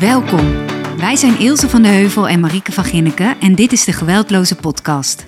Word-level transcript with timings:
Welkom. 0.00 0.66
Wij 0.96 1.16
zijn 1.16 1.38
Ilse 1.38 1.68
van 1.68 1.82
de 1.82 1.88
Heuvel 1.88 2.28
en 2.28 2.40
Marieke 2.40 2.72
van 2.72 2.84
Ginneken 2.84 3.40
en 3.40 3.54
dit 3.54 3.72
is 3.72 3.84
de 3.84 3.92
Geweldloze 3.92 4.56
Podcast. 4.56 5.26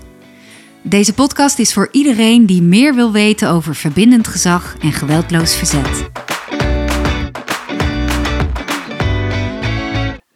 Deze 0.83 1.15
podcast 1.15 1.59
is 1.59 1.73
voor 1.73 1.89
iedereen 1.93 2.47
die 2.47 2.63
meer 2.63 2.95
wil 2.95 3.13
weten 3.13 3.51
over 3.51 3.75
verbindend 3.75 4.29
gezag 4.29 4.77
en 4.81 4.93
geweldloos 4.93 5.57
verzet. 5.57 6.09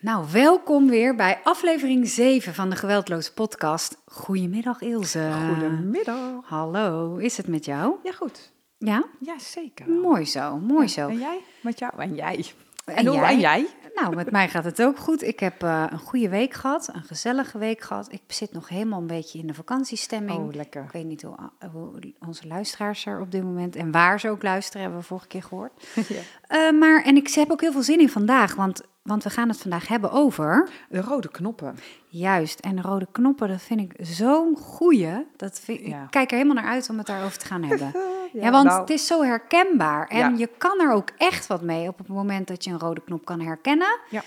Nou, 0.00 0.24
welkom 0.32 0.88
weer 0.88 1.14
bij 1.16 1.40
aflevering 1.44 2.08
7 2.08 2.54
van 2.54 2.70
de 2.70 2.76
Geweldloze 2.76 3.32
Podcast. 3.32 3.96
Goedemiddag 4.06 4.80
Ilse. 4.80 5.30
Goedemiddag. 5.48 6.16
Hallo, 6.44 7.16
is 7.16 7.36
het 7.36 7.46
met 7.46 7.64
jou? 7.64 7.94
Ja, 8.02 8.12
goed. 8.12 8.52
Ja? 8.78 9.04
Ja, 9.20 9.34
zeker. 9.38 9.88
Mooi 9.88 10.24
zo, 10.26 10.58
mooi 10.58 10.88
zo. 10.88 11.08
En 11.08 11.18
jij? 11.18 11.40
Met 11.60 11.78
jou? 11.78 11.92
En 11.98 12.14
jij? 12.14 12.44
En 12.84 13.06
hoe- 13.06 13.16
jij? 13.16 13.32
En 13.32 13.40
jij? 13.40 13.66
Nou, 13.94 14.14
met 14.14 14.30
mij 14.30 14.48
gaat 14.48 14.64
het 14.64 14.82
ook 14.82 14.98
goed. 14.98 15.22
Ik 15.22 15.40
heb 15.40 15.62
eh, 15.62 15.84
een 15.90 15.98
goede 15.98 16.28
week 16.28 16.54
gehad, 16.54 16.88
een 16.92 17.02
gezellige 17.02 17.58
week 17.58 17.80
gehad. 17.80 18.12
Ik 18.12 18.22
zit 18.26 18.52
nog 18.52 18.68
helemaal 18.68 19.00
een 19.00 19.06
beetje 19.06 19.38
in 19.38 19.46
de 19.46 19.54
vakantiestemming. 19.54 20.38
Oh, 20.38 20.54
lekker. 20.54 20.82
Ik 20.84 20.92
weet 20.92 21.04
niet 21.04 21.22
hoe, 21.22 21.34
hoe 21.72 22.14
onze 22.26 22.46
luisteraars 22.46 23.06
er 23.06 23.20
op 23.20 23.30
dit 23.30 23.42
moment 23.42 23.76
en 23.76 23.90
waar 23.90 24.20
ze 24.20 24.28
ook 24.28 24.42
luisteren, 24.42 24.82
hebben 24.82 25.00
we 25.00 25.06
vorige 25.06 25.26
keer 25.26 25.42
gehoord. 25.42 25.72
Ja. 26.08 26.20
Eh, 26.46 26.78
maar, 26.78 27.02
en 27.04 27.16
ik 27.16 27.28
heb 27.28 27.50
ook 27.50 27.60
heel 27.60 27.72
veel 27.72 27.82
zin 27.82 28.00
in 28.00 28.08
vandaag, 28.08 28.54
want, 28.54 28.82
want 29.02 29.24
we 29.24 29.30
gaan 29.30 29.48
het 29.48 29.58
vandaag 29.60 29.88
hebben 29.88 30.10
over. 30.10 30.68
De 30.88 31.00
rode 31.00 31.28
knoppen. 31.30 31.76
Juist, 32.08 32.60
en 32.60 32.76
de 32.76 32.82
rode 32.82 33.06
knoppen, 33.12 33.48
dat 33.48 33.62
vind 33.62 33.80
ik 33.80 34.06
zo'n 34.06 34.56
goeie. 34.56 35.26
Dat 35.36 35.60
vind, 35.60 35.80
Ja. 35.86 36.02
Ik 36.02 36.10
kijk 36.10 36.30
er 36.30 36.36
helemaal 36.36 36.62
naar 36.62 36.72
uit 36.72 36.88
om 36.90 36.98
het 36.98 37.06
daarover 37.06 37.38
te 37.38 37.46
gaan 37.46 37.62
hebben. 37.62 37.92
Ja, 38.32 38.40
Ja, 38.42 38.50
want 38.50 38.66
nou- 38.68 38.80
het 38.80 38.90
is 38.90 39.06
zo 39.06 39.22
herkenbaar. 39.22 40.06
En 40.08 40.18
Ja. 40.18 40.28
je 40.38 40.48
kan 40.58 40.80
er 40.80 40.92
ook 40.92 41.08
echt 41.16 41.46
wat 41.46 41.62
mee 41.62 41.88
op 41.88 41.98
het 41.98 42.08
moment 42.08 42.48
dat 42.48 42.64
je 42.64 42.70
een 42.70 42.78
rode 42.78 43.00
knop 43.00 43.24
kan 43.24 43.40
herkennen. 43.40 43.98
Ja. 44.10 44.22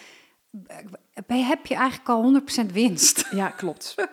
Heb 1.27 1.65
je 1.65 1.75
eigenlijk 1.75 2.09
al 2.09 2.41
100% 2.67 2.71
winst. 2.71 3.25
Ja, 3.31 3.49
klopt. 3.49 3.95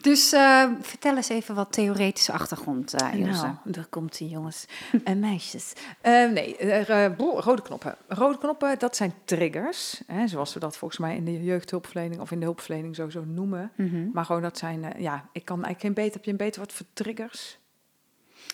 Dus 0.00 0.32
eh, 0.32 0.70
vertel 0.80 1.16
eens 1.16 1.28
even 1.28 1.54
wat 1.54 1.72
theoretische 1.72 2.32
achtergrond, 2.32 2.94
Ilse. 3.12 3.42
Nou, 3.42 3.54
daar 3.64 3.86
komt 3.86 4.18
die 4.18 4.28
jongens 4.28 4.64
en 5.04 5.18
meisjes. 5.30 5.72
Eh, 6.00 6.30
nee, 6.30 6.56
eh, 6.56 7.16
boe, 7.16 7.40
rode 7.40 7.62
knoppen. 7.62 7.96
Rode 8.08 8.38
knoppen, 8.38 8.78
dat 8.78 8.96
zijn 8.96 9.14
triggers. 9.24 10.02
Hè, 10.06 10.26
zoals 10.26 10.54
we 10.54 10.60
dat 10.60 10.76
volgens 10.76 11.00
mij 11.00 11.16
in 11.16 11.24
de 11.24 11.42
jeugdhulpverlening 11.42 12.20
of 12.20 12.30
in 12.30 12.38
de 12.38 12.44
hulpverlening 12.44 12.94
sowieso 12.94 13.24
noemen. 13.24 13.72
Mhm. 13.76 14.10
Maar 14.12 14.24
gewoon 14.24 14.42
dat 14.42 14.58
zijn, 14.58 14.94
ja, 14.98 15.28
ik 15.32 15.44
kan 15.44 15.64
eigenlijk 15.64 15.80
geen 15.80 15.94
beter. 15.94 16.12
Heb 16.12 16.24
je 16.24 16.30
een 16.30 16.36
beter 16.36 16.60
wat 16.60 16.72
voor 16.72 16.86
triggers? 16.92 17.58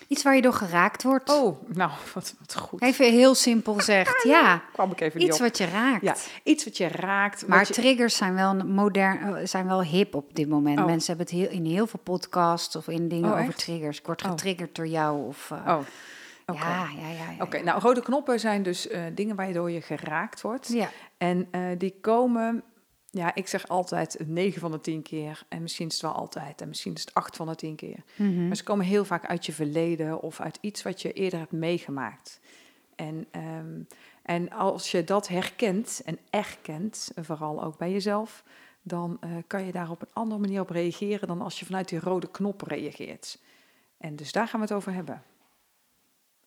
Iets 0.07 0.23
waar 0.23 0.35
je 0.35 0.41
door 0.41 0.53
geraakt 0.53 1.03
wordt. 1.03 1.29
Oh, 1.29 1.69
nou, 1.73 1.91
wat, 2.13 2.35
wat 2.39 2.55
goed. 2.55 2.81
Even 2.81 3.11
heel 3.11 3.35
simpel 3.35 3.73
gezegd. 3.73 4.23
Ja, 4.23 4.61
Kwam 4.73 4.91
ik 4.91 5.01
even 5.01 5.21
iets 5.21 5.35
op. 5.35 5.41
wat 5.41 5.57
je 5.57 5.65
raakt. 5.65 6.01
Ja, 6.03 6.15
iets 6.43 6.63
wat 6.63 6.77
je 6.77 6.87
raakt. 6.87 7.47
Maar 7.47 7.65
je- 7.67 7.73
triggers 7.73 8.15
zijn 8.15 8.33
wel 8.33 8.53
modern, 8.55 9.35
eh, 9.35 9.45
zijn 9.45 9.67
wel 9.67 9.83
hip 9.83 10.15
op 10.15 10.35
dit 10.35 10.49
moment. 10.49 10.79
Oh. 10.79 10.85
Mensen 10.85 11.17
hebben 11.17 11.35
het 11.35 11.49
heel, 11.49 11.59
in 11.59 11.65
heel 11.65 11.87
veel 11.87 11.99
podcasts 12.03 12.75
of 12.75 12.87
in 12.87 13.07
dingen 13.07 13.31
Oh, 13.33 13.39
over 13.41 13.55
triggers. 13.55 13.99
Ik 13.99 14.05
word 14.05 14.23
Oh. 14.23 14.29
getriggerd 14.29 14.75
door 14.75 14.87
jou 14.87 15.27
of. 15.27 15.51
eh, 15.51 15.57
Oh, 15.75 15.79
oké. 16.45 16.59
Ja, 16.65 16.87
ja, 17.01 17.07
ja. 17.09 17.31
ja, 17.37 17.43
Oké, 17.43 17.61
nou 17.63 17.79
rode 17.81 18.01
knoppen 18.01 18.39
zijn 18.39 18.63
dus 18.63 18.87
eh, 18.87 19.01
dingen 19.13 19.35
waardoor 19.35 19.71
je 19.71 19.81
geraakt 19.81 20.41
wordt. 20.41 20.67
Ja. 20.67 20.89
En 21.17 21.49
die 21.77 21.95
komen, 22.01 22.63
ja, 23.11 23.35
ik 23.35 23.47
zeg 23.47 23.67
altijd 23.67 24.17
9 24.25 24.59
van 24.59 24.71
de 24.71 24.81
10 24.81 25.01
keer. 25.01 25.43
En 25.47 25.61
misschien 25.61 25.87
is 25.87 25.93
het 25.93 26.01
wel 26.01 26.11
altijd. 26.11 26.61
En 26.61 26.67
misschien 26.67 26.93
is 26.93 27.01
het 27.01 27.13
8 27.13 27.35
van 27.35 27.47
de 27.47 27.55
10 27.55 27.75
keer. 27.75 28.03
Mhm. 28.15 28.47
Maar 28.47 28.55
ze 28.55 28.63
komen 28.63 28.85
heel 28.85 29.05
vaak 29.05 29.25
uit 29.25 29.45
je 29.45 29.53
verleden 29.53 30.21
of 30.21 30.39
uit 30.39 30.57
iets 30.61 30.83
wat 30.83 31.01
je 31.01 31.13
eerder 31.13 31.39
hebt 31.39 31.51
meegemaakt. 31.51 32.39
En, 32.95 33.27
ehm, 33.31 33.81
en 34.21 34.51
als 34.51 34.91
je 34.91 35.03
dat 35.03 35.27
herkent 35.27 36.01
en 36.05 36.19
erkent, 36.29 37.11
en 37.15 37.25
vooral 37.25 37.63
ook 37.63 37.77
bij 37.77 37.91
jezelf, 37.91 38.43
dan 38.81 39.17
eh, 39.19 39.29
kan 39.47 39.65
je 39.65 39.71
daar 39.71 39.89
op 39.89 40.01
een 40.01 40.13
andere 40.13 40.41
manier 40.41 40.61
op 40.61 40.69
reageren 40.69 41.27
dan 41.27 41.41
als 41.41 41.59
je 41.59 41.65
vanuit 41.65 41.89
die 41.89 41.99
rode 41.99 42.31
knop 42.31 42.61
reageert. 42.61 43.39
En 43.97 44.15
dus 44.15 44.31
daar 44.31 44.47
gaan 44.47 44.59
we 44.59 44.65
het 44.65 44.75
over 44.75 44.93
hebben. 44.93 45.23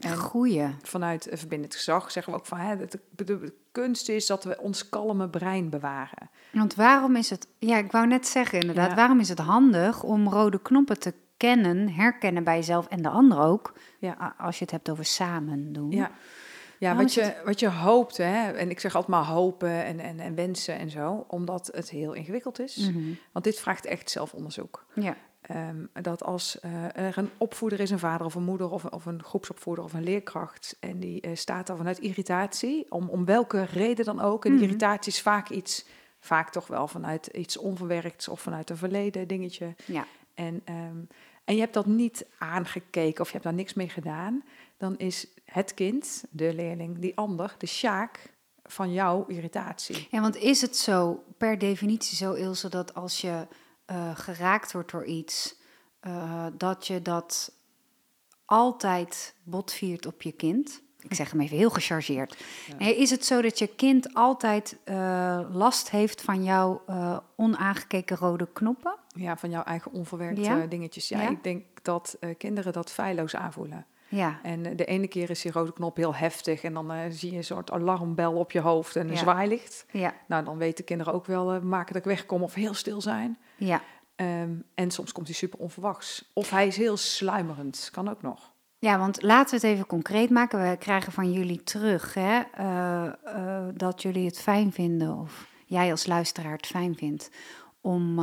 En 0.01 0.17
Goeie. 0.17 0.67
vanuit 0.83 1.29
eh, 1.29 1.39
verbindend 1.39 1.75
gezag 1.75 2.11
zeggen 2.11 2.33
we 2.33 2.39
ook 2.39 2.47
van 2.47 2.59
hè, 2.59 2.77
de, 2.77 3.01
de, 3.11 3.25
de 3.25 3.53
kunst 3.73 4.09
is 4.09 4.27
dat 4.27 4.45
we 4.45 4.59
ons 4.61 4.89
kalme 4.89 5.29
brein 5.29 5.71
bewaren. 5.71 6.31
Want 6.53 6.75
waarom 6.75 7.17
is 7.17 7.31
het, 7.31 7.47
ja, 7.59 7.77
ik 7.77 7.93
wou 7.93 8.07
net 8.07 8.27
zeggen 8.27 8.61
inderdaad, 8.61 8.89
Ja. 8.91 8.95
waarom 8.95 9.21
is 9.21 9.29
het 9.29 9.39
handig 9.39 10.03
om 10.03 10.29
rode 10.29 10.63
knoppen 10.63 10.99
te 10.99 11.15
kennen, 11.37 11.89
herkennen 11.89 12.45
bij 12.45 12.57
jezelf 12.57 12.87
en 12.87 13.03
de 13.03 13.09
ander 13.09 13.39
ook, 13.39 13.73
Ja. 13.99 14.35
als 14.39 14.57
je 14.59 14.63
het 14.65 14.73
hebt 14.73 14.91
over 14.91 15.05
samen 15.05 15.73
doen. 15.73 15.91
Ja, 15.91 16.11
ja 16.79 16.93
Nou, 16.93 17.03
wat, 17.03 17.15
je, 17.15 17.35
wat 17.45 17.61
je 17.61 17.69
hoopt, 17.71 18.17
hè, 18.17 18.51
en 18.51 18.71
ik 18.71 18.81
zeg 18.81 18.95
altijd 18.95 19.13
maar 19.13 19.25
hopen 19.25 19.85
en, 19.85 20.01
en, 20.01 20.21
en 20.21 20.35
wensen 20.35 20.79
en 20.79 20.91
zo, 20.91 21.25
omdat 21.29 21.71
het 21.75 21.91
heel 21.91 22.13
ingewikkeld 22.13 22.59
is. 22.61 22.77
Mhm. 22.77 22.99
Want 23.33 23.45
dit 23.45 23.61
vraagt 23.61 23.87
echt 23.87 24.11
zelfonderzoek. 24.11 24.85
ja. 24.95 25.17
Ehm, 25.41 25.85
dat 26.03 26.23
als 26.25 26.61
eh, 26.61 26.97
er 26.97 27.19
een 27.19 27.31
opvoeder 27.39 27.81
is, 27.81 27.91
een 27.91 27.99
vader 27.99 28.27
of 28.27 28.35
een 28.35 28.43
moeder 28.43 28.71
of, 28.71 28.85
een- 28.85 28.93
of 28.93 29.07
een 29.07 29.23
groepsopvoeder 29.23 29.85
of 29.85 29.93
een 29.93 30.03
leerkracht, 30.05 30.77
en 30.81 30.99
die 31.01 31.21
eh, 31.21 31.31
staat 31.37 31.67
daar 31.67 31.77
vanuit 31.77 31.99
irritatie, 31.99 32.87
om, 32.89 33.09
om 33.09 33.25
welke 33.25 33.63
reden 33.65 34.05
dan 34.05 34.21
ook. 34.21 34.45
En 34.45 34.51
die 34.51 34.61
Mhm. 34.61 34.69
irritatie 34.69 35.13
is 35.13 35.21
vaak 35.23 35.49
iets, 35.49 35.85
vaak 36.21 36.51
toch 36.51 36.67
wel 36.67 36.89
vanuit 36.89 37.27
iets 37.27 37.57
onverwerkts 37.57 38.29
of 38.29 38.41
vanuit 38.41 38.71
een 38.71 38.77
verleden 38.77 39.29
dingetje. 39.29 39.75
ja. 39.87 40.07
En, 40.35 40.61
ehm, 40.65 40.97
en 41.45 41.55
je 41.55 41.61
hebt 41.61 41.75
dat 41.75 41.87
niet 41.87 42.27
aangekeken 42.39 43.21
of 43.21 43.27
je 43.27 43.33
hebt 43.33 43.45
daar 43.45 43.55
niks 43.55 43.75
mee 43.75 43.89
gedaan, 43.89 44.43
dan 44.77 44.99
is 44.99 45.27
het 45.45 45.75
kind, 45.75 46.25
de 46.31 46.55
leerling, 46.55 46.99
die 46.99 47.17
ander, 47.17 47.55
de 47.59 47.67
sjaak 47.67 48.33
van 48.65 48.93
jouw 48.93 49.25
irritatie. 49.27 50.09
Ja, 50.11 50.21
want 50.21 50.37
is 50.37 50.61
het 50.61 50.77
zo, 50.77 51.23
per 51.39 51.59
definitie 51.59 52.17
zo, 52.17 52.33
Ilse, 52.33 52.69
dat 52.69 52.95
als 52.95 53.21
je 53.21 53.47
eh, 53.91 54.11
geraakt 54.15 54.73
wordt 54.73 54.91
door 54.91 55.05
iets, 55.05 55.55
eh, 56.01 56.47
dat 56.53 56.87
je 56.87 57.03
dat 57.03 57.53
altijd 58.45 59.35
botviert 59.43 60.07
op 60.07 60.23
je 60.23 60.33
kind? 60.33 60.83
Ik 60.99 61.15
zeg 61.15 61.31
hem 61.31 61.41
even 61.41 61.57
heel 61.57 61.71
gechargeerd. 61.71 62.45
Is 62.79 63.11
het 63.11 63.25
zo 63.25 63.43
dat 63.43 63.59
je 63.59 63.67
kind 63.67 64.15
altijd 64.15 64.77
eh, 64.85 65.41
last 65.53 65.91
heeft 65.91 66.23
van 66.23 66.45
jouw 66.45 66.83
onaangekeken 67.37 68.17
rode 68.17 68.49
knoppen? 68.53 68.95
Ja, 69.09 69.37
van 69.37 69.51
jouw 69.51 69.63
eigen 69.63 69.93
onverwerkte 69.93 70.41
Ja? 70.43 70.67
dingetjes. 70.67 71.09
Ja, 71.09 71.21
Ja? 71.23 71.29
ik 71.31 71.43
denk 71.45 71.65
dat 71.83 72.19
kinderen 72.39 72.73
dat 72.73 72.91
feilloos 72.91 73.37
aanvoelen. 73.37 73.87
Ja. 74.11 74.39
En 74.43 74.67
eh, 74.67 74.77
de 74.77 74.85
ene 74.85 75.07
keer 75.09 75.31
is 75.31 75.43
die 75.43 75.53
rode 75.53 75.73
knop 75.73 75.97
heel 75.97 76.15
heftig 76.15 76.63
en 76.63 76.75
dan 76.75 76.91
eh, 76.93 76.99
zie 77.11 77.31
je 77.31 77.37
een 77.37 77.45
soort 77.45 77.71
alarmbel 77.71 78.33
op 78.33 78.53
je 78.53 78.61
hoofd 78.61 78.97
en 78.97 79.07
een 79.07 79.13
Ja. 79.13 79.19
zwaailicht. 79.19 79.87
Ja, 79.91 80.15
Nou, 80.27 80.45
dan 80.45 80.59
weten 80.59 80.85
kinderen 80.85 81.13
ook 81.13 81.27
wel 81.27 81.53
eh, 81.53 81.61
maken 81.61 81.93
dat 81.93 82.03
ik 82.03 82.09
wegkom 82.09 82.43
of 82.43 82.55
heel 82.55 82.75
stil 82.75 83.01
zijn. 83.01 83.39
ja. 83.57 83.81
Ehm, 84.17 84.51
en 84.75 84.91
soms 84.91 85.13
komt 85.13 85.27
hij 85.27 85.37
super 85.37 85.59
onverwachts. 85.59 86.31
Of 86.33 86.51
hij 86.51 86.67
is 86.67 86.77
heel 86.77 86.97
sluimerend, 86.97 87.89
kan 87.93 88.09
ook 88.11 88.23
nog. 88.23 88.51
Ja, 88.79 88.99
want 88.99 89.23
laten 89.23 89.61
we 89.61 89.67
het 89.67 89.75
even 89.77 89.87
concreet 89.87 90.31
maken. 90.31 90.71
We 90.71 90.77
krijgen 90.77 91.13
van 91.13 91.33
jullie 91.33 91.63
terug 91.63 92.15
hè, 92.15 92.41
dat 93.75 94.03
jullie 94.03 94.27
het 94.27 94.41
fijn 94.41 94.73
vinden, 94.73 95.17
of 95.19 95.47
jij 95.67 95.91
als 95.91 96.07
luisteraar 96.07 96.53
het 96.53 96.67
fijn 96.67 96.97
vindt, 96.97 97.31
om 97.81 98.21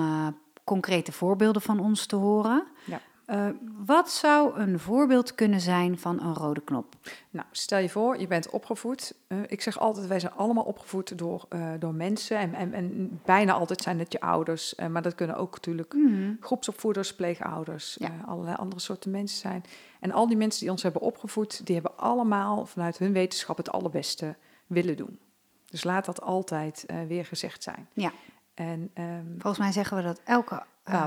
concrete 0.64 1.12
voorbeelden 1.12 1.62
van 1.62 1.80
ons 1.80 2.06
te 2.06 2.16
horen. 2.16 2.64
Ja. 2.86 3.02
Eh, 3.27 3.47
wat 3.85 4.11
zou 4.11 4.59
een 4.59 4.79
voorbeeld 4.79 5.35
kunnen 5.35 5.61
zijn 5.61 5.99
van 5.99 6.21
een 6.21 6.33
rode 6.33 6.61
knop? 6.61 6.95
Nou, 7.29 7.47
stel 7.51 7.79
je 7.79 7.89
voor, 7.89 8.19
je 8.19 8.27
bent 8.27 8.49
opgevoed. 8.49 9.13
Eh, 9.27 9.38
ik 9.47 9.61
zeg 9.61 9.79
altijd, 9.79 10.07
wij 10.07 10.19
zijn 10.19 10.33
allemaal 10.33 10.63
opgevoed 10.63 11.17
door, 11.17 11.45
eh, 11.49 11.71
door 11.79 11.93
mensen. 11.93 12.38
En, 12.38 12.53
en, 12.53 12.73
en 12.73 13.19
bijna 13.25 13.53
altijd 13.53 13.81
zijn 13.81 13.99
het 13.99 14.11
je 14.11 14.19
ouders. 14.19 14.75
maar 14.91 15.01
dat 15.01 15.15
kunnen 15.15 15.35
ook 15.35 15.53
natuurlijk 15.53 15.95
groepsopvoeders, 16.39 17.15
pleegouders, 17.15 17.95
Ja. 17.99 18.11
allerlei 18.25 18.55
andere 18.55 18.81
soorten 18.81 19.11
mensen 19.11 19.39
zijn. 19.39 19.63
En 19.99 20.11
al 20.11 20.27
die 20.27 20.38
mensen 20.38 20.61
die 20.61 20.71
ons 20.71 20.83
hebben 20.83 21.01
opgevoed, 21.01 21.65
die 21.65 21.75
hebben 21.75 21.97
allemaal 21.97 22.65
vanuit 22.65 22.97
hun 22.97 23.13
wetenschap 23.13 23.57
het 23.57 23.71
allerbeste 23.71 24.35
willen 24.67 24.97
doen. 24.97 25.19
Dus 25.65 25.83
laat 25.83 26.06
dat 26.06 26.21
altijd 26.21 26.85
weer 27.07 27.25
gezegd 27.25 27.63
zijn. 27.63 27.88
Ja, 27.94 28.12
En 28.53 28.91
ehm, 28.94 29.25
volgens 29.31 29.57
mij 29.57 29.71
zeggen 29.71 29.97
we 29.97 30.03
dat 30.03 30.21
elke. 30.23 30.63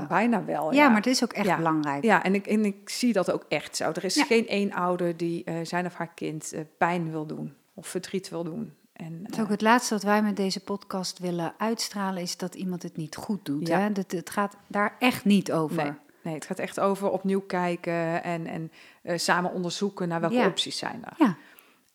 Bijna 0.07 0.45
wel. 0.45 0.73
ja, 0.73 0.87
maar 0.87 0.97
het 0.97 1.05
is 1.07 1.23
ook 1.23 1.33
echt 1.33 1.45
Ja. 1.45 1.57
belangrijk. 1.57 2.03
Ja, 2.03 2.23
en 2.23 2.33
ik, 2.35 2.47
en 2.47 2.65
ik 2.65 2.89
zie 2.89 3.13
dat 3.13 3.31
ook 3.31 3.45
echt 3.47 3.75
zo. 3.75 3.83
Er 3.89 4.03
is 4.03 4.15
Ja. 4.15 4.23
geen 4.23 4.47
één 4.47 4.71
ouder 4.71 5.17
die 5.17 5.43
eh, 5.43 5.55
zijn 5.63 5.85
of 5.85 5.93
haar 5.93 6.13
kind 6.13 6.53
eh, 6.53 6.61
pijn 6.77 7.11
wil 7.11 7.25
doen 7.25 7.53
of 7.73 7.87
verdriet 7.87 8.29
wil 8.29 8.43
doen. 8.43 8.73
En, 8.93 9.19
Het 9.23 9.35
eh, 9.35 9.41
ook 9.41 9.49
het 9.49 9.61
laatste 9.61 9.93
wat 9.93 10.03
wij 10.03 10.21
met 10.23 10.35
deze 10.35 10.59
podcast 10.63 11.19
willen 11.19 11.53
uitstralen, 11.57 12.21
is 12.21 12.37
dat 12.37 12.55
iemand 12.55 12.83
het 12.83 12.97
niet 12.97 13.15
goed 13.15 13.45
doet. 13.45 13.67
Ja. 13.67 13.79
Hè? 13.79 13.91
Dat, 13.91 14.11
het 14.11 14.29
gaat 14.29 14.55
daar 14.67 14.95
echt 14.99 15.25
niet 15.25 15.51
over. 15.51 15.83
nee, 15.83 15.91
nee, 16.23 16.33
het 16.33 16.45
gaat 16.45 16.59
echt 16.59 16.79
over 16.79 17.09
opnieuw 17.09 17.41
kijken 17.41 18.23
en, 18.23 18.47
en 18.47 19.19
samen 19.19 19.51
onderzoeken 19.53 20.07
naar 20.07 20.21
welke 20.21 20.45
opties 20.45 20.77
zijn 20.77 21.05
er. 21.05 21.13
Ja. 21.17 21.35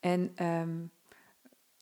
En 0.00 0.32
ehm, 0.34 0.68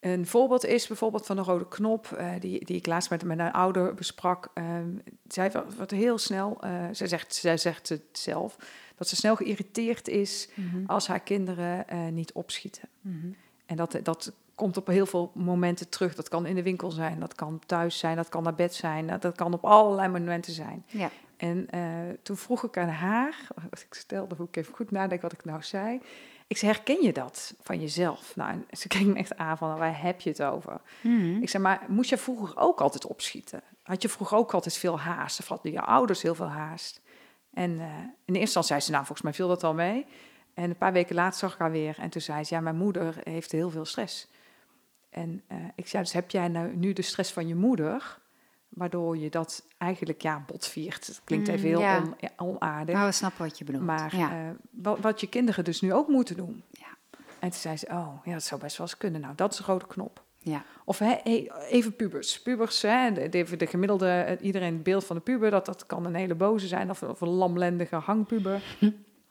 een 0.05 0.27
voorbeeld 0.27 0.65
is 0.65 0.87
bijvoorbeeld 0.87 1.27
van 1.27 1.37
de 1.37 1.43
rode 1.43 1.69
knop, 1.69 2.13
eh, 2.13 2.31
die, 2.41 2.65
die 2.65 2.77
ik 2.77 2.87
laatst 2.87 3.11
met, 3.11 3.25
met 3.25 3.39
een 3.39 3.53
ouder 3.53 3.95
besprak. 3.95 4.51
Ehm, 4.55 4.89
zij 5.29 5.51
wat, 5.51 5.75
wat 5.75 5.91
heel 5.91 6.19
snel, 6.19 6.57
eh, 6.61 6.71
zij, 6.93 7.07
zegt, 7.07 7.35
zij 7.35 7.57
zegt 7.57 7.89
het 7.89 8.03
zelf, 8.13 8.57
dat 8.97 9.09
ze 9.09 9.17
snel 9.17 9.37
geïrriteerd 9.37 10.09
is 10.09 10.49
Mhm. 10.55 10.87
als 10.87 11.07
haar 11.07 11.21
kinderen 11.21 11.89
eh, 11.89 12.07
niet 12.07 12.33
opschieten. 12.33 12.89
Mhm. 13.01 13.27
En 13.67 13.77
dat, 13.77 13.99
dat 14.03 14.33
komt 14.55 14.77
op 14.77 14.87
heel 14.87 15.07
veel 15.07 15.31
momenten 15.35 15.89
terug. 15.89 16.15
Dat 16.15 16.29
kan 16.29 16.47
in 16.47 16.55
de 16.55 16.63
winkel 16.63 16.91
zijn, 16.91 17.21
dat 17.21 17.35
kan 17.35 17.61
thuis 17.67 17.99
zijn, 17.99 18.17
dat 18.17 18.29
kan 18.29 18.43
naar 18.43 18.55
bed 18.55 18.75
zijn, 18.75 19.07
dat, 19.07 19.23
dat 19.23 19.37
kan 19.37 19.53
op 19.53 19.65
allerlei 19.65 20.09
momenten 20.09 20.53
zijn. 20.53 20.85
Ja. 20.87 21.11
En 21.37 21.69
toen 22.23 22.37
vroeg 22.37 22.65
ik 22.65 22.79
aan 22.79 22.89
haar, 22.89 23.49
ik 23.71 23.95
stelde, 23.95 24.35
hoe 24.35 24.47
ik 24.47 24.57
even 24.57 24.75
goed 24.75 24.91
nadenken 24.91 25.29
wat 25.29 25.39
ik 25.39 25.45
nou 25.45 25.63
zei. 25.63 26.01
Ik 26.55 26.61
zei, 26.61 26.73
herken 26.73 27.03
je 27.03 27.13
dat 27.13 27.55
van 27.61 27.81
jezelf? 27.81 28.37
Nou, 28.37 28.51
en 28.51 28.77
ze 28.77 28.89
keek 28.95 29.07
me 29.07 29.15
echt 29.15 29.37
aan 29.37 29.59
van, 29.59 29.79
waar 29.79 30.03
heb 30.03 30.21
je 30.21 30.31
het 30.31 30.43
over? 30.43 30.81
Mhm. 31.01 31.43
Ik 31.43 31.49
zei, 31.49 31.63
maar 31.63 31.83
moest 31.89 32.11
je 32.11 32.17
vroeger 32.17 32.57
ook 32.57 32.81
altijd 32.81 33.07
opschieten? 33.07 33.63
Had 33.83 34.03
je 34.03 34.09
vroeger 34.09 34.37
ook 34.37 34.55
altijd 34.55 34.77
veel 34.77 34.99
haast? 34.99 35.41
Of 35.41 35.49
hadden 35.49 35.73
je 35.73 35.81
ouders 35.81 36.23
heel 36.23 36.35
veel 36.35 36.49
haast? 36.49 37.01
En 37.55 37.71
uh, 37.71 37.85
in 38.25 38.35
eerste 38.35 38.41
instantie 38.41 38.69
zei 38.69 38.81
ze, 38.81 38.91
nou, 38.91 39.05
volgens 39.05 39.23
mij 39.23 39.33
viel 39.33 39.49
dat 39.49 39.65
al 39.65 39.75
mee. 39.75 40.07
En 40.55 40.71
een 40.71 40.77
paar 40.77 40.93
weken 40.93 41.15
later 41.15 41.39
zag 41.39 41.53
ik 41.53 41.59
haar 41.59 41.71
weer. 41.71 41.97
En 41.99 42.11
toen 42.11 42.21
zei 42.21 42.45
ze, 42.45 42.55
ja, 42.55 42.61
mijn 42.61 42.77
moeder 42.77 43.17
heeft 43.23 43.53
heel 43.53 43.71
veel 43.71 43.85
stress. 43.85 44.29
En 45.11 45.43
uh, 45.53 45.59
ik 45.75 45.89
zei, 45.89 46.03
dus 46.03 46.13
heb 46.13 46.31
jij 46.31 46.49
nou 46.49 46.77
nu 46.77 46.93
de 46.93 47.03
stress 47.03 47.33
van 47.33 47.49
je 47.49 47.55
moeder... 47.55 48.19
waardoor 48.75 49.19
je 49.19 49.31
dat 49.31 49.65
eigenlijk, 49.79 50.23
ja, 50.23 50.45
botviert. 50.47 51.07
Het 51.07 51.21
klinkt 51.25 51.49
even 51.49 51.69
heel 51.69 51.79
Mm, 51.81 51.85
ja. 51.85 51.99
on, 51.99 52.15
ja, 52.19 52.31
onaardig. 52.37 52.95
Nou, 52.95 53.07
we 53.07 53.13
snappen 53.13 53.45
wat 53.47 53.59
je 53.59 53.65
bedoelt. 53.65 53.85
Maar 53.85 54.17
ja. 54.17 54.31
eh, 54.31 54.51
wat, 54.71 54.99
wat 54.99 55.21
je 55.21 55.27
kinderen 55.27 55.65
dus 55.65 55.81
nu 55.81 55.93
ook 55.93 56.09
moeten 56.09 56.37
doen. 56.37 56.63
Ja. 56.71 56.87
En 57.39 57.51
toen 57.51 57.59
zei 57.61 57.77
ze, 57.77 57.87
oh, 57.91 58.09
ja, 58.25 58.33
dat 58.33 58.43
zou 58.43 58.61
best 58.61 58.77
wel 58.77 58.87
eens 58.87 58.97
kunnen. 58.97 59.21
Nou, 59.21 59.35
dat 59.35 59.53
is 59.53 59.59
een 59.59 59.65
rode 59.65 59.87
knop. 59.87 60.23
ja. 60.39 60.65
Of 60.85 60.99
hè, 60.99 61.15
hey, 61.23 61.53
even 61.69 61.97
pubers. 61.97 62.43
Pubers, 62.43 62.83
hè, 62.83 63.13
de, 63.13 63.29
de, 63.29 63.57
de 63.57 63.67
gemiddelde, 63.67 64.09
eh, 64.11 64.45
iedereen 64.47 64.73
het 64.75 64.83
beeld 64.83 65.05
van 65.05 65.17
de 65.17 65.23
puber, 65.23 65.51
dat, 65.51 65.67
dat 65.67 65.87
kan 65.87 66.05
een 66.07 66.15
hele 66.15 66.35
boze 66.35 66.67
zijn 66.67 66.91
of, 66.91 67.03
of 67.03 67.21
een 67.21 67.29
lamlendige 67.29 67.97
hangpuber. 67.97 68.63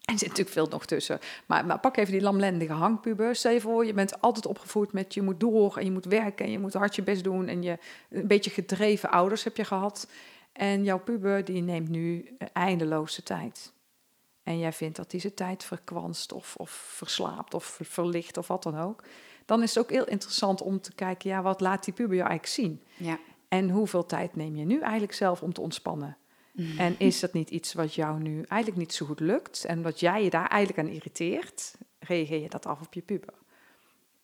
Er 0.03 0.17
zit 0.17 0.27
natuurlijk 0.27 0.55
veel 0.55 0.67
nog 0.67 0.85
tussen. 0.85 1.19
Maar, 1.45 1.65
maar 1.65 1.79
pak 1.79 1.97
even 1.97 2.11
die 2.11 2.21
lamlendige 2.21 2.73
hangpuber. 2.73 3.35
Stel 3.35 3.51
je 3.51 3.61
voor, 3.61 3.85
je 3.85 3.93
bent 3.93 4.21
altijd 4.21 4.45
opgevoed 4.45 4.91
met 4.91 5.13
je 5.13 5.21
moet 5.21 5.39
door 5.39 5.77
en 5.77 5.85
je 5.85 5.91
moet 5.91 6.05
werken 6.05 6.45
en 6.45 6.51
je 6.51 6.59
moet 6.59 6.73
hard 6.73 6.95
je 6.95 7.03
best 7.03 7.23
doen. 7.23 7.47
En 7.47 7.63
je 7.63 7.77
een 8.09 8.27
beetje 8.27 8.49
gedreven 8.49 9.09
ouders 9.09 9.43
heb 9.43 9.57
je 9.57 9.63
gehad. 9.63 10.07
En 10.51 10.83
jouw 10.83 10.99
puber 10.99 11.45
die 11.45 11.61
neemt 11.61 11.89
nu 11.89 12.35
eindeloze 12.53 13.23
tijd. 13.23 13.71
En 14.43 14.59
jij 14.59 14.73
vindt 14.73 14.95
dat 14.95 15.11
hij 15.11 15.21
zijn 15.21 15.33
tijd 15.33 15.63
verkwanst 15.63 16.31
of, 16.31 16.55
of 16.55 16.69
verslaapt 16.71 17.53
of 17.53 17.63
ver- 17.65 17.85
verlicht 17.85 18.37
of 18.37 18.47
wat 18.47 18.63
dan 18.63 18.79
ook. 18.79 19.03
Dan 19.45 19.63
is 19.63 19.75
het 19.75 19.83
ook 19.83 19.91
heel 19.91 20.07
interessant 20.07 20.61
om 20.61 20.81
te 20.81 20.93
kijken, 20.93 21.29
ja, 21.29 21.41
wat 21.41 21.61
laat 21.61 21.83
die 21.83 21.93
puber 21.93 22.15
jou 22.15 22.29
eigenlijk 22.29 22.59
zien? 22.59 22.83
ja. 22.97 23.19
En 23.47 23.69
hoeveel 23.69 24.05
tijd 24.05 24.35
neem 24.35 24.55
je 24.55 24.65
nu 24.65 24.79
eigenlijk 24.79 25.13
zelf 25.13 25.41
om 25.41 25.53
te 25.53 25.61
ontspannen? 25.61 26.17
En 26.77 26.95
is 26.99 27.19
dat 27.19 27.33
niet 27.33 27.49
iets 27.49 27.73
wat 27.73 27.95
jou 27.95 28.19
nu 28.19 28.41
eigenlijk 28.41 28.81
niet 28.81 28.93
zo 28.93 29.05
goed 29.05 29.19
lukt? 29.19 29.65
En 29.65 29.81
dat 29.81 29.99
jij 29.99 30.23
je 30.23 30.29
daar 30.29 30.47
eigenlijk 30.47 30.87
aan 30.87 30.93
irriteert, 30.93 31.75
reageer 31.99 32.41
je 32.41 32.49
dat 32.49 32.65
af 32.65 32.81
op 32.81 32.93
je 32.93 33.01
puber. 33.01 33.33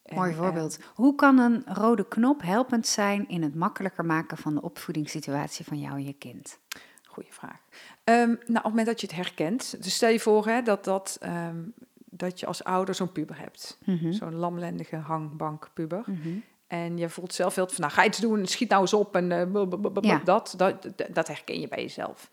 En, 0.04 0.16
Mooi 0.16 0.32
eh, 0.32 0.38
voorbeeld. 0.38 0.80
Hoe 0.96 1.16
kan 1.16 1.38
een 1.38 1.64
rode 1.66 2.08
knop 2.08 2.42
helpend 2.42 2.88
zijn 2.88 3.28
in 3.28 3.44
het 3.44 3.56
makkelijker 3.56 4.06
maken 4.06 4.38
van 4.38 4.54
de 4.54 4.62
opvoedingssituatie 4.62 5.66
van 5.66 5.80
jou 5.80 5.96
en 5.96 6.06
je 6.06 6.14
kind? 6.14 6.60
Goeie 7.04 7.34
vraag. 7.34 7.62
Ehm, 8.04 8.28
nou, 8.28 8.38
op 8.38 8.54
het 8.54 8.64
moment 8.64 8.88
dat 8.88 9.02
je 9.02 9.08
het 9.08 9.16
herkent, 9.16 9.84
dus 9.84 9.94
stel 9.94 10.10
je 10.10 10.20
voor 10.20 10.46
hè, 10.48 10.62
dat, 10.62 10.84
dat, 10.84 11.18
ehm, 11.22 11.58
dat 12.06 12.40
je 12.40 12.46
als 12.46 12.64
ouder 12.64 12.96
zo'n 12.96 13.12
puber 13.12 13.40
hebt. 13.40 13.78
Mhm. 13.86 14.12
Zo'n 14.12 14.36
lamlendige 14.36 14.96
hangbankpuber. 14.96 16.04
Mhm. 16.06 16.30
En 16.70 16.98
je 16.98 17.10
voelt 17.10 17.34
zelf 17.34 17.56
heel 17.56 17.68
van, 17.68 17.76
nou 17.82 17.92
ga 17.92 18.06
iets 18.06 18.18
doen, 18.18 18.46
schiet 18.46 18.70
nou 18.70 18.82
eens 18.82 18.94
op 18.94 19.16
en 19.16 19.28
Ja. 20.02 20.22
dat, 20.24 20.54
dat, 20.58 20.88
dat 21.10 21.28
herken 21.28 21.60
je 21.60 21.68
bij 21.68 21.82
jezelf. 21.82 22.30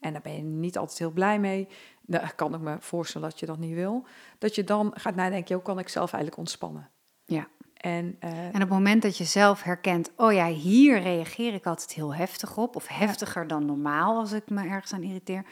En 0.00 0.12
daar 0.12 0.22
ben 0.22 0.36
je 0.36 0.42
niet 0.42 0.78
altijd 0.78 0.98
heel 0.98 1.10
blij 1.10 1.38
mee. 1.38 1.68
Daar 2.00 2.32
kan 2.34 2.54
ik 2.54 2.60
me 2.60 2.76
voorstellen 2.80 3.28
dat 3.30 3.40
je 3.40 3.46
dat 3.46 3.58
niet 3.58 3.74
wil. 3.74 4.04
Dat 4.38 4.54
je 4.54 4.64
dan 4.64 4.92
gaat 4.94 5.14
nadenken, 5.14 5.54
hoe 5.54 5.62
kan 5.64 5.78
ik 5.78 5.88
zelf 5.88 6.12
eigenlijk 6.12 6.36
ontspannen? 6.36 6.88
Ja. 7.24 7.46
En, 7.76 8.16
eh, 8.20 8.38
En 8.46 8.52
op 8.54 8.60
het 8.60 8.68
moment 8.68 9.02
dat 9.02 9.16
je 9.16 9.24
zelf 9.24 9.62
herkent, 9.62 10.10
oh 10.16 10.32
ja, 10.32 10.46
hier 10.46 11.00
reageer 11.00 11.54
ik 11.54 11.66
altijd 11.66 11.92
heel 11.92 12.14
heftig 12.14 12.56
op, 12.56 12.76
of 12.76 12.86
heftiger 12.88 13.46
dan 13.46 13.64
normaal 13.64 14.18
als 14.18 14.32
ik 14.32 14.50
me 14.50 14.68
ergens 14.68 14.92
aan 14.92 15.02
irriteer. 15.02 15.44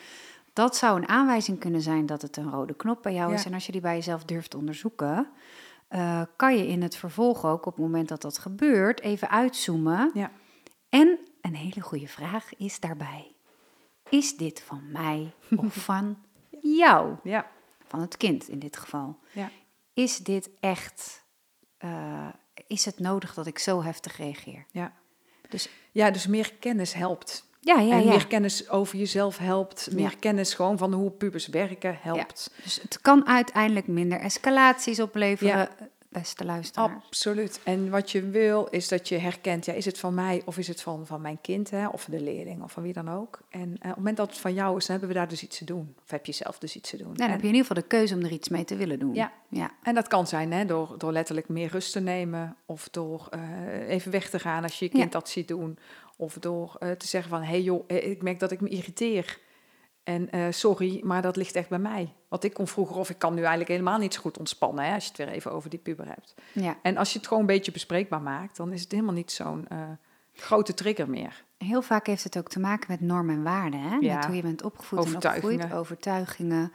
Dat 0.53 0.77
zou 0.77 0.97
een 0.99 1.09
aanwijzing 1.09 1.59
kunnen 1.59 1.83
zijn 1.83 2.07
dat 2.07 2.23
het 2.23 2.37
een 2.37 2.51
rode 2.51 2.75
knop 2.75 3.03
bij 3.03 3.15
jou 3.15 3.31
Ja. 3.31 3.37
is. 3.37 3.45
En 3.45 3.55
als 3.55 3.67
je 3.67 3.73
die 3.73 3.81
bij 3.81 3.95
jezelf 3.95 4.25
durft 4.25 4.55
onderzoeken, 4.55 5.27
eh, 5.89 6.23
kan 6.37 6.57
je 6.57 6.67
in 6.67 6.83
het 6.83 6.97
vervolg 6.97 7.45
ook 7.45 7.67
op 7.67 7.73
het 7.73 7.83
moment 7.85 8.09
dat 8.09 8.23
dat 8.23 8.39
gebeurt 8.39 9.01
even 9.01 9.31
uitzoomen. 9.31 10.11
Ja. 10.15 10.31
En 10.89 11.19
een 11.41 11.55
hele 11.55 11.81
goede 11.81 12.09
vraag 12.09 12.55
is 12.57 12.81
daarbij: 12.81 13.35
is 14.09 14.37
dit 14.37 14.61
van 14.63 14.91
mij 14.93 15.33
of 15.57 15.75
van 15.91 16.19
jou? 16.61 17.17
ja, 17.23 17.51
Van 17.87 18.01
het 18.01 18.17
kind 18.17 18.49
in 18.49 18.59
dit 18.59 18.77
geval. 18.77 19.19
ja, 19.33 19.51
Is 19.93 20.17
dit 20.19 20.51
echt, 20.61 21.25
eh, 21.79 22.29
is 22.67 22.85
het 22.85 22.99
nodig 22.99 23.35
dat 23.35 23.47
ik 23.47 23.59
zo 23.59 23.83
heftig 23.83 24.17
reageer? 24.17 24.65
ja. 24.71 24.93
Dus 25.49 25.69
ja, 25.93 26.11
dus 26.11 26.27
meer 26.27 26.55
kennis 26.55 26.93
helpt. 26.93 27.48
Ja, 27.69 27.81
ja, 27.81 27.93
en 27.93 28.05
ja. 28.05 28.09
meer 28.09 28.27
kennis 28.27 28.69
over 28.69 28.99
jezelf 28.99 29.39
helpt. 29.39 29.89
Meer 29.93 30.17
kennis 30.19 30.55
gewoon 30.55 30.79
van 30.79 30.93
hoe 30.93 31.11
pubers 31.11 31.47
werken 31.47 31.99
helpt. 32.01 32.51
Dus 32.63 32.79
het 32.83 33.01
kan 33.01 33.27
uiteindelijk 33.27 33.87
minder 33.87 34.21
escalaties 34.21 35.01
opleveren, 35.01 35.69
beste 36.09 36.45
luisteraar. 36.45 37.03
Absoluut. 37.07 37.61
En 37.65 37.91
wat 37.91 38.11
je 38.11 38.29
wil 38.29 38.67
is 38.71 38.89
dat 38.89 39.09
je 39.09 39.19
herkent, 39.19 39.65
ja, 39.65 39.73
is 39.73 39.85
het 39.85 39.99
van 39.99 40.15
mij 40.15 40.43
of 40.45 40.59
is 40.59 40.69
het 40.69 40.81
van, 40.81 41.07
van 41.07 41.21
mijn 41.21 41.41
kind, 41.41 41.71
hè, 41.71 41.89
of 41.89 42.05
de 42.05 42.21
leerling 42.21 42.63
of 42.63 42.73
van 42.73 42.83
wie 42.83 42.93
dan 42.93 43.11
ook. 43.11 43.41
En 43.51 43.61
eh, 43.61 43.75
op 43.75 43.83
het 43.83 43.97
moment 43.97 44.17
dat 44.17 44.29
het 44.29 44.39
van 44.39 44.55
jou 44.55 44.77
is, 44.77 44.87
dan 44.87 44.97
hebben 44.97 45.15
we 45.15 45.21
daar 45.21 45.29
dus 45.29 45.43
iets 45.43 45.59
te 45.59 45.65
doen. 45.65 45.95
Of 46.05 46.11
heb 46.11 46.27
je 46.27 46.33
zelf 46.33 46.59
dus 46.59 46.77
iets 46.77 46.91
te 46.91 46.97
doen. 46.97 47.07
Nou, 47.07 47.17
dan 47.19 47.27
en, 47.27 47.33
heb 47.33 47.41
je 47.41 47.49
in 47.49 47.55
ieder 47.55 47.67
geval 47.67 47.83
de 47.83 47.89
keuze 47.89 48.15
om 48.15 48.25
er 48.25 48.33
iets 48.33 48.49
mee 48.49 48.65
te 48.65 48.77
willen 48.77 48.99
doen. 48.99 49.15
Ja. 49.15 49.33
ja. 49.49 49.71
en 49.83 49.95
dat 49.95 50.09
kan 50.09 50.27
zijn 50.27 50.53
hè, 50.53 50.65
door, 50.65 50.95
door 50.99 51.13
letterlijk 51.13 51.49
meer 51.49 51.71
rust 51.71 51.93
te 51.93 52.01
nemen 52.01 52.57
of 52.67 52.89
door 52.89 53.27
eh, 53.31 53.89
even 53.89 54.11
weg 54.11 54.31
te 54.31 54.39
gaan 54.39 54.63
als 54.63 54.79
je 54.79 54.85
je 54.85 54.91
kind 54.91 55.05
Ja. 55.05 55.11
dat 55.11 55.29
ziet 55.29 55.49
doen. 55.49 55.79
Of 56.17 56.35
door 56.35 56.77
eh, 56.79 56.91
te 56.91 57.07
zeggen 57.07 57.31
van, 57.31 57.41
hé 57.41 57.47
hey 57.47 57.63
joh, 57.63 57.85
ik 57.87 58.23
merk 58.23 58.39
dat 58.39 58.51
ik 58.51 58.61
me 58.61 58.69
irriteer. 58.69 59.39
En 60.09 60.31
eh, 60.31 60.47
sorry, 60.51 61.01
maar 61.05 61.23
dat 61.23 61.37
ligt 61.37 61.55
echt 61.55 61.69
bij 61.69 61.79
mij. 61.79 62.13
Want 62.29 62.45
ik 62.45 62.55
kon 62.55 62.69
vroeger 62.69 62.97
of 62.97 63.11
ik 63.11 63.19
kan 63.19 63.35
nu 63.35 63.41
eigenlijk 63.41 63.71
helemaal 63.71 63.99
niet 63.99 64.15
zo 64.15 64.21
goed 64.21 64.39
ontspannen, 64.39 64.85
hè, 64.85 64.95
als 64.95 65.05
je 65.05 65.09
het 65.09 65.19
weer 65.19 65.29
even 65.29 65.53
over 65.53 65.71
die 65.71 65.79
puber 65.79 66.07
hebt. 66.07 66.35
ja. 66.53 66.77
En 66.83 66.97
als 66.97 67.13
je 67.13 67.19
het 67.19 67.27
gewoon 67.27 67.43
een 67.43 67.49
beetje 67.49 67.73
bespreekbaar 67.73 68.23
maakt, 68.23 68.57
dan 68.57 68.73
is 68.73 68.81
het 68.81 68.93
helemaal 68.93 69.15
niet 69.15 69.33
zo'n 69.33 69.67
eh, 69.69 69.79
grote 70.35 70.75
trigger 70.75 71.11
meer. 71.11 71.45
Heel 71.59 71.83
vaak 71.83 72.07
heeft 72.07 72.25
het 72.25 72.39
ook 72.39 72.49
te 72.49 72.61
maken 72.61 72.87
met 72.91 73.01
normen 73.01 73.35
en 73.35 73.43
waarden. 73.43 73.81
Hè? 73.81 73.97
Ja. 73.97 74.15
Met 74.15 74.25
hoe 74.25 74.37
je 74.37 74.43
bent 74.43 74.63
opgevoed 74.63 74.99
en 74.99 75.15
opgegroeid. 75.15 75.43
Overtuigingen. 75.45 75.79
Overtuigingen. 75.79 76.73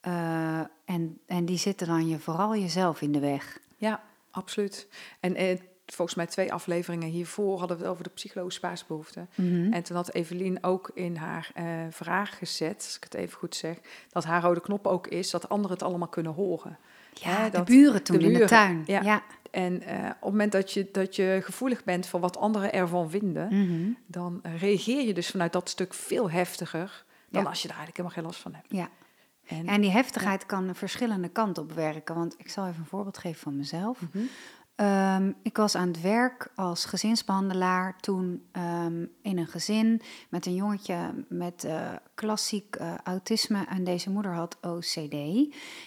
Eh, 0.00 0.58
en, 0.84 1.20
en 1.26 1.44
die 1.44 1.58
zitten 1.58 1.86
dan 1.86 2.08
je, 2.08 2.18
vooral 2.18 2.56
jezelf 2.56 3.00
in 3.00 3.12
de 3.12 3.20
weg. 3.20 3.58
Ja, 3.76 4.02
absoluut. 4.30 4.88
En 5.20 5.36
volgens 5.86 6.16
mij 6.16 6.26
twee 6.26 6.52
afleveringen 6.52 7.08
hiervoor 7.08 7.58
hadden 7.58 7.76
we 7.76 7.82
het 7.82 7.92
over 7.92 8.04
de 8.04 8.10
psychologische 8.10 8.60
basisbehoeften. 8.60 9.28
Mhm. 9.34 9.72
En 9.72 9.82
toen 9.82 9.96
had 9.96 10.12
Evelien 10.12 10.64
ook 10.64 10.90
in 10.94 11.16
haar 11.16 11.50
eh, 11.54 11.64
vraag 11.90 12.38
gezet, 12.38 12.74
als 12.76 12.96
ik 12.96 13.04
het 13.04 13.14
even 13.14 13.38
goed 13.38 13.54
zeg, 13.54 13.76
dat 14.08 14.24
haar 14.24 14.42
rode 14.42 14.60
knop 14.60 14.86
ook 14.86 15.06
is 15.06 15.30
dat 15.30 15.48
anderen 15.48 15.76
het 15.76 15.82
allemaal 15.86 16.08
kunnen 16.08 16.32
horen. 16.32 16.78
Ja, 17.14 17.30
Hè, 17.30 17.50
de 17.50 17.62
buren 17.62 18.02
toen 18.02 18.18
de 18.18 18.24
in 18.24 18.32
de 18.38 18.44
tuin. 18.44 18.82
ja. 18.86 19.00
ja. 19.02 19.22
En 19.50 19.82
eh, 19.82 19.96
op 20.04 20.10
het 20.10 20.20
moment 20.30 20.52
dat 20.52 20.72
je, 20.72 20.88
dat 20.92 21.16
je 21.16 21.40
gevoelig 21.44 21.84
bent 21.84 22.06
voor 22.06 22.20
wat 22.20 22.36
anderen 22.36 22.72
ervan 22.72 23.10
vinden, 23.10 23.46
Mhm. 23.50 23.90
dan 24.06 24.40
reageer 24.58 25.06
je 25.06 25.14
dus 25.14 25.28
vanuit 25.30 25.52
dat 25.52 25.68
stuk 25.68 25.94
veel 25.94 26.30
heftiger 26.30 27.04
dan 27.30 27.42
Ja. 27.42 27.48
als 27.48 27.62
je 27.62 27.68
daar 27.68 27.76
eigenlijk 27.76 27.96
helemaal 27.96 28.16
geen 28.16 28.24
last 28.24 28.40
van 28.40 28.54
hebt. 28.54 28.66
ja. 28.68 28.88
En, 29.46 29.66
En 29.66 29.80
die 29.80 29.90
heftigheid 29.90 30.46
kan 30.46 30.74
verschillende 30.74 31.28
kanten 31.28 31.62
op 31.62 31.72
werken. 31.72 32.14
Want 32.14 32.34
ik 32.38 32.48
zal 32.50 32.66
even 32.66 32.80
een 32.80 32.86
voorbeeld 32.86 33.18
geven 33.18 33.40
van 33.40 33.56
mezelf. 33.56 34.00
Mhm. 34.00 34.24
Ehm, 34.74 35.32
ik 35.42 35.56
was 35.56 35.74
aan 35.74 35.86
het 35.88 36.00
werk 36.00 36.50
als 36.54 36.84
gezinsbehandelaar 36.84 37.96
toen 38.00 38.42
ehm, 38.52 39.04
in 39.22 39.38
een 39.38 39.46
gezin 39.46 40.00
met 40.28 40.46
een 40.46 40.54
jongetje 40.54 40.96
met 41.28 41.64
eh, 41.64 41.88
klassiek 42.14 42.76
eh, 42.76 42.94
autisme 43.04 43.64
en 43.68 43.84
deze 43.84 44.10
moeder 44.10 44.32
had 44.32 44.56
OCD. 44.60 45.12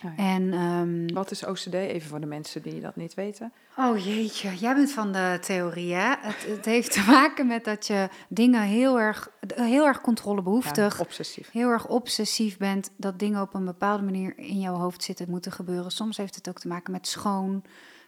ja. 0.01 0.13
En 0.17 0.53
ehm, 0.53 1.13
Wat 1.13 1.31
is 1.31 1.45
OCD? 1.45 1.73
Even 1.73 2.09
voor 2.09 2.19
de 2.19 2.25
mensen 2.25 2.61
die 2.61 2.81
dat 2.81 2.95
niet 2.95 3.13
weten. 3.13 3.51
oh 3.77 4.05
jeetje, 4.05 4.55
jij 4.55 4.75
bent 4.75 4.91
van 4.91 5.11
de 5.11 5.37
theorie 5.41 5.93
hè? 5.93 6.15
Het, 6.19 6.45
het 6.47 6.65
heeft 6.65 6.91
te 6.91 7.03
maken 7.07 7.47
met 7.47 7.65
dat 7.65 7.87
je 7.87 8.09
dingen 8.29 8.61
heel 8.61 8.99
erg, 8.99 9.29
heel 9.55 9.85
erg 9.85 10.01
controlebehoeftig, 10.01 10.97
Ja, 10.97 11.03
obsessief. 11.03 11.51
heel 11.51 11.69
erg 11.69 11.87
obsessief 11.87 12.57
bent, 12.57 12.89
dat 12.97 13.19
dingen 13.19 13.41
op 13.41 13.53
een 13.53 13.65
bepaalde 13.65 14.03
manier 14.03 14.37
in 14.37 14.59
jouw 14.59 14.75
hoofd 14.75 15.03
zitten 15.03 15.29
moeten 15.29 15.51
gebeuren. 15.51 15.91
Soms 15.91 16.17
heeft 16.17 16.35
het 16.35 16.49
ook 16.49 16.59
te 16.59 16.67
maken 16.67 16.91
met 16.91 17.07
schoon 17.07 17.63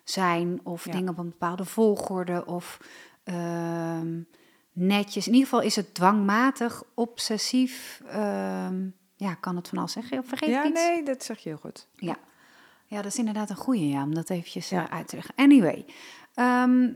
zijn 0.09 0.59
of 0.63 0.85
Ja. 0.85 0.91
dingen 0.91 1.09
op 1.09 1.17
een 1.17 1.29
bepaalde 1.29 1.65
volgorde 1.65 2.45
of 2.45 2.79
ehm, 3.23 4.19
netjes. 4.73 5.27
In 5.27 5.33
ieder 5.33 5.49
geval 5.49 5.65
is 5.65 5.75
het 5.75 5.93
dwangmatig, 5.93 6.83
obsessief. 6.93 8.01
ehm, 8.07 8.87
ja, 9.15 9.33
kan 9.33 9.55
het 9.55 9.67
van 9.67 9.77
alles 9.77 9.91
zeggen? 9.91 10.25
Vergeet 10.25 10.49
Ja, 10.49 10.63
ik 10.63 10.69
iets? 10.69 10.81
nee, 10.81 11.03
dat 11.03 11.23
zeg 11.23 11.39
je 11.39 11.49
heel 11.49 11.57
goed. 11.57 11.87
Ja. 11.95 12.15
ja, 12.85 12.97
dat 13.01 13.11
is 13.11 13.17
inderdaad 13.17 13.49
een 13.49 13.55
goede, 13.55 13.87
ja, 13.87 14.03
om 14.03 14.13
dat 14.15 14.29
eventjes 14.29 14.69
Ja. 14.69 14.89
eh, 14.89 14.95
uit 14.97 15.07
te 15.07 15.15
leggen. 15.15 15.35
Anyway, 15.35 15.85
ehm, 16.33 16.91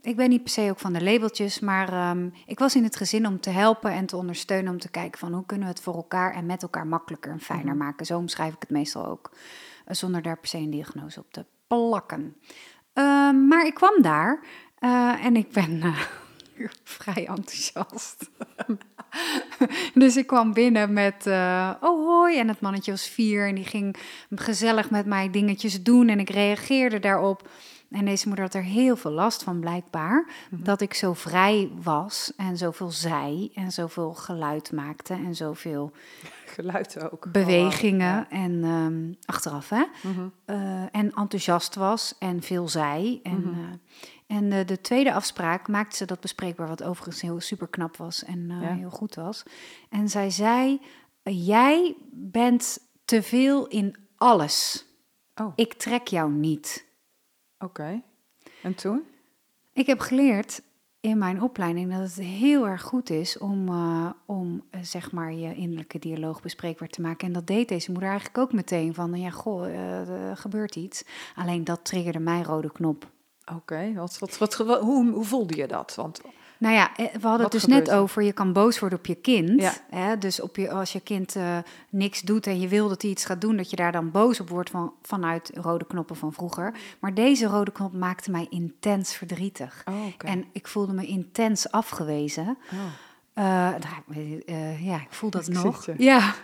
ik 0.00 0.16
ben 0.16 0.28
niet 0.28 0.42
per 0.42 0.52
se 0.52 0.70
ook 0.70 0.78
van 0.78 0.92
de 0.92 1.02
labeltjes, 1.02 1.60
maar 1.60 2.16
ik 2.46 2.58
was 2.58 2.74
in 2.76 2.82
het 2.84 2.96
gezin 2.96 3.26
om 3.26 3.40
te 3.40 3.50
helpen 3.50 3.90
en 3.92 4.06
te 4.06 4.16
ondersteunen, 4.16 4.72
om 4.72 4.78
te 4.78 4.90
kijken 4.90 5.18
van 5.18 5.32
hoe 5.32 5.46
kunnen 5.46 5.66
we 5.66 5.72
het 5.72 5.82
voor 5.82 5.94
elkaar 5.94 6.34
en 6.34 6.46
met 6.46 6.62
elkaar 6.62 6.86
makkelijker 6.86 7.32
en 7.32 7.40
fijner 7.40 7.74
Mhm. 7.74 7.76
maken. 7.84 8.06
Zo 8.06 8.18
omschrijf 8.18 8.54
ik 8.54 8.60
het 8.60 8.70
meestal 8.70 9.06
ook, 9.06 9.30
eh, 9.84 9.94
zonder 9.94 10.22
daar 10.22 10.38
per 10.38 10.48
se 10.48 10.58
een 10.58 10.70
diagnose 10.70 11.20
op 11.20 11.32
te 11.32 11.44
plakken. 11.66 12.36
Ehm, 12.92 13.46
maar 13.46 13.66
ik 13.66 13.74
kwam 13.74 14.02
daar 14.02 14.44
eh, 14.78 15.24
en 15.24 15.36
ik 15.36 15.50
ben 15.52 15.82
eh, 15.82 15.98
vrij 16.84 17.26
enthousiast. 17.26 18.30
dus 19.94 20.16
ik 20.16 20.26
kwam 20.26 20.52
binnen 20.52 20.92
met, 20.92 21.26
eh, 21.26 21.70
oh 21.80 22.06
hoi, 22.06 22.38
en 22.38 22.48
het 22.48 22.60
mannetje 22.60 22.90
was 22.90 23.08
vier 23.08 23.48
en 23.48 23.54
die 23.54 23.64
ging 23.64 23.96
gezellig 24.34 24.90
met 24.90 25.06
mij 25.06 25.30
dingetjes 25.30 25.82
doen 25.82 26.08
en 26.08 26.20
ik 26.20 26.30
reageerde 26.30 27.00
daarop. 27.00 27.48
En 27.90 28.04
deze 28.04 28.26
moeder 28.26 28.44
had 28.44 28.54
er 28.54 28.62
heel 28.62 28.96
veel 28.96 29.10
last 29.10 29.42
van, 29.42 29.60
blijkbaar. 29.60 30.26
Dat 30.50 30.80
ik 30.80 30.94
zo 30.94 31.12
vrij 31.12 31.70
was 31.82 32.32
en 32.36 32.56
zoveel 32.56 32.90
zei 32.90 33.50
en 33.54 33.72
zoveel 33.72 34.14
geluid 34.14 34.72
maakte 34.72 35.14
en 35.14 35.34
zoveel 35.34 35.92
Geluid 36.54 37.10
ook. 37.10 37.32
bewegingen. 37.32 38.30
En 38.30 38.64
ehm, 38.64 39.12
achteraf, 39.24 39.68
hè? 39.68 39.84
Mhm. 40.02 40.28
Eh, 40.44 40.82
en 40.82 41.12
enthousiast 41.14 41.74
was 41.74 42.14
en 42.18 42.42
veel 42.42 42.68
zei. 42.68 43.20
En, 43.22 43.40
Mhm. 43.40 43.58
eh, 44.28 44.36
en 44.36 44.52
eh, 44.52 44.66
de 44.66 44.80
tweede 44.80 45.12
afspraak 45.12 45.68
maakte 45.68 45.96
ze 45.96 46.04
dat 46.04 46.20
bespreekbaar, 46.20 46.68
wat 46.68 46.82
overigens 46.82 47.20
heel 47.20 47.40
super 47.40 47.68
knap 47.68 47.96
was 47.96 48.24
en 48.24 48.48
Ja. 48.60 48.74
heel 48.74 48.90
goed 48.90 49.14
was. 49.14 49.42
En 49.90 50.08
zij 50.08 50.30
zei: 50.30 50.80
Jij 51.22 51.96
bent 52.12 52.78
te 53.04 53.22
veel 53.22 53.66
in 53.66 53.96
alles. 54.16 54.86
Oh, 55.34 55.52
Ik 55.56 55.74
trek 55.74 56.06
jou 56.08 56.30
niet. 56.32 56.86
oké. 57.58 58.02
En 58.62 58.74
toen? 58.74 59.02
Ik 59.72 59.86
heb 59.86 60.00
geleerd 60.00 60.62
in 61.04 61.18
mijn 61.18 61.42
opleiding 61.42 61.90
dat 61.92 62.00
het 62.00 62.14
heel 62.14 62.66
erg 62.68 62.82
goed 62.82 63.10
is 63.10 63.38
om, 63.38 63.68
eh, 63.68 64.10
om 64.26 64.62
eh, 64.70 64.80
zeg 64.82 65.12
maar 65.12 65.32
je 65.32 65.54
innerlijke 65.54 65.98
dialoog 65.98 66.42
bespreekbaar 66.42 66.88
te 66.88 67.00
maken. 67.00 67.26
En 67.26 67.32
dat 67.32 67.46
deed 67.46 67.68
deze 67.68 67.90
moeder 67.90 68.08
eigenlijk 68.08 68.38
ook 68.38 68.52
meteen 68.52 68.94
van, 68.94 69.14
ja, 69.20 69.30
goh, 69.30 69.66
eh, 69.66 70.08
er 70.28 70.36
gebeurt 70.36 70.76
iets. 70.76 71.04
Alleen 71.34 71.64
dat 71.64 71.84
triggerde 71.84 72.18
mijn 72.18 72.44
rode 72.44 72.72
knop. 72.72 73.06
Oké, 73.54 73.92
wat, 73.94 74.18
wat, 74.18 74.38
wat, 74.38 74.56
wat- 74.56 74.80
hoe, 74.80 75.10
hoe 75.10 75.24
voelde 75.24 75.56
je 75.56 75.66
dat? 75.66 75.94
Want 75.94 76.20
Nou 76.58 76.74
ja, 76.74 76.96
eh, 76.96 77.04
we 77.04 77.10
hadden 77.12 77.30
Wat 77.30 77.40
het 77.40 77.52
dus 77.52 77.62
gebeurt 77.62 77.84
net 77.84 77.94
er? 77.94 78.00
over, 78.00 78.22
je 78.22 78.32
kan 78.32 78.52
boos 78.52 78.78
worden 78.78 78.98
op 78.98 79.06
je 79.06 79.14
kind. 79.14 79.60
Ja. 79.60 79.72
Hè? 79.90 80.18
Dus 80.18 80.40
op 80.40 80.56
je, 80.56 80.70
als 80.70 80.92
je 80.92 81.00
kind 81.00 81.36
eh, 81.36 81.58
niks 81.90 82.20
doet 82.20 82.46
en 82.46 82.60
je 82.60 82.68
wil 82.68 82.88
dat 82.88 83.02
hij 83.02 83.10
iets 83.10 83.24
gaat 83.24 83.40
doen, 83.40 83.56
dat 83.56 83.70
je 83.70 83.76
daar 83.76 83.92
dan 83.92 84.10
boos 84.10 84.40
op 84.40 84.48
wordt 84.48 84.70
van, 84.70 84.92
vanuit 85.02 85.50
rode 85.54 85.86
knoppen 85.86 86.16
van 86.16 86.32
vroeger. 86.32 86.74
Maar 86.98 87.14
deze 87.14 87.46
rode 87.46 87.72
knop 87.72 87.92
maakte 87.92 88.30
mij 88.30 88.46
intens 88.50 89.14
verdrietig. 89.14 89.82
oh. 89.84 89.94
En 90.18 90.44
ik 90.52 90.66
voelde 90.66 90.92
me 90.92 91.06
intens 91.06 91.70
afgewezen. 91.70 92.58
Oh. 92.72 92.78
Eh, 93.32 93.44
nou, 93.44 94.42
ja, 94.80 94.96
ik 94.96 95.06
voel 95.10 95.30
dat 95.30 95.48
Ik 95.48 95.54
nog. 95.54 95.86
Ja, 95.96 96.34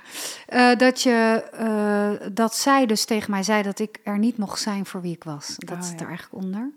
dat, 0.77 1.03
je, 1.03 2.31
dat 2.33 2.55
zij 2.57 2.87
dus 2.87 3.05
tegen 3.05 3.31
mij 3.31 3.43
zei 3.43 3.63
dat 3.63 3.79
ik 3.79 4.01
er 4.05 4.19
niet 4.19 4.37
mocht 4.37 4.61
zijn 4.61 4.87
voor 4.87 5.01
wie 5.01 5.15
ik 5.15 5.25
was. 5.25 5.55
Dat 5.59 5.79
Oh, 5.79 6.01
er 6.01 6.07
eigenlijk 6.07 6.45
onder. 6.45 6.71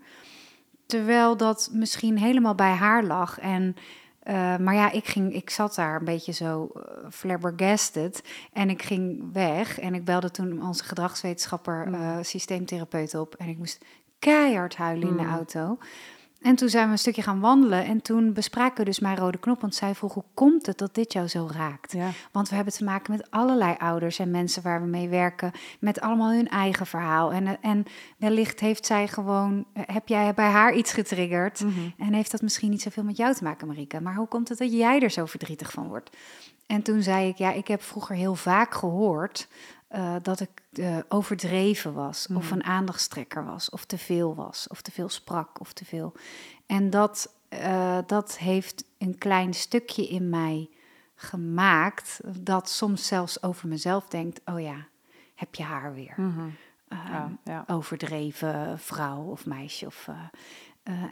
Terwijl 0.94 1.36
dat 1.36 1.70
misschien 1.72 2.18
helemaal 2.18 2.54
bij 2.54 2.72
haar 2.72 3.04
lag. 3.04 3.38
En, 3.38 3.76
eh, 4.22 4.56
maar 4.56 4.74
ja, 4.74 4.90
ik, 4.90 5.06
ging, 5.06 5.34
ik 5.34 5.50
zat 5.50 5.74
daar 5.74 5.96
een 5.98 6.04
beetje 6.04 6.32
zo 6.32 6.70
eh, 6.74 6.82
flabbergasted. 7.10 8.22
En 8.52 8.70
ik 8.70 8.82
ging 8.82 9.32
weg. 9.32 9.78
En 9.80 9.94
ik 9.94 10.04
belde 10.04 10.30
toen 10.30 10.66
onze 10.66 10.84
gedragswetenschapper, 10.84 11.86
Mm. 11.88 11.94
eh, 11.94 12.16
systeemtherapeut 12.20 13.14
op. 13.14 13.34
En 13.34 13.48
ik 13.48 13.58
moest 13.58 13.84
keihard 14.18 14.76
huilen 14.76 15.08
in 15.08 15.16
de 15.16 15.22
Mm. 15.22 15.32
auto. 15.32 15.78
En 16.44 16.56
toen 16.56 16.68
zijn 16.68 16.86
we 16.86 16.92
een 16.92 16.98
stukje 16.98 17.22
gaan 17.22 17.40
wandelen. 17.40 17.84
En 17.84 18.02
toen 18.02 18.32
bespraken 18.32 18.76
we 18.76 18.84
dus 18.84 18.98
mijn 18.98 19.16
rode 19.16 19.38
knop. 19.38 19.60
Want 19.60 19.74
zij 19.74 19.94
vroeg, 19.94 20.14
hoe 20.14 20.24
komt 20.34 20.66
het 20.66 20.78
dat 20.78 20.94
dit 20.94 21.12
jou 21.12 21.28
zo 21.28 21.48
raakt? 21.52 21.92
Ja, 21.92 22.08
Want 22.32 22.48
we 22.48 22.54
hebben 22.54 22.74
te 22.74 22.84
maken 22.84 23.12
met 23.12 23.30
allerlei 23.30 23.74
ouders 23.78 24.18
en 24.18 24.30
mensen 24.30 24.62
waar 24.62 24.80
we 24.80 24.86
mee 24.86 25.08
werken, 25.08 25.52
met 25.80 26.00
allemaal 26.00 26.32
hun 26.32 26.48
eigen 26.48 26.86
verhaal. 26.86 27.32
En, 27.32 27.62
en 27.62 27.84
wellicht 28.16 28.60
heeft 28.60 28.86
zij 28.86 29.08
gewoon, 29.08 29.64
heb 29.72 30.08
jij 30.08 30.34
bij 30.34 30.50
haar 30.50 30.74
iets 30.74 30.92
getriggerd 30.92 31.60
Mhm. 31.60 31.72
en 31.98 32.12
heeft 32.12 32.30
dat 32.30 32.42
misschien 32.42 32.70
niet 32.70 32.82
zoveel 32.82 33.04
met 33.04 33.16
jou 33.16 33.34
te 33.34 33.44
maken, 33.44 33.66
Marika. 33.66 34.00
Maar 34.00 34.14
hoe 34.14 34.28
komt 34.28 34.48
het 34.48 34.58
dat 34.58 34.72
jij 34.72 35.00
er 35.00 35.10
zo 35.10 35.24
verdrietig 35.24 35.70
van 35.72 35.88
wordt? 35.88 36.10
En 36.66 36.82
toen 36.82 37.02
zei 37.02 37.28
ik, 37.28 37.36
ja, 37.36 37.52
ik 37.52 37.68
heb 37.68 37.82
vroeger 37.82 38.16
heel 38.16 38.34
vaak 38.34 38.74
gehoord 38.74 39.48
eh, 39.94 40.14
dat 40.22 40.40
ik 40.40 40.50
eh, 40.72 40.98
overdreven 41.08 41.92
was, 41.94 42.26
of 42.34 42.44
Mhm. 42.44 42.52
een 42.52 42.64
aandachtstrekker 42.64 43.44
was, 43.44 43.70
of 43.70 43.84
te 43.84 43.98
veel 43.98 44.34
was, 44.34 44.68
of 44.68 44.82
te 44.82 44.90
veel 44.90 45.08
sprak, 45.08 45.60
of 45.60 45.72
te 45.72 45.84
veel. 45.84 46.12
En 46.66 46.90
dat, 46.90 47.34
eh, 47.48 47.98
dat 48.06 48.38
heeft 48.38 48.84
een 48.98 49.18
klein 49.18 49.54
stukje 49.54 50.08
in 50.08 50.28
mij 50.28 50.68
gemaakt 51.14 52.20
dat 52.40 52.68
soms 52.68 53.06
zelfs 53.06 53.42
over 53.42 53.68
mezelf 53.68 54.08
denkt: 54.08 54.40
oh 54.44 54.60
ja, 54.60 54.86
heb 55.34 55.54
je 55.54 55.62
haar 55.62 55.94
weer? 55.94 56.14
Mhm. 56.16 56.48
Ja, 56.88 57.30
ja. 57.44 57.64
Overdreven 57.66 58.78
vrouw 58.78 59.22
of 59.22 59.46
meisje. 59.46 59.86
Of, 59.86 60.08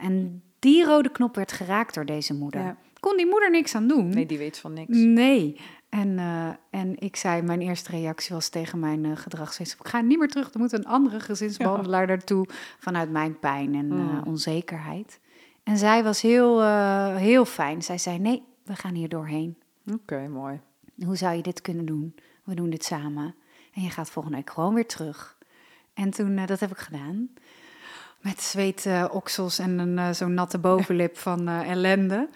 en 0.01 0.43
die 0.59 0.85
rode 0.85 1.11
knop 1.11 1.35
werd 1.35 1.51
geraakt 1.51 1.93
door 1.93 2.05
deze 2.05 2.33
moeder. 2.33 2.61
Ja. 2.61 2.77
Kon 2.99 3.17
die 3.17 3.25
moeder 3.25 3.51
niks 3.51 3.75
aan 3.75 3.87
doen? 3.87 4.09
Nee, 4.09 4.25
die 4.25 4.37
weet 4.37 4.59
van 4.59 4.73
niks. 4.73 4.97
Nee. 4.97 5.59
En, 5.93 6.19
eh, 6.19 6.49
en 6.69 6.99
ik 6.99 7.15
zei, 7.15 7.41
mijn 7.41 7.61
eerste 7.61 7.91
reactie 7.91 8.33
was 8.35 8.49
tegen 8.49 8.79
mijn 8.79 9.03
uh, 9.03 9.11
ik 9.57 9.87
ga 9.87 10.01
niet 10.01 10.19
meer 10.19 10.27
terug, 10.27 10.53
er 10.53 10.59
moet 10.59 10.71
een 10.71 10.85
andere 10.85 11.19
gezinsbehandelaar 11.19 12.07
naartoe... 12.07 12.47
vanuit 12.79 13.11
mijn 13.11 13.39
pijn 13.39 13.75
en 13.75 13.87
Mm. 13.87 14.09
eh, 14.17 14.27
onzekerheid. 14.27 15.19
En 15.63 15.77
zij 15.77 16.03
was 16.03 16.21
heel, 16.21 16.63
heel 17.15 17.45
fijn. 17.45 17.81
Zij 17.81 17.97
zei, 17.97 18.19
nee, 18.19 18.43
we 18.63 18.75
gaan 18.75 18.93
hier 18.93 19.09
doorheen. 19.09 19.57
Oké, 19.91 20.27
mooi. 20.27 20.59
Hoe 21.05 21.15
zou 21.15 21.35
je 21.35 21.41
dit 21.41 21.61
kunnen 21.61 21.85
doen? 21.85 22.15
We 22.43 22.55
doen 22.55 22.69
dit 22.69 22.83
samen. 22.83 23.35
En 23.73 23.81
je 23.81 23.89
gaat 23.89 24.09
volgende 24.09 24.37
week 24.37 24.49
gewoon 24.49 24.73
weer 24.73 24.87
terug. 24.87 25.37
En 25.93 26.09
toen, 26.09 26.45
dat 26.45 26.59
heb 26.59 26.71
ik 26.71 26.77
gedaan. 26.77 27.29
Met 28.21 28.41
zweetoksels 28.41 29.59
en 29.59 29.79
een 29.79 30.15
zo'n 30.15 30.33
natte 30.33 30.59
bovenlip 30.59 31.17
van 31.27 31.47
ellende. 31.47 32.29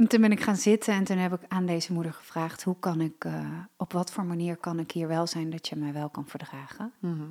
En 0.00 0.06
toen 0.08 0.20
ben 0.20 0.32
ik 0.32 0.40
gaan 0.40 0.56
zitten 0.56 0.94
en 0.94 1.04
toen 1.04 1.16
heb 1.18 1.32
ik 1.32 1.40
aan 1.48 1.66
deze 1.66 1.92
moeder 1.92 2.12
gevraagd: 2.12 2.62
hoe 2.62 2.76
kan 2.80 3.00
ik, 3.00 3.24
eh, 3.24 3.48
op 3.76 3.92
wat 3.92 4.12
voor 4.12 4.24
manier 4.24 4.56
kan 4.56 4.78
ik 4.78 4.90
hier 4.90 5.08
wel 5.08 5.26
zijn 5.26 5.50
dat 5.50 5.68
je 5.68 5.76
mij 5.76 5.92
wel 5.92 6.08
kan 6.08 6.26
verdragen? 6.26 6.92
Mhm. 6.98 7.22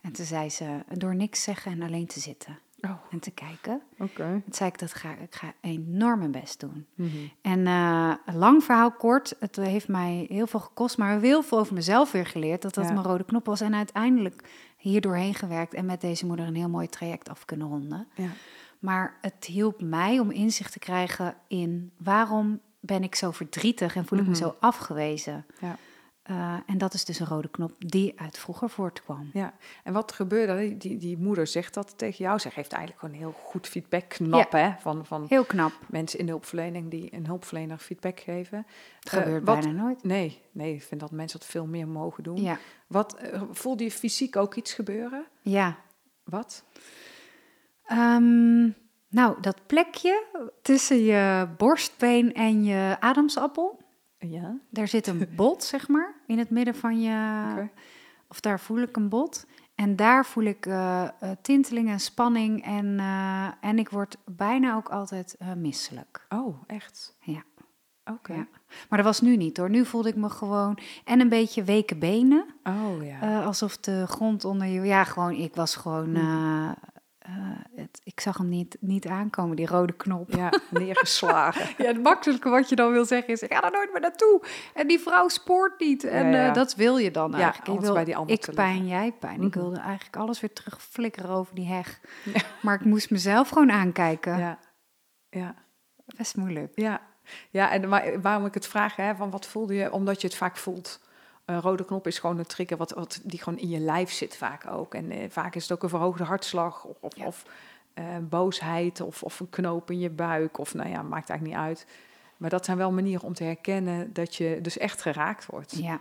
En 0.00 0.12
toen 0.12 0.24
zei 0.24 0.50
ze: 0.50 0.84
door 0.94 1.14
niks 1.14 1.42
zeggen 1.42 1.72
en 1.72 1.82
alleen 1.82 2.06
te 2.06 2.20
zitten 2.20 2.58
Oh, 2.80 2.90
en 3.10 3.18
te 3.20 3.30
kijken. 3.30 3.80
oké. 3.98 4.40
Toen 4.44 4.52
zei 4.54 4.70
ik: 4.70 4.78
dat 4.78 4.94
ga, 4.94 5.10
ik 5.16 5.34
ga 5.34 5.52
enorm 5.60 6.18
mijn 6.18 6.30
best 6.30 6.60
doen. 6.60 6.86
Mhm. 6.94 7.08
En 7.40 7.66
een 7.66 8.36
lang 8.36 8.64
verhaal 8.64 8.92
kort, 8.92 9.36
het 9.38 9.56
heeft 9.56 9.88
mij 9.88 10.26
heel 10.28 10.46
veel 10.46 10.60
gekost, 10.60 10.98
maar 10.98 11.20
heel 11.20 11.42
veel 11.42 11.58
over 11.58 11.74
mezelf 11.74 12.12
weer 12.12 12.26
geleerd. 12.26 12.62
Dat 12.62 12.74
dat 12.74 12.84
Ja. 12.86 12.92
mijn 12.92 13.06
rode 13.06 13.24
knop 13.24 13.46
was. 13.46 13.60
En 13.60 13.74
uiteindelijk 13.74 14.42
hier 14.76 15.00
doorheen 15.00 15.34
gewerkt 15.34 15.74
en 15.74 15.86
met 15.86 16.00
deze 16.00 16.26
moeder 16.26 16.46
een 16.46 16.54
heel 16.54 16.68
mooi 16.68 16.88
traject 16.88 17.28
af 17.28 17.44
kunnen 17.44 17.68
ronden. 17.68 18.06
Ja. 18.14 18.28
Maar 18.82 19.18
het 19.20 19.44
hielp 19.44 19.80
mij 19.82 20.18
om 20.18 20.30
inzicht 20.30 20.72
te 20.72 20.78
krijgen 20.78 21.34
in 21.48 21.92
waarom 21.96 22.60
ben 22.80 23.02
ik 23.02 23.14
zo 23.14 23.30
verdrietig 23.30 23.96
en 23.96 24.06
voel 24.06 24.18
ik 24.18 24.24
Mhm. 24.24 24.32
me 24.32 24.38
zo 24.38 24.56
afgewezen. 24.60 25.46
Ja. 25.60 25.76
Eh, 26.22 26.56
en 26.66 26.78
dat 26.78 26.94
is 26.94 27.04
dus 27.04 27.18
een 27.20 27.26
rode 27.26 27.48
knop 27.50 27.72
die 27.78 28.20
uit 28.20 28.38
vroeger 28.38 28.70
voortkwam. 28.70 29.30
Ja, 29.32 29.54
en 29.84 29.92
wat 29.92 30.12
gebeurde? 30.12 30.76
Die, 30.76 30.96
die, 30.96 31.18
moeder 31.18 31.46
zegt 31.46 31.74
dat 31.74 31.98
tegen 31.98 32.24
jou. 32.24 32.38
Ze 32.38 32.50
geeft 32.50 32.72
eigenlijk 32.72 33.00
gewoon 33.04 33.18
heel 33.20 33.32
goed 33.44 33.66
feedback. 33.68 34.08
Knap, 34.08 34.52
hè? 34.52 34.70
Van, 34.80 35.06
van 35.06 35.26
Heel 35.28 35.44
knap. 35.44 35.72
mensen 35.88 36.18
in 36.18 36.24
de 36.24 36.30
hulpverlening 36.30 36.90
die 36.90 37.14
een 37.14 37.26
hulpverlener 37.26 37.78
feedback 37.78 38.20
geven. 38.20 38.66
Het 39.00 39.12
Eh, 39.12 39.18
gebeurt 39.18 39.44
wat- 39.44 39.60
bijna 39.60 39.82
nooit. 39.82 40.02
Nee, 40.04 40.40
nee, 40.52 40.74
ik 40.74 40.82
vind 40.82 41.00
dat 41.00 41.10
mensen 41.10 41.38
dat 41.38 41.48
veel 41.48 41.66
meer 41.66 41.88
mogen 41.88 42.22
doen. 42.22 42.42
Ja, 42.42 42.58
Wat, 42.86 43.14
eh, 43.14 43.42
voelde 43.50 43.84
je 43.84 43.90
fysiek 43.90 44.36
ook 44.36 44.54
iets 44.54 44.72
gebeuren? 44.72 45.24
ja. 45.40 45.76
Wat? 46.24 46.64
Ehm, 47.92 48.62
nou, 49.08 49.40
dat 49.40 49.66
plekje 49.66 50.24
tussen 50.62 51.04
je 51.04 51.48
borstbeen 51.56 52.34
en 52.34 52.64
je 52.64 52.96
ademsappel. 53.00 53.80
Ja. 54.18 54.58
Daar 54.70 54.88
zit 54.88 55.06
een 55.06 55.28
bot, 55.36 55.64
zeg 55.64 55.88
maar, 55.88 56.14
in 56.26 56.38
het 56.38 56.50
midden 56.50 56.74
van 56.74 57.00
je. 57.00 57.68
Of 58.28 58.40
daar 58.40 58.60
voel 58.60 58.78
ik 58.78 58.96
een 58.96 59.08
bot. 59.08 59.46
En 59.74 59.96
daar 59.96 60.26
voel 60.26 60.44
ik 60.44 60.66
eh, 60.66 61.08
tinteling 61.42 61.88
en 61.88 62.00
spanning. 62.00 62.64
En, 62.64 62.98
eh, 62.98 63.48
en 63.60 63.78
ik 63.78 63.88
word 63.88 64.16
bijna 64.24 64.74
ook 64.76 64.88
altijd 64.88 65.36
misselijk. 65.56 66.26
Oh, 66.28 66.62
echt? 66.66 67.16
Ja. 67.20 67.42
Oké. 68.04 68.32
Ja. 68.32 68.46
Maar 68.88 68.98
dat 68.98 69.06
was 69.06 69.20
nu 69.20 69.36
niet 69.36 69.56
hoor. 69.56 69.70
Nu 69.70 69.84
voelde 69.84 70.08
ik 70.08 70.16
me 70.16 70.28
gewoon. 70.28 70.78
En 71.04 71.20
een 71.20 71.28
beetje 71.28 71.64
weke 71.64 71.96
benen. 71.96 72.44
Oh 72.64 73.04
ja. 73.04 73.42
alsof 73.42 73.76
de 73.76 74.06
grond 74.06 74.44
onder 74.44 74.66
je. 74.66 74.80
Ja, 74.80 75.04
gewoon. 75.04 75.32
Ik 75.32 75.54
was 75.54 75.76
gewoon. 75.76 76.10
Mm. 76.10 76.74
Eh, 77.22 77.32
eh, 77.32 77.56
het, 77.76 78.00
ik 78.04 78.20
zag 78.20 78.38
hem 78.38 78.48
niet, 78.48 78.76
niet 78.80 79.06
aankomen, 79.06 79.56
die 79.56 79.66
rode 79.66 79.92
knop. 79.92 80.30
ja, 80.30 80.52
neergeslagen. 80.70 81.74
Ja, 81.78 81.84
het 81.86 82.02
makkelijke 82.02 82.48
wat 82.48 82.68
je 82.68 82.76
dan 82.76 82.92
wil 82.92 83.04
zeggen 83.04 83.32
is: 83.32 83.42
ik 83.42 83.52
ga 83.54 83.60
daar 83.60 83.70
nooit 83.72 83.92
meer 83.92 84.00
naartoe. 84.00 84.42
En 84.74 84.86
die 84.86 84.98
vrouw 85.00 85.28
spoort 85.28 85.80
niet. 85.80 86.04
En 86.04 86.26
Ja, 86.26 86.36
ja. 86.42 86.48
eh, 86.48 86.54
dat 86.54 86.74
wil 86.74 86.96
je 86.96 87.10
dan 87.10 87.30
Ja, 87.30 87.36
eigenlijk. 87.36 87.66
Altijd 87.68 87.84
wil, 87.86 87.94
bij 87.94 88.04
die 88.04 88.34
ik 88.38 88.54
pijn, 88.54 88.86
jij 88.86 89.12
pijn. 89.12 89.42
Ik 89.42 89.54
Mhm. 89.54 89.58
wilde 89.58 89.78
eigenlijk 89.80 90.16
alles 90.16 90.40
weer 90.40 90.52
terugflikkeren 90.52 91.30
over 91.30 91.54
die 91.54 91.66
heg. 91.66 92.00
Maar 92.62 92.74
ik 92.74 92.84
moest 92.84 93.10
mezelf 93.10 93.48
gewoon 93.48 93.70
aankijken. 93.72 94.38
ja. 94.38 94.58
Ja. 95.30 95.54
Best 96.16 96.36
moeilijk. 96.36 96.72
Ja, 96.74 97.00
ja 97.50 97.70
en 97.70 97.88
maar 97.88 98.20
waarom 98.20 98.46
ik 98.46 98.54
het 98.54 98.66
vraag, 98.66 98.96
hè, 98.96 99.14
van 99.14 99.30
wat 99.30 99.46
voelde 99.46 99.74
je? 99.74 99.92
Omdat 99.92 100.20
je 100.20 100.26
het 100.26 100.36
vaak 100.36 100.56
voelt. 100.56 101.00
Een 101.44 101.60
rode 101.60 101.84
knop 101.84 102.06
is 102.06 102.18
gewoon 102.18 102.38
een 102.38 102.46
trigger 102.46 102.76
wat, 102.76 102.92
wat, 102.92 103.20
die 103.24 103.38
gewoon 103.42 103.58
in 103.58 103.68
je 103.68 103.78
lijf 103.78 104.10
zit 104.12 104.36
vaak 104.36 104.66
ook. 104.66 104.94
En 104.94 105.10
eh, 105.10 105.30
vaak 105.30 105.54
is 105.54 105.62
het 105.62 105.72
ook 105.72 105.82
een 105.82 105.88
verhoogde 105.88 106.24
hartslag 106.24 106.84
of, 106.84 106.96
of, 107.00 107.16
Ja. 107.16 107.26
of 107.26 107.44
eh, 107.94 108.04
boosheid 108.20 109.00
of, 109.00 109.22
of 109.22 109.40
een 109.40 109.50
knoop 109.50 109.90
in 109.90 109.98
je 109.98 110.10
buik. 110.10 110.58
Of 110.58 110.74
nou 110.74 110.88
ja, 110.88 111.02
maakt 111.02 111.30
eigenlijk 111.30 111.58
niet 111.58 111.68
uit. 111.68 111.86
Maar 112.36 112.50
dat 112.50 112.64
zijn 112.64 112.76
wel 112.76 112.92
manieren 112.92 113.26
om 113.26 113.34
te 113.34 113.44
herkennen 113.44 114.12
dat 114.12 114.36
je 114.36 114.58
dus 114.62 114.78
echt 114.78 115.02
geraakt 115.02 115.46
wordt. 115.46 115.76
Ja. 115.76 116.00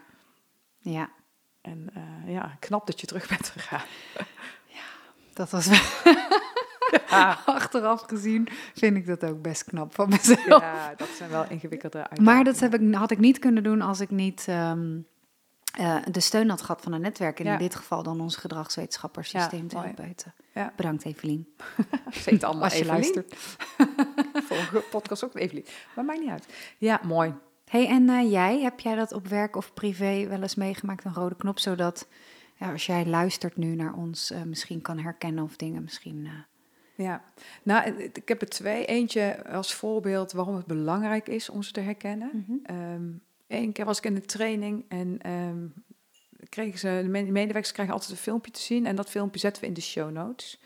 Ja. 0.77 1.09
En 1.61 1.89
eh, 1.93 2.33
ja, 2.33 2.55
knap 2.59 2.87
dat 2.87 3.01
je 3.01 3.07
terug 3.07 3.27
bent 3.27 3.47
gegaan. 3.49 3.85
Dat 5.33 5.49
was 5.49 5.67
wel... 5.67 6.13
Achteraf 7.45 8.01
gezien 8.01 8.47
vind 8.73 8.97
ik 8.97 9.05
dat 9.05 9.23
ook 9.23 9.41
best 9.41 9.63
knap 9.63 9.95
van 9.95 10.09
mezelf. 10.09 10.45
Ja, 10.45 10.93
dat 10.97 11.07
zijn 11.07 11.29
wel 11.29 11.45
ingewikkelde 11.49 11.97
uitdagingen. 11.97 12.33
Maar 12.33 12.43
dat 12.43 12.59
heb 12.59 12.73
ik, 12.73 12.93
had 12.93 13.11
ik 13.11 13.19
niet 13.19 13.39
kunnen 13.39 13.63
doen 13.63 13.81
als 13.81 13.99
ik 13.99 14.09
niet 14.09 14.45
ehm, 14.47 14.99
eh, 15.71 15.97
de 16.11 16.19
steun 16.19 16.49
had 16.49 16.61
gehad 16.61 16.81
van 16.81 16.91
een 16.91 17.01
netwerk. 17.01 17.39
En 17.39 17.45
Ja. 17.45 17.51
in 17.53 17.57
dit 17.57 17.75
geval 17.75 18.03
dan 18.03 18.21
onze 18.21 18.39
gedragswetenschapper, 18.39 19.29
Ja, 19.31 19.39
systeemtherapeuten. 19.39 20.33
Ja. 20.53 20.73
Bedankt 20.75 21.05
Evelien, 21.05 21.47
Zegt 22.11 22.43
allemaal 22.43 22.63
als 22.63 22.73
je 22.73 22.79
Evelien. 22.79 22.99
luistert. 23.01 23.35
Volgende 24.47 24.79
podcast 24.89 25.23
ook 25.23 25.35
Evelien. 25.35 25.65
Maar 25.95 26.05
maakt 26.05 26.19
niet 26.19 26.29
uit. 26.29 26.45
Ja, 26.77 26.99
mooi. 27.03 27.33
hey, 27.65 27.87
en 27.87 28.09
eh, 28.09 28.31
jij, 28.31 28.59
heb 28.59 28.79
jij 28.79 28.95
dat 28.95 29.11
op 29.11 29.27
werk 29.27 29.55
of 29.55 29.73
privé 29.73 30.27
wel 30.27 30.41
eens 30.41 30.55
meegemaakt, 30.55 31.05
een 31.05 31.13
rode 31.13 31.35
knop, 31.35 31.59
zodat 31.59 32.07
ja, 32.55 32.71
als 32.71 32.85
jij 32.85 33.05
luistert 33.05 33.57
nu 33.57 33.75
naar 33.75 33.93
ons, 33.93 34.31
eh, 34.31 34.41
misschien 34.41 34.81
kan 34.81 34.99
herkennen 34.99 35.43
of 35.43 35.55
dingen 35.55 35.83
misschien... 35.83 36.29
Ja, 36.95 37.21
nou, 37.63 37.91
ik 38.13 38.27
heb 38.27 38.41
er 38.41 38.49
twee. 38.49 38.85
Eentje 38.85 39.45
als 39.47 39.73
voorbeeld 39.73 40.31
waarom 40.31 40.55
het 40.55 40.65
belangrijk 40.65 41.27
is 41.27 41.49
om 41.49 41.63
ze 41.63 41.71
te 41.71 41.79
herkennen. 41.79 42.45
mhm. 42.67 43.11
Eén 43.51 43.71
keer 43.71 43.85
was 43.85 43.97
ik 43.97 44.05
in 44.05 44.15
een 44.15 44.25
training 44.25 44.85
en 44.87 45.17
ehm, 45.21 45.65
kregen 46.49 46.79
ze, 46.79 47.01
de 47.03 47.09
medewerkers 47.09 47.71
krijgen 47.71 47.93
altijd 47.93 48.11
een 48.11 48.17
filmpje 48.17 48.51
te 48.51 48.59
zien. 48.59 48.85
En 48.85 48.95
dat 48.95 49.09
filmpje 49.09 49.39
zetten 49.39 49.61
we 49.61 49.67
in 49.67 49.73
de 49.73 49.81
show 49.81 50.11
notes. 50.11 50.59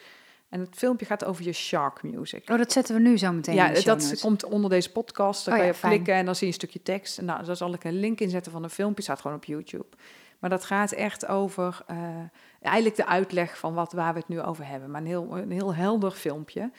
En 0.50 0.60
het 0.60 0.76
filmpje 0.76 1.06
gaat 1.06 1.26
over 1.26 1.44
je 1.44 1.54
shark 1.54 2.04
music. 2.04 2.50
Oh, 2.50 2.58
dat 2.58 2.72
zetten 2.72 2.96
we 2.96 3.02
nu 3.02 3.18
zo 3.18 3.32
meteen 3.32 3.56
ja, 3.56 3.68
in 3.68 3.74
de 3.74 3.82
show 3.82 4.00
dat 4.00 4.20
komt 4.22 4.46
onder 4.46 4.70
deze 4.70 4.92
podcast. 4.92 5.46
Daar 5.46 5.54
Oh 5.54 5.60
kan 5.60 5.70
je 5.70 5.76
op 5.76 5.82
klikken 5.82 6.14
en 6.14 6.26
dan 6.26 6.36
zie 6.36 6.48
je 6.48 6.54
een 6.54 6.60
stukje 6.60 6.82
tekst. 6.82 7.18
En 7.18 7.26
nou, 7.26 7.46
daar 7.46 7.56
zal 7.56 7.74
ik 7.74 7.84
een 7.84 8.00
link 8.00 8.20
in 8.20 8.30
zetten 8.30 8.52
van 8.52 8.64
een 8.64 8.70
filmpje. 8.70 9.04
staat 9.04 9.22
gewoon 9.22 9.38
op 9.38 9.46
YouTube. 9.46 9.88
Maar 10.40 10.50
dat 10.50 10.66
gaat 10.66 10.92
echt 10.92 11.28
over 11.28 11.84
eh, 11.88 11.98
eigenlijk 12.62 12.96
de 12.96 13.06
uitleg 13.06 13.58
van 13.58 13.74
wat, 13.74 13.94
waar 13.94 14.14
we 14.14 14.20
het 14.20 14.28
nu 14.28 14.42
over 14.42 14.68
hebben. 14.68 14.92
Maar 14.92 15.02
een 15.02 15.08
heel, 15.08 15.38
een 15.38 15.52
heel 15.52 15.76
helder 15.76 16.12
filmpje. 16.12 16.72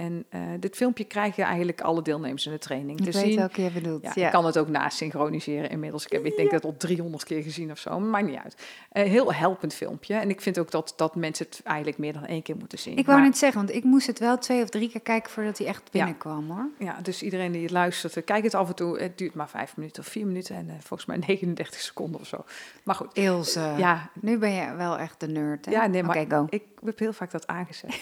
En 0.00 0.24
eh, 0.28 0.40
dit 0.60 0.76
filmpje 0.76 1.04
krijgen 1.04 1.44
eigenlijk 1.44 1.80
alle 1.80 2.02
deelnemers 2.02 2.46
in 2.46 2.52
de 2.52 2.58
training 2.58 2.98
Ik 2.98 3.04
te 3.04 3.10
weet 3.18 3.26
zien. 3.28 3.36
welke 3.36 3.62
je 3.62 3.70
bedoelt. 3.70 4.02
Ja, 4.02 4.12
Ja, 4.14 4.26
Ik 4.26 4.32
kan 4.32 4.44
het 4.44 4.58
ook 4.58 4.68
naast 4.68 4.96
synchroniseren 4.96 5.70
inmiddels. 5.70 6.04
Ik, 6.04 6.12
heb, 6.12 6.24
ik 6.24 6.36
denk 6.36 6.50
dat 6.50 6.64
al 6.64 6.74
300 6.76 7.24
keer 7.24 7.42
gezien 7.42 7.70
of 7.70 7.78
zo, 7.78 7.90
maar 8.00 8.08
maakt 8.08 8.26
niet 8.26 8.40
uit. 8.44 8.56
Een 8.92 9.06
heel 9.06 9.34
helpend 9.34 9.74
filmpje. 9.74 10.14
En 10.14 10.30
ik 10.30 10.40
vind 10.40 10.58
ook 10.58 10.70
dat, 10.70 10.92
dat 10.96 11.14
mensen 11.16 11.46
het 11.46 11.60
eigenlijk 11.64 11.98
meer 11.98 12.12
dan 12.12 12.26
één 12.26 12.42
keer 12.42 12.56
moeten 12.56 12.78
zien. 12.78 12.96
Ik 12.96 13.06
wou 13.06 13.18
Maar- 13.18 13.28
net 13.28 13.38
zeggen, 13.38 13.58
want 13.64 13.74
ik 13.74 13.84
moest 13.84 14.06
het 14.06 14.18
wel 14.18 14.38
twee 14.38 14.62
of 14.62 14.68
drie 14.68 14.90
keer 14.90 15.00
kijken 15.00 15.30
voordat 15.30 15.58
hij 15.58 15.66
echt 15.66 15.90
binnenkwam, 15.90 16.50
hoor. 16.50 16.68
Ja, 16.78 16.98
dus 17.02 17.22
iedereen 17.22 17.52
die 17.52 17.62
het 17.62 17.70
luistert, 17.70 18.16
eh, 18.16 18.24
kijk 18.24 18.44
het 18.44 18.54
af 18.54 18.68
en 18.68 18.74
toe. 18.74 18.98
Het 19.00 19.18
duurt 19.18 19.34
maar 19.34 19.48
vijf 19.48 19.76
minuten 19.76 20.02
of 20.02 20.08
vier 20.08 20.26
minuten 20.26 20.56
en 20.56 20.66
volgens 20.80 21.06
mij 21.08 21.16
39 21.26 21.80
seconden 21.80 22.20
of 22.20 22.26
zo. 22.26 22.44
Maar 22.82 22.94
goed, 22.94 23.14
Ilse, 23.14 23.72
ja, 23.76 24.10
nu 24.20 24.38
ben 24.38 24.50
je 24.52 24.74
wel 24.74 24.98
echt 24.98 25.20
de 25.20 25.26
nerd, 25.28 25.64
hè? 25.66 25.70
Ja, 25.72 25.86
nee, 25.86 26.02
maar 26.02 26.16
ik 26.50 26.62
heb 26.84 26.98
heel 26.98 27.12
vaak 27.12 27.30
dat 27.30 27.46
aangezet. 27.46 28.00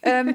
Ehm, 0.00 0.32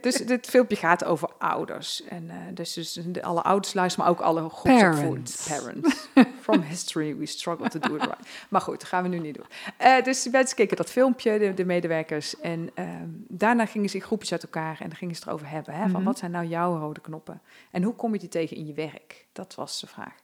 dus 0.00 0.14
dit 0.14 0.46
filmpje 0.46 0.76
gaat 0.76 1.04
over 1.04 1.28
ouders. 1.38 2.02
En 2.04 2.30
eh, 2.30 2.36
dus, 2.54 2.72
dus 2.72 3.00
alle 3.22 3.42
ouders 3.42 3.74
luisteren, 3.74 4.04
maar 4.08 4.14
ook 4.18 4.24
alle 4.24 4.48
groepsopvoed. 4.48 5.00
Parents. 5.00 5.46
Parents. 5.48 6.08
From 6.42 6.60
history, 6.60 7.16
we 7.16 7.26
struggle 7.26 7.68
to 7.68 7.78
do 7.78 7.94
it 7.94 8.02
right. 8.02 8.28
Maar 8.48 8.60
goed, 8.60 8.78
dat 8.80 8.88
gaan 8.88 9.02
we 9.02 9.08
nu 9.08 9.18
niet 9.18 9.34
doen. 9.34 9.46
Eh, 9.76 10.02
dus 10.02 10.22
die 10.22 10.32
mensen 10.32 10.56
keken 10.56 10.76
dat 10.76 10.90
filmpje, 10.90 11.38
de, 11.38 11.54
de 11.54 11.64
medewerkers. 11.64 12.40
En 12.40 12.70
ehm, 12.74 13.08
daarna 13.28 13.66
gingen 13.66 13.88
ze 13.88 13.96
in 13.96 14.02
groepjes 14.02 14.32
uit 14.32 14.42
elkaar 14.42 14.76
en 14.80 14.88
dan 14.88 14.96
gingen 14.96 15.14
ze 15.14 15.20
het 15.20 15.28
erover 15.28 15.48
hebben. 15.50 15.74
Hè, 15.74 15.80
van 15.80 15.90
Mhm. 15.90 16.04
wat 16.04 16.18
zijn 16.18 16.30
nou 16.30 16.46
jouw 16.46 16.78
rode 16.78 17.00
knoppen? 17.00 17.40
En 17.70 17.82
hoe 17.82 17.94
kom 17.94 18.12
je 18.12 18.18
die 18.18 18.28
tegen 18.28 18.56
in 18.56 18.66
je 18.66 18.74
werk? 18.74 19.26
Dat 19.32 19.54
was 19.54 19.80
de 19.80 19.86
vraag. 19.86 20.14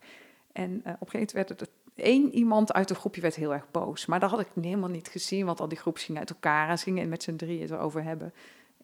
En 0.53 0.81
eh, 0.85 0.93
op 0.99 1.01
een 1.01 1.09
gegeven 1.11 1.19
moment 1.19 1.33
werd 1.33 1.49
het 1.61 1.69
één 1.95 2.35
iemand 2.35 2.73
uit 2.73 2.89
het 2.89 2.99
groepje 2.99 3.21
werd 3.21 3.35
heel 3.35 3.53
erg 3.53 3.71
boos. 3.71 4.07
Maar 4.07 4.21
dat 4.21 4.31
had 4.31 4.41
ik 4.41 4.49
helemaal 4.61 4.89
niet 4.89 5.09
gezien, 5.09 5.47
want 5.47 5.61
al 5.61 5.69
die 5.69 5.79
groepjes 5.79 6.05
gingen 6.05 6.21
uit 6.21 6.31
elkaar 6.31 6.69
en 6.69 6.79
ze 6.79 6.85
gingen 6.85 7.09
met 7.09 7.23
z'n 7.23 7.37
drieën 7.37 7.61
het 7.63 7.71
erover 7.71 8.03
hebben. 8.03 8.33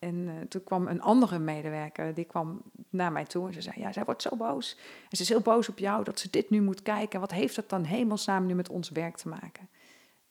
En 0.02 0.28
eh, 0.28 0.34
toen 0.48 0.64
kwam 0.64 0.86
een 0.86 1.00
andere 1.00 1.38
medewerker, 1.38 2.14
die 2.14 2.24
kwam 2.24 2.62
naar 2.90 3.12
mij 3.12 3.24
toe 3.24 3.46
en 3.46 3.52
ze 3.52 3.62
zei, 3.62 3.80
ja, 3.80 3.92
zij 3.92 4.04
wordt 4.04 4.22
zo 4.22 4.36
boos. 4.36 4.76
En 5.10 5.16
ze 5.16 5.22
is 5.22 5.28
heel 5.28 5.40
boos 5.40 5.68
op 5.68 5.78
jou 5.78 6.04
dat 6.04 6.18
ze 6.18 6.30
dit 6.30 6.50
nu 6.50 6.62
moet 6.62 6.82
kijken. 6.82 7.20
Wat 7.20 7.30
heeft 7.30 7.56
dat 7.56 7.68
dan 7.68 7.84
hemelsnaam 7.84 8.46
nu 8.46 8.54
met 8.54 8.68
ons 8.68 8.90
werk 8.90 9.16
te 9.16 9.28
maken? 9.28 9.68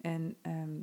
En 0.02 0.36
ehm, 0.42 0.80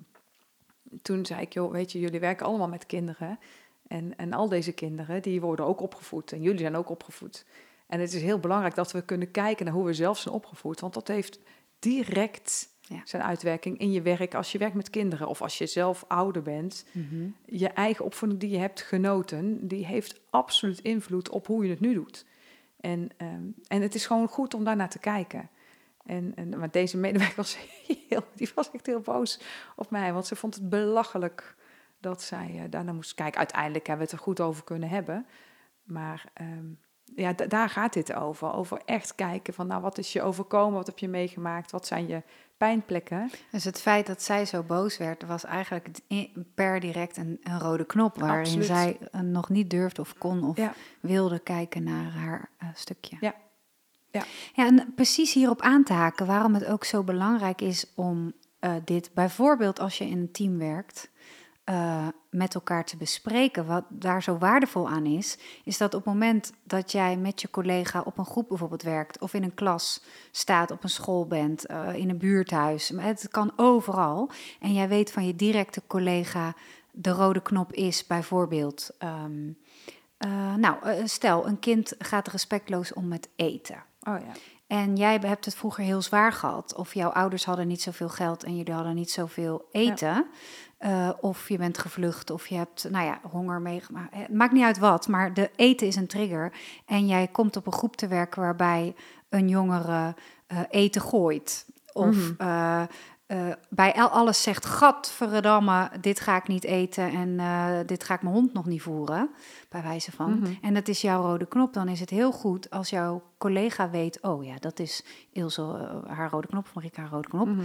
toen 1.02 1.26
zei 1.26 1.40
ik, 1.40 1.52
joh, 1.52 1.72
weet 1.72 1.92
je, 1.92 1.98
jullie 1.98 2.20
werken 2.20 2.46
allemaal 2.46 2.68
met 2.68 2.86
kinderen. 2.86 3.38
En, 3.86 4.16
en 4.16 4.32
al 4.32 4.48
deze 4.48 4.72
kinderen, 4.72 5.22
die 5.22 5.40
worden 5.40 5.66
ook 5.66 5.80
opgevoed. 5.80 6.32
En 6.32 6.42
jullie 6.42 6.60
zijn 6.60 6.76
ook 6.76 6.90
opgevoed. 6.90 7.46
En 7.86 8.00
het 8.00 8.12
is 8.12 8.22
heel 8.22 8.38
belangrijk 8.38 8.74
dat 8.74 8.92
we 8.92 9.02
kunnen 9.02 9.30
kijken 9.30 9.64
naar 9.64 9.74
hoe 9.74 9.84
we 9.84 9.94
zelf 9.94 10.18
zijn 10.18 10.34
opgevoed. 10.34 10.80
Want 10.80 10.94
dat 10.94 11.08
heeft 11.08 11.38
direct 11.78 12.68
Ja. 12.88 13.00
zijn 13.04 13.22
uitwerking 13.22 13.78
in 13.78 13.92
je 13.92 14.02
werk 14.02 14.34
als 14.34 14.52
je 14.52 14.58
werkt 14.58 14.74
met 14.74 14.90
kinderen. 14.90 15.28
Of 15.28 15.42
als 15.42 15.58
je 15.58 15.66
zelf 15.66 16.04
ouder 16.08 16.42
bent. 16.42 16.84
Mhm. 16.92 17.28
Je 17.44 17.68
eigen 17.68 18.04
opvoeding 18.04 18.40
die 18.40 18.50
je 18.50 18.58
hebt 18.58 18.80
genoten, 18.80 19.68
die 19.68 19.86
heeft 19.86 20.20
absoluut 20.30 20.80
invloed 20.80 21.28
op 21.28 21.46
hoe 21.46 21.64
je 21.64 21.70
het 21.70 21.80
nu 21.80 21.94
doet. 21.94 22.26
En, 22.80 23.08
ehm, 23.16 23.42
en 23.68 23.82
het 23.82 23.94
is 23.94 24.06
gewoon 24.06 24.28
goed 24.28 24.54
om 24.54 24.64
daarnaar 24.64 24.88
te 24.88 24.98
kijken. 24.98 25.50
En, 26.04 26.32
en, 26.34 26.58
maar 26.58 26.70
deze 26.70 26.96
medewerker 26.96 27.36
was, 27.36 27.58
heel, 28.08 28.24
die 28.34 28.50
was 28.54 28.70
echt 28.70 28.86
heel 28.86 29.00
boos 29.00 29.40
op 29.76 29.90
mij, 29.90 30.12
want 30.12 30.26
ze 30.26 30.36
vond 30.36 30.54
het 30.54 30.68
belachelijk 30.68 31.56
dat 32.00 32.22
zij 32.22 32.52
eh, 32.54 32.70
daarnaar 32.70 32.94
moest 32.94 33.14
kijken. 33.14 33.38
Uiteindelijk 33.38 33.86
hebben 33.86 34.06
we 34.06 34.12
het 34.12 34.20
er 34.20 34.26
goed 34.26 34.40
over 34.40 34.64
kunnen 34.64 34.88
hebben. 34.88 35.26
Maar 35.82 36.24
ehm, 36.34 36.66
ja, 37.16 37.32
da- 37.32 37.46
daar 37.46 37.68
gaat 37.68 37.92
dit 37.92 38.12
over. 38.14 38.52
Over 38.52 38.80
echt 38.84 39.14
kijken 39.14 39.54
van, 39.54 39.66
nou, 39.66 39.82
wat 39.82 39.98
is 39.98 40.12
je 40.12 40.22
overkomen? 40.22 40.74
Wat 40.76 40.86
heb 40.86 40.98
je 40.98 41.08
meegemaakt? 41.08 41.70
Wat 41.70 41.86
zijn 41.86 42.06
je 42.08 42.22
pijnplekken? 42.56 43.30
Dus 43.50 43.64
het 43.64 43.80
feit 43.80 44.06
dat 44.06 44.22
zij 44.22 44.46
zo 44.46 44.62
boos 44.62 44.96
werd, 44.96 45.26
was 45.26 45.44
eigenlijk 45.44 45.88
per 46.54 46.80
direct 46.80 47.16
een, 47.16 47.38
een 47.42 47.58
rode 47.60 47.84
knop. 47.86 48.18
Waarin 48.18 48.38
Absoluut. 48.44 48.66
zij 48.66 48.98
eh, 49.12 49.20
nog 49.20 49.48
niet 49.48 49.70
durfde 49.70 50.00
of 50.00 50.14
kon 50.18 50.44
of 50.44 50.56
Ja. 50.56 50.72
wilde 51.00 51.38
kijken 51.38 51.82
naar 51.82 52.12
haar 52.12 52.48
eh, 52.58 52.68
stukje. 52.74 53.16
Ja. 53.20 53.34
Ja. 54.10 54.22
ja, 54.54 54.66
en 54.66 54.92
precies 54.94 55.32
hierop 55.34 55.60
aan 55.60 55.84
te 55.84 55.92
haken, 55.92 56.26
waarom 56.26 56.54
het 56.54 56.64
ook 56.66 56.84
zo 56.84 57.02
belangrijk 57.02 57.60
is 57.60 57.86
om 57.94 58.32
eh, 58.58 58.72
dit 58.84 59.10
bijvoorbeeld 59.14 59.80
als 59.80 59.98
je 59.98 60.04
in 60.06 60.18
een 60.18 60.32
team 60.32 60.58
werkt, 60.58 61.10
eh, 61.68 62.08
met 62.30 62.54
elkaar 62.54 62.84
te 62.84 62.96
bespreken. 62.96 63.66
Wat 63.66 63.84
daar 63.88 64.22
zo 64.22 64.38
waardevol 64.38 64.88
aan 64.88 65.06
is, 65.06 65.38
is 65.64 65.78
dat 65.78 65.94
op 65.94 66.04
het 66.04 66.12
moment 66.12 66.52
dat 66.62 66.92
jij 66.92 67.16
met 67.16 67.40
je 67.40 67.50
collega 67.50 68.00
op 68.00 68.18
een 68.18 68.26
groep 68.26 68.48
bijvoorbeeld 68.48 68.82
werkt, 68.82 69.20
of 69.20 69.34
in 69.34 69.42
een 69.42 69.54
klas 69.54 70.02
staat, 70.30 70.70
op 70.70 70.82
een 70.82 70.88
school 70.88 71.26
bent, 71.26 71.66
eh, 71.66 71.94
in 71.94 72.10
een 72.10 72.18
buurthuis, 72.18 72.92
het 72.96 73.28
kan 73.28 73.52
overal, 73.56 74.30
en 74.60 74.72
jij 74.72 74.88
weet 74.88 75.12
van 75.12 75.26
je 75.26 75.36
directe 75.36 75.82
collega, 75.86 76.54
de 76.90 77.10
rode 77.10 77.42
knop 77.42 77.72
is 77.72 78.06
bijvoorbeeld. 78.06 78.90
eh, 80.18 80.54
nou, 80.54 80.76
stel, 81.04 81.46
een 81.46 81.58
kind 81.58 81.94
gaat 81.98 82.28
respectloos 82.28 82.92
om 82.92 83.08
met 83.08 83.28
eten. 83.36 83.84
Oh 84.02 84.18
ja. 84.20 84.32
En 84.68 84.96
jij 84.96 85.18
hebt 85.22 85.44
het 85.44 85.54
vroeger 85.54 85.84
heel 85.84 86.02
zwaar 86.02 86.32
gehad. 86.32 86.74
Of 86.74 86.94
jouw 86.94 87.10
ouders 87.10 87.44
hadden 87.44 87.66
niet 87.66 87.82
zoveel 87.82 88.08
geld 88.08 88.44
en 88.44 88.56
jullie 88.56 88.72
hadden 88.74 88.94
niet 88.94 89.10
zoveel 89.10 89.68
eten. 89.72 90.26
Eh, 90.78 91.10
of 91.20 91.48
je 91.48 91.58
bent 91.58 91.78
gevlucht 91.78 92.30
of 92.30 92.46
je 92.46 92.54
hebt, 92.56 92.90
nou 92.90 93.04
ja, 93.06 93.20
honger 93.30 93.60
meegemaakt. 93.60 94.14
Het 94.14 94.32
maakt 94.34 94.52
niet 94.52 94.64
uit 94.64 94.78
wat, 94.78 95.08
maar 95.08 95.34
de 95.34 95.50
eten 95.56 95.86
is 95.86 95.96
een 95.96 96.06
trigger. 96.06 96.52
En 96.86 97.06
jij 97.06 97.26
komt 97.28 97.56
op 97.56 97.66
een 97.66 97.72
groep 97.72 97.96
te 97.96 98.06
werken 98.06 98.42
waarbij 98.42 98.94
een 99.28 99.48
jongere 99.48 100.14
eh, 100.46 100.58
eten 100.70 101.00
gooit. 101.02 101.66
Of 101.92 102.14
Mhm. 102.16 102.32
eh, 102.38 102.82
eh, 103.28 103.52
bij 103.68 103.94
alles 103.94 104.42
zegt, 104.42 104.66
gadverdamme, 104.66 105.90
dit 106.00 106.20
ga 106.20 106.36
ik 106.36 106.48
niet 106.48 106.64
eten 106.64 107.10
en 107.10 107.40
eh, 107.40 107.78
dit 107.86 108.04
ga 108.04 108.14
ik 108.14 108.22
mijn 108.22 108.34
hond 108.34 108.52
nog 108.52 108.66
niet 108.66 108.82
voeren. 108.82 109.30
Bij 109.68 109.82
wijze 109.82 110.12
van. 110.12 110.38
Mhm. 110.38 110.52
En 110.62 110.74
dat 110.74 110.88
is 110.88 111.00
jouw 111.00 111.22
rode 111.22 111.46
knop. 111.46 111.72
Dan 111.72 111.88
is 111.88 112.00
het 112.00 112.10
heel 112.10 112.32
goed 112.32 112.70
als 112.70 112.90
jouw 112.90 113.22
collega 113.38 113.90
weet, 113.90 114.22
oh 114.22 114.44
ja, 114.44 114.54
dat 114.58 114.78
is 114.78 115.04
Ilse 115.32 115.62
eh, 115.62 116.16
haar 116.16 116.30
rode 116.30 116.46
knop, 116.46 116.66
Marika 116.74 117.00
haar 117.00 117.10
rode 117.10 117.28
knop. 117.28 117.46
Mhm. 117.46 117.64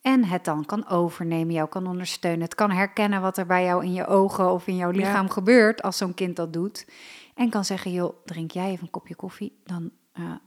En 0.00 0.24
het 0.24 0.44
dan 0.44 0.64
kan 0.64 0.88
overnemen, 0.88 1.54
jou 1.54 1.68
kan 1.68 1.86
ondersteunen. 1.86 2.40
Het 2.40 2.54
kan 2.54 2.70
herkennen 2.70 3.20
wat 3.20 3.36
er 3.36 3.46
bij 3.46 3.64
jou 3.64 3.84
in 3.84 3.92
je 3.92 4.06
ogen 4.06 4.52
of 4.52 4.66
in 4.66 4.76
jouw 4.76 4.90
lichaam 4.90 5.30
gebeurt 5.30 5.82
als 5.82 5.96
zo'n 5.96 6.14
kind 6.14 6.36
dat 6.36 6.52
doet. 6.52 6.86
En 7.34 7.50
kan 7.50 7.64
zeggen, 7.64 7.92
joh, 7.92 8.14
drink 8.24 8.50
jij 8.50 8.70
even 8.70 8.84
een 8.84 8.90
kopje 8.90 9.14
koffie, 9.14 9.60
dan 9.64 9.90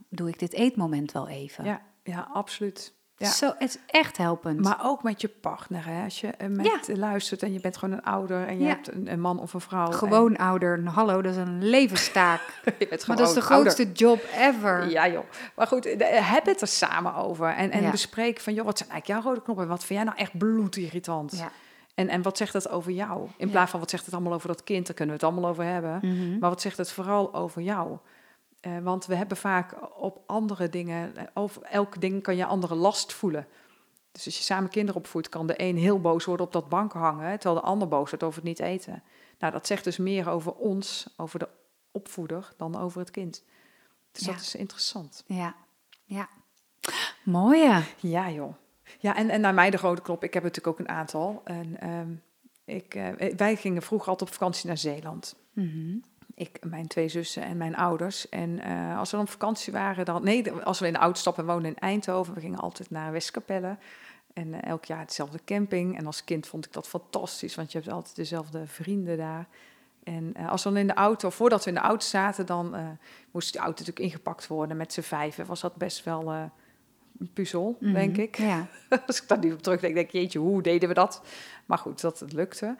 doe 0.09 0.29
ik 0.29 0.39
dit 0.39 0.53
eetmoment 0.53 1.11
wel 1.11 1.27
even. 1.27 1.63
Ja, 1.63 1.81
ja, 2.03 2.29
absoluut. 2.33 2.93
Ja. 3.21 3.29
Zo, 3.29 3.45
het 3.57 3.69
is 3.69 3.77
echt 3.87 4.17
helpend. 4.17 4.61
Maar 4.61 4.79
ook 4.83 5.03
met 5.03 5.21
je 5.21 5.27
partner, 5.27 5.85
hè? 5.85 6.03
als 6.03 6.21
je 6.21 6.27
eh, 6.27 6.47
met 6.47 6.89
luistert 6.95 7.43
en 7.43 7.53
je 7.53 7.59
bent 7.59 7.77
gewoon 7.77 7.95
een 7.97 8.03
ouder 8.03 8.47
en 8.47 8.57
je 8.57 8.63
Ja. 8.63 8.69
hebt 8.69 8.91
een, 8.91 9.11
een 9.11 9.19
man 9.19 9.39
of 9.39 9.53
een 9.53 9.61
vrouw. 9.61 9.91
Gewoon 9.91 10.37
ouder, 10.37 10.83
hallo, 10.87 11.21
dat 11.21 11.31
is 11.31 11.37
een 11.37 11.63
levenstaak. 11.69 12.41
en 12.63 12.73
je 12.79 12.87
bent 12.87 13.07
maar 13.07 13.17
dat 13.17 13.27
is 13.27 13.33
de 13.33 13.39
ouder. 13.41 13.71
grootste 13.71 13.91
job 13.91 14.19
ever. 14.37 14.89
Ja 14.89 15.07
joh, 15.07 15.23
maar 15.55 15.67
goed, 15.67 15.85
eh, 15.85 16.31
heb 16.33 16.45
het 16.45 16.61
er 16.61 16.67
samen 16.67 17.15
over 17.15 17.47
en, 17.47 17.71
en 17.71 17.91
bespreek 17.91 18.39
van, 18.39 18.53
joh, 18.53 18.65
wat 18.65 18.77
zijn 18.77 18.89
eigenlijk 18.89 19.21
jouw 19.21 19.31
rode 19.31 19.43
knoppen 19.43 19.65
en 19.65 19.71
wat 19.71 19.83
vind 19.83 19.99
jij 19.99 20.07
nou 20.07 20.17
echt 20.19 20.37
bloedirritant? 20.37 21.37
Ja. 21.37 21.51
En, 21.95 22.09
en 22.09 22.21
wat 22.21 22.37
zegt 22.37 22.53
dat 22.53 22.69
over 22.69 22.91
jou? 22.91 23.27
In 23.37 23.49
plaats 23.49 23.71
van 23.71 23.79
wat 23.79 23.89
zegt 23.89 24.05
het 24.05 24.13
allemaal 24.13 24.33
over 24.33 24.47
dat 24.47 24.63
kind, 24.63 24.85
daar 24.85 24.95
kunnen 24.95 25.15
we 25.15 25.21
het 25.25 25.31
allemaal 25.31 25.49
over 25.49 25.63
hebben. 25.63 25.99
Mhm. 26.01 26.39
Maar 26.39 26.49
wat 26.49 26.61
zegt 26.61 26.77
het 26.77 26.91
vooral 26.91 27.33
over 27.33 27.61
jou? 27.61 27.97
Eh, 28.61 28.77
want 28.77 29.05
we 29.05 29.15
hebben 29.15 29.37
vaak 29.37 29.75
op 30.01 30.21
andere 30.25 30.69
dingen, 30.69 31.15
eh, 31.15 31.23
over 31.33 31.61
elk 31.61 32.01
ding 32.01 32.23
kan 32.23 32.35
je 32.35 32.45
andere 32.45 32.75
last 32.75 33.13
voelen. 33.13 33.47
Dus 34.11 34.25
als 34.25 34.37
je 34.37 34.43
samen 34.43 34.69
kinderen 34.69 35.01
opvoedt, 35.01 35.29
kan 35.29 35.47
de 35.47 35.53
een 35.61 35.77
heel 35.77 36.01
boos 36.01 36.25
worden 36.25 36.45
op 36.45 36.51
dat 36.53 36.69
bank 36.69 36.93
hangen, 36.93 37.39
terwijl 37.39 37.61
de 37.61 37.67
ander 37.67 37.87
boos 37.87 38.09
wordt 38.09 38.23
over 38.23 38.39
het 38.39 38.47
niet 38.47 38.59
eten. 38.59 39.03
Nou, 39.39 39.53
dat 39.53 39.67
zegt 39.67 39.83
dus 39.83 39.97
meer 39.97 40.29
over 40.29 40.53
ons, 40.53 41.13
over 41.17 41.39
de 41.39 41.47
opvoeder, 41.91 42.53
dan 42.57 42.75
over 42.79 42.99
het 42.99 43.11
kind. 43.11 43.43
Dus 44.11 44.25
Ja. 44.25 44.31
dat 44.31 44.41
is 44.41 44.55
interessant. 44.55 45.23
Ja, 45.25 45.55
ja. 46.03 46.29
Mooie. 47.23 47.83
Ja, 47.99 48.29
joh. 48.29 48.53
Ja, 48.99 49.15
en, 49.15 49.29
en 49.29 49.41
naar 49.41 49.53
mij 49.53 49.69
de 49.69 49.77
rode 49.77 50.01
knop. 50.01 50.23
Ik 50.23 50.33
heb 50.33 50.43
natuurlijk 50.43 50.79
ook 50.79 50.87
een 50.87 50.95
aantal. 50.95 51.41
En, 51.43 51.79
ehm, 51.79 52.09
ik, 52.65 52.95
eh, 52.95 53.33
wij 53.37 53.55
gingen 53.55 53.81
vroeger 53.81 54.09
altijd 54.09 54.29
op 54.29 54.35
vakantie 54.35 54.67
naar 54.67 54.77
Zeeland. 54.77 55.35
Mhm. 55.53 55.97
Ik, 56.41 56.59
mijn 56.65 56.87
twee 56.87 57.07
zussen 57.07 57.43
en 57.43 57.57
mijn 57.57 57.75
ouders. 57.75 58.29
En 58.29 58.59
eh, 58.59 58.97
als 58.97 59.09
we 59.11 59.15
dan 59.17 59.25
op 59.25 59.31
vakantie 59.31 59.73
waren, 59.73 60.05
dan. 60.05 60.23
Nee, 60.23 60.51
als 60.51 60.79
we 60.79 60.87
in 60.87 60.93
de 60.93 60.99
auto 60.99 61.19
stappen, 61.19 61.45
we 61.45 61.51
woonden 61.51 61.71
in 61.71 61.79
Eindhoven. 61.79 62.33
We 62.33 62.39
gingen 62.39 62.59
altijd 62.59 62.89
naar 62.89 63.11
Westkapelle. 63.11 63.77
En 64.33 64.53
eh, 64.53 64.69
elk 64.69 64.85
jaar 64.85 64.99
hetzelfde 64.99 65.39
camping. 65.45 65.97
En 65.97 66.05
als 66.05 66.23
kind 66.23 66.47
vond 66.47 66.65
ik 66.65 66.73
dat 66.73 66.87
fantastisch, 66.87 67.55
want 67.55 67.71
je 67.71 67.77
hebt 67.77 67.91
altijd 67.91 68.15
dezelfde 68.15 68.67
vrienden 68.67 69.17
daar. 69.17 69.47
En 70.03 70.31
eh, 70.35 70.49
als 70.49 70.63
we 70.63 70.69
dan 70.69 70.77
in 70.77 70.87
de 70.87 70.93
auto, 70.93 71.29
voordat 71.29 71.63
we 71.63 71.69
in 71.69 71.75
de 71.75 71.81
auto 71.81 72.05
zaten, 72.05 72.45
dan 72.45 72.75
moest 73.31 73.53
de 73.53 73.59
auto 73.59 73.71
natuurlijk 73.83 74.05
ingepakt 74.05 74.47
worden 74.47 74.77
met 74.77 74.93
z'n 74.93 75.01
vijven. 75.01 75.45
Was 75.45 75.61
dat 75.61 75.75
best 75.75 76.03
wel 76.03 76.31
een 76.31 77.31
puzzel, 77.33 77.77
Mhm. 77.79 77.93
denk 77.93 78.17
ik. 78.17 78.37
Ja. 78.37 78.67
Als 79.07 79.21
ik 79.21 79.27
daar 79.27 79.39
nu 79.39 79.53
op 79.53 79.61
terugdenk, 79.61 79.93
denk 79.93 80.05
ik, 80.07 80.13
jeetje, 80.13 80.39
hoe 80.39 80.61
deden 80.61 80.89
we 80.89 80.95
dat? 80.95 81.21
Maar 81.65 81.77
goed, 81.77 82.01
dat 82.01 82.19
het 82.19 82.33
lukte. 82.33 82.75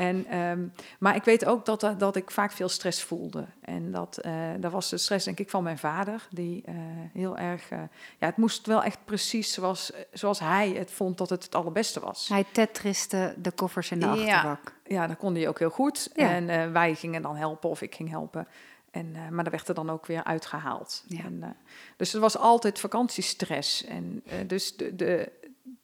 En, 0.00 0.26
ehm, 0.26 0.66
maar 0.98 1.16
ik 1.16 1.24
weet 1.24 1.44
ook 1.44 1.64
dat, 1.64 1.94
dat 1.98 2.16
ik 2.16 2.30
vaak 2.30 2.52
veel 2.52 2.68
stress 2.68 3.02
voelde. 3.02 3.46
En 3.60 3.90
dat, 3.92 4.20
dat 4.60 4.72
was 4.72 4.88
de 4.88 4.98
stress, 4.98 5.24
denk 5.24 5.38
ik, 5.38 5.50
van 5.50 5.62
mijn 5.62 5.78
vader. 5.78 6.28
Die 6.30 6.62
eh, 6.64 6.74
heel 7.12 7.36
erg... 7.38 7.70
eh, 7.70 7.78
ja, 8.18 8.26
het 8.26 8.36
moest 8.36 8.66
wel 8.66 8.82
echt 8.82 8.98
precies 9.04 9.52
zoals, 9.52 9.92
zoals 10.12 10.38
hij 10.38 10.70
het 10.70 10.90
vond 10.90 11.18
dat 11.18 11.30
het 11.30 11.44
het 11.44 11.54
allerbeste 11.54 12.00
was. 12.00 12.28
Hij 12.28 12.44
tetriste 12.52 13.34
de 13.38 13.50
koffers 13.50 13.90
in 13.90 14.00
de 14.00 14.06
Ja. 14.06 14.12
achterbak. 14.12 14.74
Ja, 14.84 15.06
dat 15.06 15.16
kon 15.16 15.34
hij 15.34 15.48
ook 15.48 15.58
heel 15.58 15.70
goed. 15.70 16.10
Ja. 16.14 16.30
En 16.30 16.72
wij 16.72 16.94
gingen 16.94 17.22
dan 17.22 17.36
helpen 17.36 17.70
of 17.70 17.82
ik 17.82 17.94
ging 17.94 18.10
helpen. 18.10 18.48
En, 18.90 19.16
maar 19.30 19.44
dat 19.44 19.52
werd 19.52 19.68
er 19.68 19.74
dan 19.74 19.90
ook 19.90 20.06
weer 20.06 20.24
uitgehaald. 20.24 21.04
Ja. 21.06 21.24
En, 21.24 21.56
dus 21.96 22.14
er 22.14 22.20
was 22.20 22.38
altijd 22.38 22.80
vakantiestress. 22.80 23.84
En 23.84 24.22
dus 24.46 24.76
de, 24.76 24.96
de, 24.96 25.32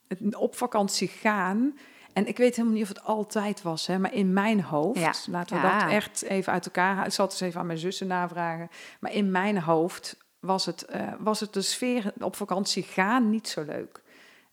het 0.08 0.36
op 0.36 0.56
vakantie 0.56 1.08
gaan. 1.08 1.78
En 2.16 2.26
ik 2.26 2.36
weet 2.36 2.56
helemaal 2.56 2.74
niet 2.78 2.82
of 2.82 2.88
het 2.96 3.04
altijd 3.04 3.62
was, 3.62 3.86
hè, 3.86 3.98
maar 3.98 4.12
in 4.14 4.32
mijn 4.32 4.62
hoofd. 4.62 4.98
Ja. 5.00 5.12
Laten 5.30 5.56
we 5.56 5.62
Ja. 5.66 5.78
dat 5.78 5.90
echt 5.90 6.22
even 6.22 6.52
uit 6.52 6.64
elkaar 6.66 6.90
halen. 6.92 7.06
Ik 7.06 7.12
zal 7.12 7.24
het 7.24 7.34
eens 7.34 7.42
even 7.42 7.60
aan 7.60 7.66
mijn 7.66 7.78
zussen 7.78 8.06
navragen. 8.06 8.68
Maar 9.00 9.12
in 9.12 9.30
mijn 9.30 9.60
hoofd 9.62 10.16
was 10.40 10.66
het, 10.66 10.84
eh, 10.84 11.02
was 11.18 11.40
het 11.40 11.52
de 11.52 11.62
sfeer 11.62 12.12
op 12.20 12.36
vakantie 12.36 12.82
gaan 12.82 13.30
niet 13.30 13.48
zo 13.48 13.62
leuk. 13.62 14.02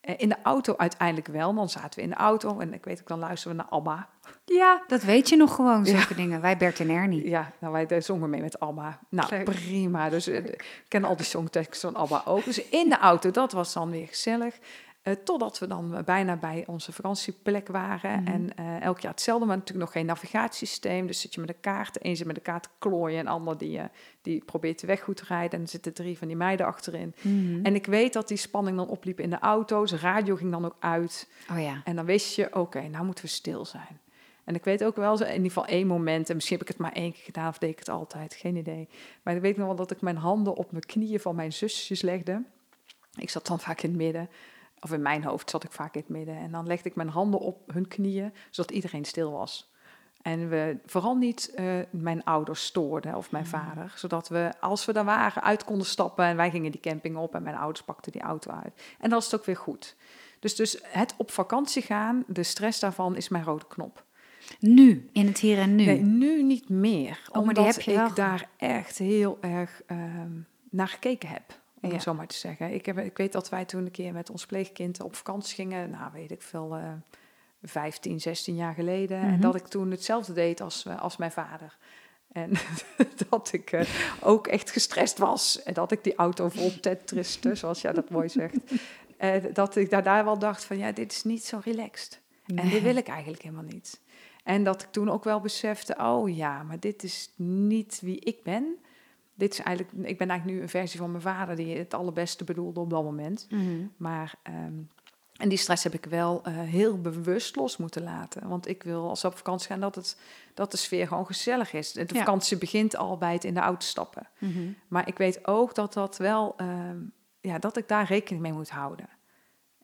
Eh, 0.02 0.14
in 0.18 0.30
de 0.30 0.36
auto 0.44 0.74
uiteindelijk 0.78 1.28
wel. 1.28 1.54
Dan 1.54 1.70
zaten 1.70 1.96
we 2.00 2.02
in 2.02 2.10
de 2.10 2.16
auto 2.16 2.60
en 2.60 2.74
ik 2.74 2.86
weet 2.86 3.00
ook, 3.00 3.08
dan 3.08 3.20
luisterden 3.20 3.58
we 3.58 3.64
naar 3.64 3.80
ABBA. 3.80 4.08
Ja, 4.46 4.84
dat 4.88 5.04
weet 5.04 5.30
je 5.30 5.36
nog 5.36 5.56
gewoon, 5.56 5.86
Ja. 5.86 5.98
zulke 5.98 6.16
dingen. 6.16 6.42
Wij 6.42 6.58
Bert 6.58 6.80
en 6.80 6.90
Ernie. 6.90 7.30
Ja, 7.30 7.52
nou, 7.60 7.86
wij 7.88 8.02
zongen 8.02 8.30
mee 8.30 8.42
met 8.42 8.60
ABBA. 8.60 9.00
Nou, 9.10 9.30
Leuk. 9.30 9.44
prima. 9.44 10.10
Dus 10.10 10.28
eh, 10.28 10.36
ik 10.46 10.86
ken 10.88 11.04
al 11.04 11.16
die 11.16 11.26
songteksten 11.26 11.92
van 11.92 12.02
ABBA 12.02 12.22
ook. 12.26 12.44
Dus 12.44 12.70
in 12.70 12.90
de 12.90 12.98
auto, 12.98 13.32
dat 13.32 13.52
was 13.52 13.74
dan 13.74 13.90
weer 13.90 14.08
gezellig. 14.08 14.56
Eh, 15.04 15.14
totdat 15.14 15.60
we 15.60 15.68
dan 15.68 16.02
bijna 16.06 16.36
bij 16.36 16.64
onze 16.68 16.92
vakantieplek 16.92 17.68
waren. 17.68 18.22
Mhm. 18.22 18.32
En 18.32 18.56
eh, 18.56 18.82
elk 18.82 19.00
jaar 19.00 19.12
hetzelfde, 19.12 19.46
maar 19.46 19.58
natuurlijk 19.58 19.86
nog 19.86 19.94
geen 19.94 20.06
navigatiesysteem. 20.06 21.08
Dus 21.08 21.22
zit 21.22 21.34
je 21.34 21.40
met 21.40 21.50
de 21.50 21.56
kaart. 21.62 22.06
Eén 22.06 22.16
zit 22.16 22.26
met 22.26 22.36
de 22.36 22.42
kaart 22.42 22.70
klooien 22.80 23.20
en 23.20 23.28
ander 23.28 23.58
die, 23.58 23.78
eh, 23.78 23.86
die 24.22 24.44
probeert 24.46 24.80
de 24.80 24.88
weg 24.88 25.02
goed 25.02 25.18
te 25.18 25.24
rijden. 25.28 25.52
En 25.52 25.62
er 25.62 25.68
zitten 25.68 25.94
drie 25.94 26.18
van 26.18 26.28
die 26.28 26.38
meiden 26.38 26.66
achterin. 26.66 27.16
Mhm. 27.22 27.66
En 27.66 27.76
ik 27.76 27.86
weet 27.86 28.14
dat 28.14 28.28
die 28.28 28.38
spanning 28.38 28.78
dan 28.78 28.88
opliep 28.88 29.20
in 29.20 29.30
de 29.30 29.40
auto's. 29.40 29.90
De 29.90 29.98
radio 29.98 30.36
ging 30.36 30.52
dan 30.52 30.66
ook 30.66 30.76
uit. 30.80 31.30
Oh 31.52 31.62
ja. 31.62 31.82
En 31.84 31.96
dan 31.96 32.06
wist 32.06 32.36
je, 32.36 32.56
oké, 32.56 32.88
nou 32.88 33.06
moeten 33.06 33.24
we 33.24 33.30
stil 33.30 33.66
zijn. 33.66 34.00
En 34.44 34.56
ik 34.56 34.64
weet 34.64 34.84
ook 34.84 34.96
wel, 34.96 35.20
in 35.22 35.28
ieder 35.28 35.44
geval 35.44 35.66
één 35.66 35.88
moment, 35.88 36.30
en 36.30 36.36
misschien 36.36 36.58
heb 36.58 36.68
ik 36.68 36.74
het 36.74 36.82
maar 36.82 36.94
één 36.94 37.12
keer 37.12 37.24
gedaan 37.24 37.48
of 37.48 37.58
deed 37.58 37.70
ik 37.70 37.80
het 37.80 37.90
altijd, 37.90 38.34
geen 38.34 38.56
idee. 38.56 38.90
Maar 39.24 39.36
ik 39.36 39.42
weet 39.42 39.58
nog 39.58 39.68
wel 39.68 39.76
dat 39.76 39.92
ik 39.92 40.02
mijn 40.02 40.18
handen 40.18 40.56
op 40.56 40.72
mijn 40.72 40.86
knieën 40.86 41.20
van 41.20 41.36
mijn 41.36 41.54
zusjes 41.54 42.02
legde. 42.02 42.44
Ik 43.16 43.30
zat 43.30 43.48
dan 43.48 43.60
vaak 43.60 43.82
in 43.82 43.90
het 43.90 43.98
midden, 43.98 44.30
of 44.84 44.92
in 44.92 45.02
mijn 45.02 45.24
hoofd 45.24 45.50
zat 45.50 45.64
ik 45.64 45.72
vaak 45.72 45.94
in 45.94 46.02
het 46.02 46.10
midden. 46.10 46.38
En 46.38 46.52
dan 46.52 46.68
legde 46.68 46.90
ik 46.90 46.96
mijn 46.96 47.10
handen 47.10 47.40
op 47.40 47.72
hun 47.74 47.88
knieën, 47.88 48.34
zodat 48.50 48.72
iedereen 48.72 49.06
stil 49.06 49.32
was. 49.32 49.72
En 50.22 50.50
we 50.50 50.78
vooral 50.86 51.16
niet 51.16 51.52
eh, 51.56 51.66
mijn 51.90 52.24
ouders 52.24 52.66
stoorden 52.66 53.16
of 53.16 53.32
mijn 53.32 53.46
vader. 53.46 53.94
Zodat 53.96 54.28
we, 54.28 54.52
als 54.60 54.86
we 54.86 54.94
daar 54.94 55.06
waren, 55.06 55.44
uit 55.44 55.64
konden 55.64 55.88
stappen. 55.88 56.26
En 56.26 56.36
wij 56.36 56.50
gingen 56.50 56.72
die 56.72 56.82
camping 56.82 57.18
op 57.18 57.36
en 57.36 57.44
mijn 57.44 57.56
ouders 57.56 57.86
pakten 57.86 58.12
die 58.12 58.22
auto 58.22 58.52
uit. 58.52 58.82
En 59.00 59.10
dan 59.10 59.20
is 59.20 59.26
het 59.26 59.36
ook 59.36 59.46
weer 59.46 59.58
goed. 59.58 59.96
Dus, 60.40 60.56
dus 60.56 60.80
het 60.84 61.14
op 61.18 61.32
vakantie 61.32 61.82
gaan, 61.82 62.24
de 62.28 62.44
stress 62.44 62.80
daarvan 62.80 63.16
is 63.16 63.30
mijn 63.30 63.44
rode 63.44 63.68
knop. 63.68 64.04
Nu, 64.60 65.10
in 65.14 65.28
het 65.28 65.40
hier 65.40 65.58
en 65.58 65.76
nu. 65.76 65.86
Nee, 65.86 66.02
nu 66.02 66.44
niet 66.44 66.70
meer. 66.70 67.22
Oh, 67.32 67.42
omdat 67.42 67.56
die 67.56 67.66
heb 67.66 67.82
je 67.82 67.92
ik 67.92 68.16
daar 68.16 68.50
echt 68.58 68.98
heel 68.98 69.38
erg 69.42 69.82
ehm, 69.86 70.32
naar 70.70 70.88
gekeken 70.88 71.30
heb. 71.30 71.62
Om 71.84 71.90
Ja. 71.90 71.96
het 71.96 72.04
zo 72.04 72.14
maar 72.14 72.28
te 72.28 72.36
zeggen. 72.36 72.74
Ik, 72.74 72.86
heb, 72.86 72.98
ik 72.98 73.18
weet 73.18 73.32
dat 73.32 73.50
wij 73.50 73.66
toen 73.66 73.86
een 73.86 73.92
keer 73.92 74.14
met 74.14 74.30
ons 74.30 74.46
pleegkind 74.46 75.02
op 75.02 75.16
vakantie 75.16 75.56
gingen. 75.56 75.90
Nou, 75.90 76.12
weet 76.14 76.32
ik 76.32 76.42
veel, 76.42 76.76
eh 76.76 76.92
15, 77.66 78.20
16 78.22 78.56
jaar 78.56 78.74
geleden. 78.74 79.18
En 79.22 79.32
Mhm. 79.32 79.42
dat 79.42 79.56
ik 79.56 79.68
toen 79.68 79.92
hetzelfde 79.92 80.34
deed 80.34 80.62
als, 80.62 80.86
eh, 80.86 81.02
als 81.02 81.18
mijn 81.18 81.32
vader. 81.32 81.78
En 82.32 82.52
dat 83.30 83.50
ik 83.54 83.72
eh, 83.72 83.88
ook 84.22 84.48
echt 84.48 84.72
gestrest 84.72 85.18
was. 85.18 85.64
En 85.64 85.74
dat 85.74 85.92
ik 85.92 86.04
die 86.04 86.16
auto 86.16 86.50
vol 86.50 86.80
tetriste, 86.80 87.56
zoals 87.62 87.82
jij 87.82 87.94
dat 87.94 88.10
mooi 88.10 88.30
zegt. 88.30 88.56
Dat 89.54 89.76
ik 89.76 89.90
daar, 89.90 90.04
daar 90.04 90.24
wel 90.26 90.40
dacht 90.40 90.64
van, 90.66 90.78
ja, 90.78 90.92
dit 90.92 91.12
is 91.12 91.24
niet 91.24 91.46
zo 91.46 91.60
relaxed. 91.64 92.22
En 92.56 92.70
dit 92.70 92.82
wil 92.82 92.96
ik 92.96 93.08
eigenlijk 93.08 93.44
helemaal 93.44 93.64
niet. 93.64 94.02
En 94.44 94.64
dat 94.64 94.82
ik 94.82 94.88
toen 94.92 95.10
ook 95.12 95.24
wel 95.24 95.40
besefte, 95.40 95.96
oh 95.98 96.36
ja, 96.36 96.64
maar 96.64 96.80
dit 96.80 97.04
is 97.04 97.32
niet 97.36 98.00
wie 98.02 98.20
ik 98.20 98.44
ben. 98.44 98.76
Dit 99.34 99.54
is 99.54 99.60
eigenlijk, 99.60 100.08
ik 100.08 100.18
ben 100.18 100.30
eigenlijk 100.30 100.58
nu 100.58 100.64
een 100.64 100.70
versie 100.70 101.00
van 101.00 101.10
mijn 101.12 101.22
vader 101.24 101.56
die 101.56 101.78
het 101.78 101.94
allerbeste 101.94 102.44
bedoelde 102.44 102.80
op 102.80 102.90
dat 102.90 103.04
moment. 103.04 103.48
Mhm. 103.50 103.86
Maar, 103.98 104.36
ehm, 104.44 104.74
en 105.34 105.50
die 105.50 105.58
stress 105.58 105.84
heb 105.84 105.94
ik 105.94 106.06
wel 106.06 106.42
eh, 106.44 106.54
heel 106.60 107.02
bewust 107.02 107.56
los 107.56 107.78
moeten 107.78 108.04
laten. 108.04 108.48
Want 108.48 108.68
ik 108.68 108.84
wil 108.84 109.10
als 109.10 109.22
we 109.22 109.28
op 109.28 109.38
vakantie 109.38 109.68
gaan 109.68 109.80
dat, 109.80 109.96
het, 109.96 110.20
dat 110.54 110.72
de 110.72 110.78
sfeer 110.78 111.08
gewoon 111.08 111.26
gezellig 111.26 111.74
is. 111.74 111.92
De 111.92 112.06
Ja. 112.08 112.20
vakantie 112.20 112.58
begint 112.58 112.96
al 112.96 113.18
bij 113.18 113.34
het 113.34 113.44
in 113.44 113.54
de 113.54 113.60
auto 113.60 113.86
stappen. 113.86 114.28
Mhm. 114.40 114.60
Maar 114.88 115.08
ik 115.08 115.18
weet 115.18 115.48
ook 115.48 115.76
dat 115.76 115.94
dat 115.94 116.18
wel, 116.18 116.54
ehm, 116.58 116.98
ja, 117.42 117.60
dat 117.60 117.78
ik 117.78 117.88
daar 117.88 118.06
rekening 118.06 118.42
mee 118.44 118.54
moet 118.54 118.70
houden. 118.70 119.10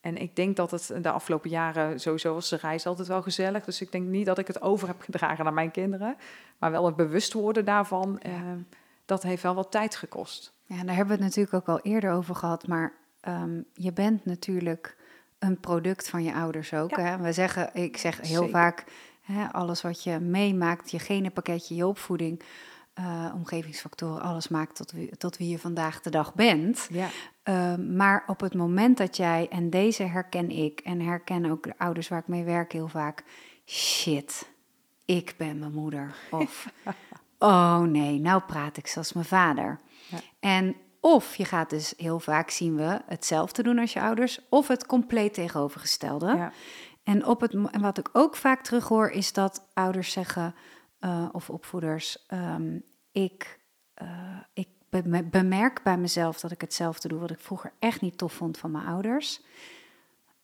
En 0.01 0.17
ik 0.17 0.35
denk 0.35 0.55
dat 0.55 0.71
het 0.71 0.93
de 1.01 1.11
afgelopen 1.11 1.49
jaren 1.49 1.99
sowieso 1.99 2.33
was 2.33 2.49
de 2.49 2.55
reis 2.55 2.85
altijd 2.85 3.07
wel 3.07 3.21
gezellig. 3.21 3.65
Dus 3.65 3.81
ik 3.81 3.91
denk 3.91 4.07
niet 4.07 4.25
dat 4.25 4.37
ik 4.37 4.47
het 4.47 4.61
over 4.61 4.87
heb 4.87 5.01
gedragen 5.01 5.43
naar 5.43 5.53
mijn 5.53 5.71
kinderen. 5.71 6.15
Maar 6.57 6.71
wel 6.71 6.85
het 6.85 6.95
bewust 6.95 7.33
worden 7.33 7.65
daarvan, 7.65 8.19
ehm, 8.19 8.59
dat 9.09 9.23
heeft 9.23 9.43
wel 9.43 9.55
wat 9.55 9.71
tijd 9.71 9.95
gekost. 9.95 10.53
Ja, 10.63 10.83
daar 10.83 10.95
hebben 10.95 11.17
we 11.17 11.23
het 11.23 11.35
natuurlijk 11.35 11.53
ook 11.53 11.77
al 11.77 11.91
eerder 11.91 12.11
over 12.11 12.35
gehad. 12.35 12.67
Maar 12.67 12.93
ehm, 13.21 13.61
je 13.73 13.93
bent 13.93 14.25
natuurlijk 14.25 14.97
een 15.39 15.59
product 15.59 16.09
van 16.09 16.23
je 16.23 16.33
ouders 16.33 16.73
ook. 16.73 16.89
Ja. 16.89 17.01
Hè? 17.01 17.17
We 17.17 17.33
zeggen, 17.33 17.69
ik 17.73 17.97
zeg 17.97 18.21
heel 18.21 18.43
Zeker. 18.43 18.49
vaak, 18.49 18.83
hè, 19.21 19.51
alles 19.51 19.81
wat 19.81 20.03
je 20.03 20.19
meemaakt, 20.19 20.91
je 20.91 20.99
genenpakketje, 20.99 21.75
je 21.75 21.87
opvoeding, 21.87 22.41
eh, 22.93 23.31
omgevingsfactoren, 23.35 24.21
alles 24.21 24.47
maakt 24.47 24.75
tot 24.75 24.91
wie, 24.91 25.17
tot 25.17 25.37
wie 25.37 25.49
je 25.49 25.59
vandaag 25.59 26.01
de 26.01 26.09
dag 26.09 26.33
bent. 26.33 26.87
Ja, 26.91 27.07
Ehm, 27.49 27.95
maar 27.95 28.23
op 28.27 28.39
het 28.39 28.53
moment 28.53 28.97
dat 28.97 29.17
jij, 29.17 29.47
en 29.49 29.69
deze 29.69 30.03
herken 30.03 30.49
ik 30.49 30.79
en 30.79 30.99
herken 30.99 31.45
ook 31.45 31.63
de 31.63 31.73
ouders 31.77 32.07
waar 32.07 32.19
ik 32.19 32.27
mee 32.27 32.43
werk 32.43 32.71
heel 32.71 32.87
vaak, 32.87 33.23
shit, 33.65 34.49
ik 35.05 35.35
ben 35.37 35.59
mijn 35.59 35.73
moeder. 35.73 36.15
Of, 36.31 36.73
oh 37.39 37.79
nee, 37.79 38.19
nou 38.19 38.41
praat 38.41 38.77
ik 38.77 38.87
zoals 38.87 39.13
mijn 39.13 39.25
vader. 39.25 39.79
Ja. 40.09 40.17
En 40.39 40.75
of 41.01 41.35
je 41.35 41.45
gaat 41.45 41.69
dus 41.69 41.93
heel 41.97 42.19
vaak 42.19 42.49
zien 42.49 42.75
we 42.75 43.01
hetzelfde 43.05 43.63
doen 43.63 43.79
als 43.79 43.93
je 43.93 44.01
ouders, 44.01 44.39
of 44.49 44.67
het 44.67 44.85
compleet 44.85 45.33
tegenovergestelde. 45.33 46.25
ja. 46.35 46.51
En, 47.03 47.25
op 47.25 47.41
het, 47.41 47.53
en 47.53 47.81
wat 47.81 47.97
ik 47.97 48.09
ook 48.13 48.35
vaak 48.35 48.63
terughoor, 48.63 49.09
is 49.09 49.33
dat 49.33 49.69
ouders 49.73 50.11
zeggen, 50.11 50.55
eh, 50.99 51.29
of 51.31 51.49
opvoeders, 51.49 52.25
ehm, 52.27 52.79
ik, 53.11 53.59
eh, 53.93 54.37
ik 54.53 54.67
be- 54.89 55.27
bemerk 55.31 55.83
bij 55.83 55.97
mezelf 55.97 56.39
dat 56.39 56.51
ik 56.51 56.61
hetzelfde 56.61 57.07
doe, 57.07 57.19
wat 57.19 57.31
ik 57.31 57.39
vroeger 57.39 57.73
echt 57.79 58.01
niet 58.01 58.17
tof 58.17 58.33
vond 58.33 58.57
van 58.57 58.71
mijn 58.71 58.85
ouders. 58.85 59.41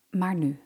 Maar 0.10 0.36
nu, 0.36 0.60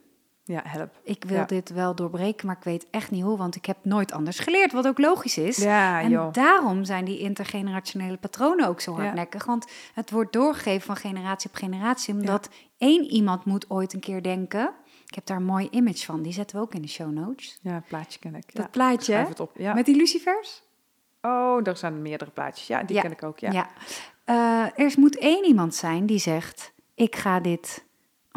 ja 0.51 0.61
help. 0.63 0.99
ik 1.03 1.23
wil 1.23 1.37
Ja. 1.37 1.45
dit 1.45 1.69
wel 1.69 1.95
doorbreken, 1.95 2.47
maar 2.47 2.55
ik 2.57 2.63
weet 2.63 2.87
echt 2.91 3.11
niet 3.11 3.23
hoe, 3.23 3.37
want 3.37 3.55
ik 3.55 3.65
heb 3.65 3.77
nooit 3.81 4.11
anders 4.11 4.39
geleerd, 4.39 4.71
wat 4.71 4.87
ook 4.87 4.97
logisch 4.97 5.37
is. 5.37 5.57
Ja, 5.57 6.01
en 6.01 6.09
joh. 6.09 6.33
daarom 6.33 6.83
zijn 6.83 7.05
die 7.05 7.19
intergenerationele 7.19 8.17
patronen 8.17 8.67
ook 8.67 8.81
zo 8.81 8.91
Ja. 8.95 9.01
hardnekkig. 9.01 9.45
Want 9.45 9.65
het 9.93 10.11
wordt 10.11 10.33
doorgegeven 10.33 10.81
van 10.81 10.95
generatie 10.95 11.49
op 11.49 11.55
generatie, 11.55 12.13
omdat 12.13 12.49
één 12.77 13.03
iemand 13.03 13.45
moet 13.45 13.69
ooit 13.69 13.93
een 13.93 13.99
keer 13.99 14.23
denken. 14.23 14.71
Ik 15.07 15.15
heb 15.15 15.25
daar 15.25 15.37
een 15.37 15.45
mooi 15.45 15.67
image 15.71 16.05
van. 16.05 16.21
Die 16.21 16.33
zetten 16.33 16.55
we 16.57 16.61
ook 16.61 16.73
in 16.73 16.81
de 16.81 16.87
show 16.87 17.11
notes. 17.11 17.59
Ja, 17.61 17.83
plaatje 17.87 18.19
ken 18.19 18.35
ik. 18.35 18.53
Dat 18.55 18.63
ja. 18.65 18.69
plaatje, 18.71 19.11
Schrijf 19.11 19.27
het 19.27 19.39
op. 19.39 19.51
Ja. 19.57 19.73
Met 19.73 19.85
die 19.85 19.95
lucifers? 19.95 20.63
Oh, 21.21 21.67
er 21.67 21.77
zijn 21.77 22.01
meerdere 22.01 22.31
plaatjes. 22.31 22.67
Ja, 22.67 22.83
die 22.83 22.95
Ja. 22.95 23.01
ken 23.01 23.11
ik 23.11 23.23
ook. 23.23 23.39
Ja. 23.39 23.51
Ja. 23.51 23.67
Eh, 24.25 24.85
er 24.85 24.93
moet 24.97 25.17
één 25.17 25.45
iemand 25.45 25.75
zijn 25.75 26.05
die 26.05 26.19
zegt: 26.19 26.71
Ik 26.95 27.15
ga 27.15 27.39
dit 27.39 27.85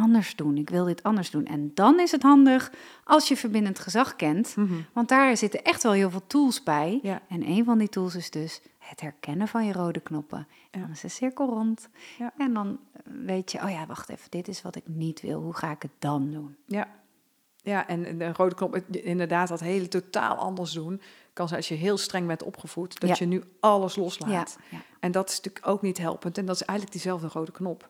anders 0.02 0.36
doen. 0.36 0.56
Ik 0.56 0.70
wil 0.70 0.84
dit 0.84 1.02
anders 1.02 1.30
doen. 1.30 1.44
En 1.46 1.70
dan 1.74 2.00
is 2.00 2.10
het 2.10 2.22
handig 2.22 2.72
als 3.04 3.28
je 3.28 3.36
verbindend 3.36 3.78
gezag 3.78 4.16
kent. 4.16 4.56
Mhm. 4.56 4.74
Want 4.92 5.08
daar 5.08 5.36
zitten 5.36 5.64
echt 5.64 5.82
wel 5.82 5.92
heel 5.92 6.10
veel 6.10 6.26
tools 6.26 6.62
bij. 6.62 6.98
Ja. 7.02 7.22
En 7.28 7.46
een 7.48 7.64
van 7.64 7.78
die 7.78 7.88
tools 7.88 8.14
is 8.14 8.30
dus 8.30 8.60
het 8.78 9.00
herkennen 9.00 9.48
van 9.48 9.66
je 9.66 9.72
rode 9.72 10.00
knoppen. 10.00 10.46
En 10.70 10.80
dan 10.80 10.90
is 10.90 11.00
de 11.00 11.08
cirkel 11.08 11.48
rond. 11.48 11.88
Ja. 12.18 12.32
En 12.38 12.52
dan 12.54 12.78
weet 13.04 13.52
je, 13.52 13.62
oh 13.62 13.70
ja, 13.70 13.86
wacht 13.86 14.08
even, 14.08 14.30
dit 14.30 14.48
is 14.48 14.62
wat 14.62 14.76
ik 14.76 14.84
niet 14.86 15.20
wil. 15.20 15.40
Hoe 15.40 15.54
ga 15.56 15.70
ik 15.70 15.82
het 15.82 15.90
dan 15.98 16.30
doen? 16.30 16.56
Ja. 16.66 16.88
Ja, 17.64 17.88
en 17.88 18.18
de 18.18 18.32
rode 18.32 18.54
knop, 18.54 18.76
inderdaad, 18.90 19.48
dat 19.48 19.60
hele 19.60 19.88
totaal 19.88 20.36
anders 20.36 20.72
doen. 20.72 21.00
Kan 21.32 21.46
zijn 21.46 21.60
als 21.60 21.68
je 21.68 21.74
heel 21.74 21.96
streng 21.96 22.26
bent 22.26 22.42
opgevoed, 22.42 23.00
dat 23.00 23.08
Ja. 23.08 23.16
je 23.18 23.24
nu 23.24 23.42
alles 23.60 23.96
loslaat. 23.96 24.58
Ja. 24.70 24.78
En 25.00 25.12
dat 25.12 25.28
is 25.28 25.36
natuurlijk 25.36 25.66
ook 25.66 25.82
niet 25.82 25.98
helpend. 25.98 26.38
En 26.38 26.46
dat 26.46 26.54
is 26.54 26.62
eigenlijk 26.62 26.92
diezelfde 26.98 27.28
rode 27.38 27.52
knop. 27.52 27.88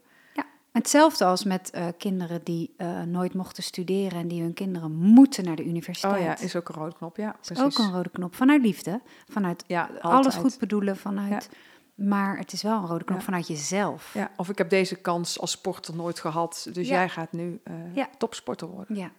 Ja, 0.72 0.78
hetzelfde 0.78 1.24
als 1.24 1.44
met 1.44 1.70
eh, 1.70 1.86
kinderen 1.98 2.44
die 2.44 2.74
eh, 2.76 3.02
nooit 3.02 3.34
mochten 3.34 3.62
studeren 3.62 4.18
en 4.18 4.28
die 4.28 4.42
hun 4.42 4.52
kinderen 4.54 4.92
moeten 4.92 5.44
naar 5.44 5.56
de 5.56 5.64
universiteit. 5.64 6.14
Oh 6.14 6.20
ja, 6.20 6.38
is 6.38 6.56
ook 6.56 6.68
een 6.68 6.74
rode 6.74 6.94
knop. 6.96 7.16
Ja, 7.16 7.36
is 7.40 7.46
precies. 7.46 7.64
ook 7.78 7.86
een 7.86 7.92
rode 7.92 8.10
knop. 8.10 8.34
Vanuit 8.34 8.62
liefde, 8.62 9.00
vanuit 9.28 9.64
Ja, 9.66 9.90
alles 10.00 10.34
goed 10.34 10.58
bedoelen, 10.58 10.96
vanuit. 10.96 11.50
Maar 11.94 12.38
het 12.38 12.52
is 12.52 12.62
wel 12.62 12.78
een 12.78 12.86
rode 12.86 13.04
knop 13.04 13.18
Ja. 13.18 13.24
vanuit 13.24 13.46
jezelf. 13.46 14.14
Ja, 14.14 14.30
of 14.36 14.48
ik 14.48 14.58
heb 14.58 14.70
deze 14.70 14.96
kans 14.96 15.40
als 15.40 15.50
sporter 15.50 15.96
nooit 15.96 16.20
gehad, 16.20 16.68
dus 16.72 16.88
Ja. 16.88 16.94
jij 16.94 17.08
gaat 17.08 17.32
nu 17.32 17.60
eh, 17.64 17.74
Ja. 17.94 18.08
topsporter 18.18 18.68
worden. 18.68 18.96
Ja, 18.96 19.10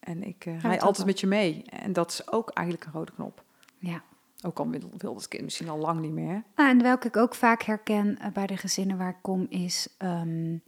En 0.00 0.22
ik 0.22 0.44
rij 0.44 0.80
altijd 0.80 1.06
met 1.06 1.20
je 1.20 1.26
mee. 1.26 1.62
En 1.64 1.92
dat 1.92 2.10
is 2.10 2.30
ook 2.32 2.50
eigenlijk 2.50 2.86
een 2.86 2.92
rode 2.92 3.12
knop. 3.12 3.42
ja. 3.78 4.02
Ook 4.46 4.58
al 4.58 4.68
wil, 4.68 4.90
wil 4.96 5.14
dat 5.14 5.28
kind 5.28 5.42
misschien 5.42 5.68
al 5.68 5.78
lang 5.78 6.00
niet 6.00 6.12
meer. 6.12 6.44
Nou, 6.56 6.70
en 6.70 6.82
welke 6.82 7.06
ik 7.06 7.16
ook 7.16 7.34
vaak 7.34 7.62
herken 7.62 8.18
eh, 8.18 8.32
bij 8.32 8.46
de 8.46 8.56
gezinnen 8.56 8.98
waar 8.98 9.08
ik 9.08 9.22
kom, 9.22 9.46
is 9.48 9.88
ehm, 9.98 10.58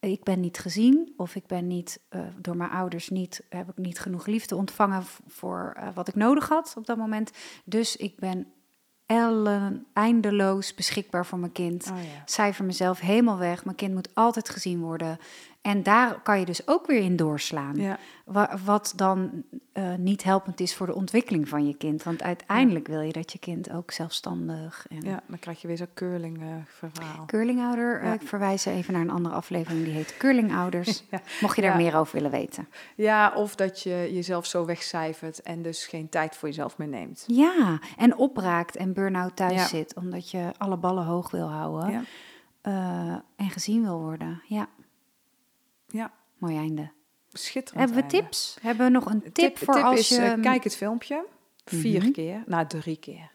ik 0.00 0.24
ben 0.24 0.40
niet 0.40 0.58
gezien 0.58 1.12
of 1.16 1.34
ik 1.34 1.46
ben 1.46 1.66
niet 1.66 2.00
eh, 2.08 2.20
door 2.36 2.56
mijn 2.56 2.70
ouders 2.70 3.08
niet, 3.08 3.46
heb 3.48 3.68
ik 3.68 3.76
niet 3.76 3.98
genoeg 3.98 4.26
liefde 4.26 4.56
ontvangen 4.56 5.02
voor 5.26 5.74
eh, 5.76 5.88
wat 5.94 6.08
ik 6.08 6.14
nodig 6.14 6.48
had 6.48 6.74
op 6.76 6.86
dat 6.86 6.96
moment. 6.96 7.30
Dus 7.64 7.96
ik 7.96 8.16
ben 8.16 8.52
ellen, 9.06 9.86
eindeloos 9.92 10.74
beschikbaar 10.74 11.26
voor 11.26 11.38
mijn 11.38 11.52
kind. 11.52 11.90
Oh 11.90 12.02
ja. 12.02 12.22
Cijfer 12.24 12.64
mezelf 12.64 13.00
helemaal 13.00 13.38
weg. 13.38 13.64
Mijn 13.64 13.76
kind 13.76 13.94
moet 13.94 14.14
altijd 14.14 14.48
gezien 14.48 14.80
worden. 14.80 15.18
En 15.60 15.82
daar 15.82 16.20
kan 16.22 16.38
je 16.38 16.44
dus 16.44 16.66
ook 16.68 16.86
weer 16.86 17.02
in 17.02 17.16
doorslaan. 17.16 17.76
Ja, 17.76 17.98
Wa- 18.24 18.58
wat 18.64 18.92
dan 18.96 19.44
eh, 19.72 19.94
niet 19.94 20.22
helpend 20.22 20.60
is 20.60 20.74
voor 20.74 20.86
de 20.86 20.94
ontwikkeling 20.94 21.48
van 21.48 21.66
je 21.66 21.74
kind. 21.76 22.02
Want 22.02 22.22
uiteindelijk 22.22 22.86
wil 22.86 23.00
je 23.00 23.12
dat 23.12 23.32
je 23.32 23.38
kind 23.38 23.70
ook 23.72 23.90
zelfstandig 23.90 24.86
en 24.90 25.00
ja, 25.00 25.22
dan 25.26 25.38
krijg 25.38 25.60
je 25.60 25.66
weer 25.66 25.76
zo'n 25.76 25.94
curling 25.94 26.40
eh, 26.40 26.46
verhaal. 26.66 27.26
Curlingouder, 27.26 28.00
eh, 28.00 28.12
ik 28.12 28.22
verwijs 28.22 28.64
even 28.64 28.92
naar 28.92 29.02
een 29.02 29.10
andere 29.10 29.34
aflevering 29.34 29.84
die 29.84 29.92
heet 29.94 30.16
Curlingouders. 30.16 31.02
Mocht 31.40 31.56
je 31.56 31.62
daar 31.62 31.76
meer 31.76 31.96
over 31.96 32.14
willen 32.14 32.30
weten. 32.30 32.68
Ja, 32.96 33.32
of 33.34 33.54
dat 33.54 33.82
je 33.82 34.08
jezelf 34.12 34.46
zo 34.46 34.64
wegcijfert 34.64 35.42
en 35.42 35.62
dus 35.62 35.86
geen 35.86 36.08
tijd 36.08 36.36
voor 36.36 36.48
jezelf 36.48 36.78
meer 36.78 36.88
neemt. 36.88 37.24
Ja, 37.26 37.78
en 37.96 38.16
opraakt 38.16 38.76
en 38.76 38.92
burn-out 38.92 39.36
thuis 39.36 39.68
zit 39.68 39.94
omdat 39.96 40.30
je 40.30 40.50
alle 40.58 40.76
ballen 40.76 41.04
hoog 41.04 41.30
wil 41.30 41.48
houden 41.48 42.06
eh, 42.60 42.72
en 43.36 43.50
gezien 43.50 43.82
wil 43.82 43.98
worden. 44.00 44.42
Ja, 44.46 44.68
ja 45.90 46.10
mooi 46.38 46.56
einde. 46.56 46.90
schitterend. 47.32 47.84
Hebben 47.90 47.96
we 47.96 48.02
einde. 48.14 48.28
tips? 48.28 48.58
Hebben 48.62 48.86
we 48.86 48.92
nog 48.92 49.06
een 49.06 49.20
tip, 49.22 49.34
Tip, 49.34 49.58
voor 49.58 49.74
tip 49.74 49.82
als 49.84 49.98
is, 49.98 50.08
je... 50.08 50.20
eh, 50.20 50.40
kijk 50.42 50.64
het 50.64 50.76
filmpje 50.76 51.24
vier 51.64 52.00
Mhm. 52.02 52.10
keer, 52.12 52.42
nou 52.46 52.66
drie 52.66 52.96
keer. 52.96 53.30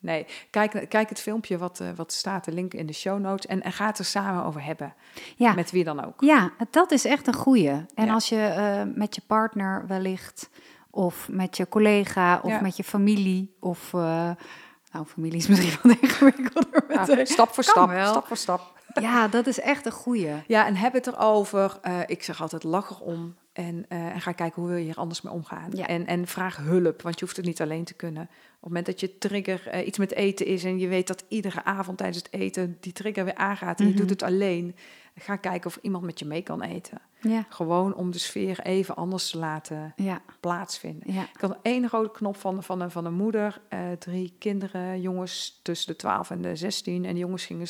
Nee, 0.00 0.26
kijk, 0.50 0.86
kijk 0.88 1.08
het 1.08 1.20
filmpje 1.20 1.58
wat, 1.58 1.80
eh, 1.80 1.88
wat 1.96 2.12
staat, 2.12 2.44
de 2.44 2.52
link 2.52 2.74
in 2.74 2.86
de 2.86 2.92
show 2.92 3.18
notes. 3.20 3.46
En, 3.46 3.62
en 3.62 3.72
ga 3.72 3.86
het 3.86 3.98
er 3.98 4.04
samen 4.04 4.44
over 4.44 4.64
hebben, 4.64 4.94
ja. 5.36 5.52
met 5.54 5.70
wie 5.70 5.84
dan 5.84 6.04
ook. 6.04 6.20
Ja, 6.20 6.50
dat 6.70 6.90
is 6.90 7.04
echt 7.04 7.26
een 7.26 7.34
goeie. 7.34 7.68
En 7.94 8.06
Ja. 8.06 8.12
als 8.12 8.28
je 8.28 8.40
eh, 8.42 8.82
met 8.94 9.14
je 9.14 9.20
partner 9.26 9.86
wellicht, 9.86 10.50
of 10.90 11.28
met 11.28 11.56
je 11.56 11.68
collega, 11.68 12.40
of 12.42 12.50
Ja. 12.50 12.60
met 12.60 12.76
je 12.76 12.84
familie, 12.84 13.56
of... 13.60 13.92
nou, 13.92 15.06
familie 15.06 15.38
is 15.38 15.46
misschien 15.48 15.78
wat 15.82 15.96
ingewikkelder. 16.00 16.84
Ja, 16.88 17.04
de- 17.04 17.26
stap 17.26 17.54
voor 17.54 17.64
Kan 17.64 17.72
stap, 17.72 17.88
wel. 17.88 18.08
stap 18.08 18.26
voor 18.26 18.36
stap. 18.36 18.77
Ja, 19.00 19.28
dat 19.28 19.46
is 19.46 19.60
echt 19.60 19.86
een 19.86 19.92
goeie. 19.92 20.30
Ja, 20.46 20.66
en 20.66 20.76
heb 20.76 20.92
het 20.92 21.06
erover. 21.06 21.78
eh 21.82 22.00
ik 22.06 22.22
zeg 22.22 22.40
altijd, 22.40 22.62
lach 22.62 22.90
erom. 23.00 23.34
En, 23.52 23.84
eh, 23.88 23.98
en 24.06 24.20
ga 24.20 24.32
kijken 24.32 24.60
hoe 24.62 24.70
wil 24.70 24.78
je 24.78 24.84
hier 24.84 24.96
anders 24.96 25.20
mee 25.22 25.32
omgaan. 25.32 25.70
Ja. 25.72 25.86
En, 25.86 26.06
en 26.06 26.26
vraag 26.26 26.56
hulp, 26.56 27.02
want 27.02 27.18
je 27.18 27.24
hoeft 27.24 27.36
het 27.36 27.46
niet 27.46 27.60
alleen 27.60 27.84
te 27.84 27.94
kunnen. 27.94 28.22
Op 28.22 28.28
het 28.50 28.62
moment 28.62 28.86
dat 28.86 29.00
je 29.00 29.18
trigger 29.18 29.66
eh, 29.68 29.86
iets 29.86 29.98
met 29.98 30.12
eten 30.12 30.46
is... 30.46 30.64
en 30.64 30.78
je 30.78 30.88
weet 30.88 31.06
dat 31.06 31.24
iedere 31.28 31.64
avond 31.64 31.98
tijdens 31.98 32.18
het 32.18 32.32
eten 32.32 32.76
die 32.80 32.92
trigger 32.92 33.24
weer 33.24 33.34
aangaat... 33.34 33.78
en 33.80 33.84
je 33.86 33.90
Mhm. 33.90 34.00
doet 34.00 34.10
het 34.10 34.22
alleen, 34.22 34.76
ga 35.14 35.36
kijken 35.36 35.70
of 35.70 35.78
iemand 35.82 36.04
met 36.04 36.18
je 36.18 36.24
mee 36.24 36.42
kan 36.42 36.62
eten. 36.62 37.00
Ja, 37.20 37.46
Gewoon 37.48 37.94
om 37.94 38.10
de 38.10 38.18
sfeer 38.18 38.60
even 38.60 38.96
anders 38.96 39.30
te 39.30 39.38
laten 39.38 39.92
ja, 39.96 40.20
plaatsvinden. 40.40 41.08
Ik 41.14 41.40
had 41.40 41.58
één 41.62 41.88
rode 41.88 42.10
knop 42.10 42.36
van, 42.36 42.62
van, 42.62 42.80
een, 42.80 42.90
van 42.90 43.04
een 43.04 43.14
moeder, 43.14 43.60
drie 43.98 44.34
kinderen, 44.38 45.00
jongens 45.00 45.60
tussen 45.62 45.88
de 45.92 45.96
12 45.96 46.30
en 46.30 46.42
de 46.42 46.56
16. 46.56 47.04
En 47.04 47.12
die 47.14 47.22
jongens 47.22 47.46
gingen 47.46 47.66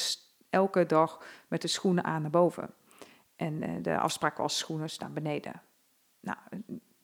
elke 0.51 0.87
dag 0.87 1.25
met 1.49 1.63
de 1.63 1.69
schoenen 1.69 2.05
aan 2.05 2.23
naar 2.23 2.31
boven. 2.31 2.71
En 3.37 3.63
eh, 3.63 3.71
de 3.83 3.99
afspraak 3.99 4.37
was 4.37 4.59
schoenen 4.59 4.89
naar 4.99 5.13
beneden. 5.13 5.63
Nou, 6.21 6.37
eh, 6.51 6.59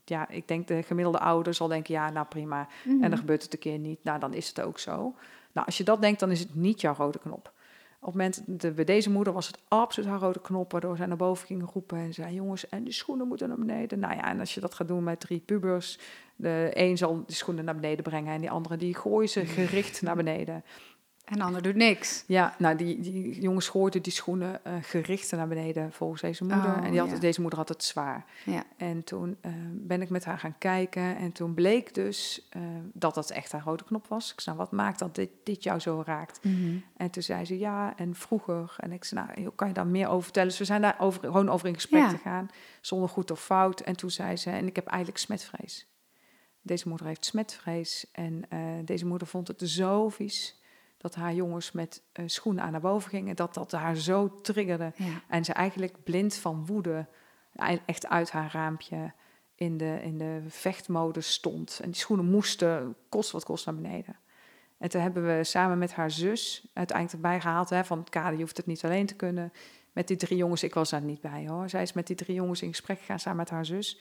ja, 0.04 0.28
ik 0.28 0.48
denk 0.48 0.66
de 0.68 0.82
gemiddelde 0.82 1.18
ouder 1.18 1.54
zal 1.54 1.68
denken, 1.68 1.94
ja, 1.94 2.10
nou 2.10 2.26
prima. 2.26 2.68
En 2.84 2.96
Mhm. 2.96 3.08
dan 3.08 3.18
gebeurt 3.18 3.42
het 3.42 3.52
een 3.52 3.58
keer 3.58 3.78
niet. 3.78 4.04
Nou, 4.04 4.18
dan 4.20 4.34
is 4.34 4.48
het 4.48 4.60
ook 4.60 4.78
zo. 4.78 5.14
Nou, 5.52 5.66
als 5.66 5.76
je 5.76 5.84
dat 5.84 6.00
denkt, 6.00 6.20
dan 6.20 6.30
is 6.30 6.40
het 6.40 6.54
niet 6.54 6.80
jouw 6.80 6.94
rode 6.94 7.18
knop. 7.18 7.52
Op 8.00 8.12
het 8.12 8.22
moment, 8.22 8.60
de, 8.60 8.70
bij 8.72 8.84
deze 8.84 9.10
moeder 9.10 9.32
was 9.32 9.46
het 9.46 9.58
absoluut 9.68 10.08
haar 10.08 10.18
rode 10.20 10.40
knop, 10.40 10.72
waardoor 10.72 10.96
zij 10.96 11.06
naar 11.06 11.16
boven 11.16 11.46
ging 11.46 11.70
roepen 11.72 11.98
en 11.98 12.14
zei, 12.14 12.34
jongens, 12.34 12.68
en 12.68 12.84
de 12.84 12.92
schoenen 12.92 13.28
moeten 13.28 13.48
naar 13.48 13.58
beneden. 13.58 13.98
Nou 13.98 14.14
ja, 14.14 14.24
en 14.30 14.40
als 14.40 14.54
je 14.54 14.60
dat 14.60 14.74
gaat 14.74 14.88
doen 14.88 15.04
met 15.04 15.20
drie 15.20 15.40
pubers, 15.40 15.98
de 16.36 16.70
een 16.72 16.96
zal 16.96 17.24
de 17.26 17.32
schoenen 17.32 17.64
naar 17.64 17.74
beneden 17.74 18.04
brengen 18.04 18.32
en 18.34 18.40
die 18.40 18.50
andere 18.50 18.76
die 18.76 18.94
gooien 18.94 19.28
ze 19.28 19.46
gericht 19.46 20.02
naar 20.02 20.16
beneden. 20.16 20.64
En 21.24 21.38
de 21.38 21.44
ander 21.44 21.62
doet 21.62 21.74
niks. 21.74 22.24
Ja, 22.26 22.54
nou, 22.58 22.76
die, 22.76 23.00
die 23.00 23.40
jongens 23.40 23.68
gooiden 23.68 24.02
die 24.02 24.12
schoenen 24.12 24.64
eh, 24.64 24.74
gericht 24.82 25.32
naar 25.32 25.48
beneden 25.48 25.92
volgens 25.92 26.20
deze 26.20 26.44
moeder. 26.44 26.74
Oh, 26.74 26.84
en 26.84 26.90
die 26.90 27.00
had, 27.00 27.10
ja. 27.10 27.18
deze 27.18 27.40
moeder 27.40 27.58
had 27.58 27.68
het 27.68 27.84
zwaar. 27.84 28.24
Ja. 28.44 28.64
En 28.76 29.04
toen 29.04 29.36
eh, 29.40 29.52
ben 29.72 30.02
ik 30.02 30.10
met 30.10 30.24
haar 30.24 30.38
gaan 30.38 30.58
kijken. 30.58 31.16
En 31.16 31.32
toen 31.32 31.54
bleek 31.54 31.94
dus 31.94 32.46
eh, 32.50 32.62
dat 32.92 33.14
dat 33.14 33.30
echt 33.30 33.52
haar 33.52 33.62
rode 33.64 33.84
knop 33.84 34.06
was. 34.06 34.32
Ik 34.32 34.40
zei, 34.40 34.56
nou, 34.56 34.68
wat 34.68 34.78
maakt 34.78 34.98
dat 34.98 35.14
dit, 35.14 35.30
dit 35.44 35.62
jou 35.62 35.80
zo 35.80 36.02
raakt? 36.06 36.44
Mhm. 36.44 36.76
En 36.96 37.10
toen 37.10 37.22
zei 37.22 37.44
ze, 37.44 37.58
ja, 37.58 37.96
en 37.96 38.14
vroeger. 38.14 38.74
En 38.76 38.92
ik 38.92 39.04
zei, 39.04 39.26
nou, 39.36 39.50
kan 39.54 39.68
je 39.68 39.74
daar 39.74 39.86
meer 39.86 40.08
over 40.08 40.22
vertellen? 40.22 40.48
Dus 40.48 40.58
we 40.58 40.64
zijn 40.64 40.82
daar 40.82 40.96
over, 40.98 41.20
gewoon 41.20 41.48
over 41.48 41.68
in 41.68 41.74
gesprek 41.74 42.02
Ja. 42.02 42.08
te 42.08 42.18
gaan. 42.18 42.48
Zonder 42.80 43.08
goed 43.08 43.30
of 43.30 43.44
fout. 43.44 43.80
En 43.80 43.96
toen 43.96 44.10
zei 44.10 44.36
ze, 44.36 44.50
en 44.50 44.66
ik 44.66 44.76
heb 44.76 44.86
eigenlijk 44.86 45.18
smetvrees. 45.18 45.86
Deze 46.62 46.88
moeder 46.88 47.06
heeft 47.06 47.24
smetvrees. 47.24 48.06
En 48.12 48.44
deze 48.84 49.06
moeder 49.06 49.28
vond 49.28 49.48
het 49.48 49.60
zo 49.64 50.08
vies... 50.08 50.62
dat 51.04 51.14
haar 51.14 51.34
jongens 51.34 51.72
met 51.72 52.02
eh, 52.12 52.24
schoenen 52.26 52.64
aan 52.64 52.72
naar 52.72 52.80
boven 52.80 53.10
gingen. 53.10 53.36
Dat 53.36 53.54
dat 53.54 53.72
haar 53.72 53.96
zo 53.96 54.40
triggerde. 54.40 54.92
Ja. 54.96 55.20
En 55.28 55.44
ze 55.44 55.52
eigenlijk 55.52 56.04
blind 56.04 56.34
van 56.34 56.66
woede 56.66 57.06
ei- 57.54 57.80
echt 57.86 58.06
uit 58.06 58.30
haar 58.30 58.50
raampje 58.52 59.12
in 59.54 59.76
de, 59.76 59.98
in 60.02 60.18
de 60.18 60.42
vechtmodus 60.48 61.32
stond. 61.32 61.80
En 61.82 61.90
die 61.90 62.00
schoenen 62.00 62.30
moesten, 62.30 62.96
kost 63.08 63.30
wat 63.30 63.44
kost, 63.44 63.66
naar 63.66 63.74
beneden. 63.74 64.16
En 64.78 64.88
toen 64.88 65.00
hebben 65.00 65.36
we 65.36 65.44
samen 65.44 65.78
met 65.78 65.94
haar 65.94 66.10
zus 66.10 66.66
uiteindelijk 66.72 67.24
erbij 67.24 67.40
gehaald... 67.40 67.70
Hè, 67.70 67.84
van 67.84 68.04
Kade, 68.10 68.36
je 68.36 68.42
hoeft 68.42 68.56
het 68.56 68.66
niet 68.66 68.84
alleen 68.84 69.06
te 69.06 69.16
kunnen. 69.16 69.52
Met 69.92 70.08
die 70.08 70.16
drie 70.16 70.36
jongens, 70.36 70.62
ik 70.62 70.74
was 70.74 70.90
daar 70.90 71.02
niet 71.02 71.20
bij 71.20 71.48
hoor. 71.48 71.68
Zij 71.68 71.82
is 71.82 71.92
met 71.92 72.06
die 72.06 72.16
drie 72.16 72.36
jongens 72.36 72.62
in 72.62 72.68
gesprek 72.68 72.98
gegaan 72.98 73.18
samen 73.18 73.38
met 73.38 73.50
haar 73.50 73.66
zus. 73.66 74.00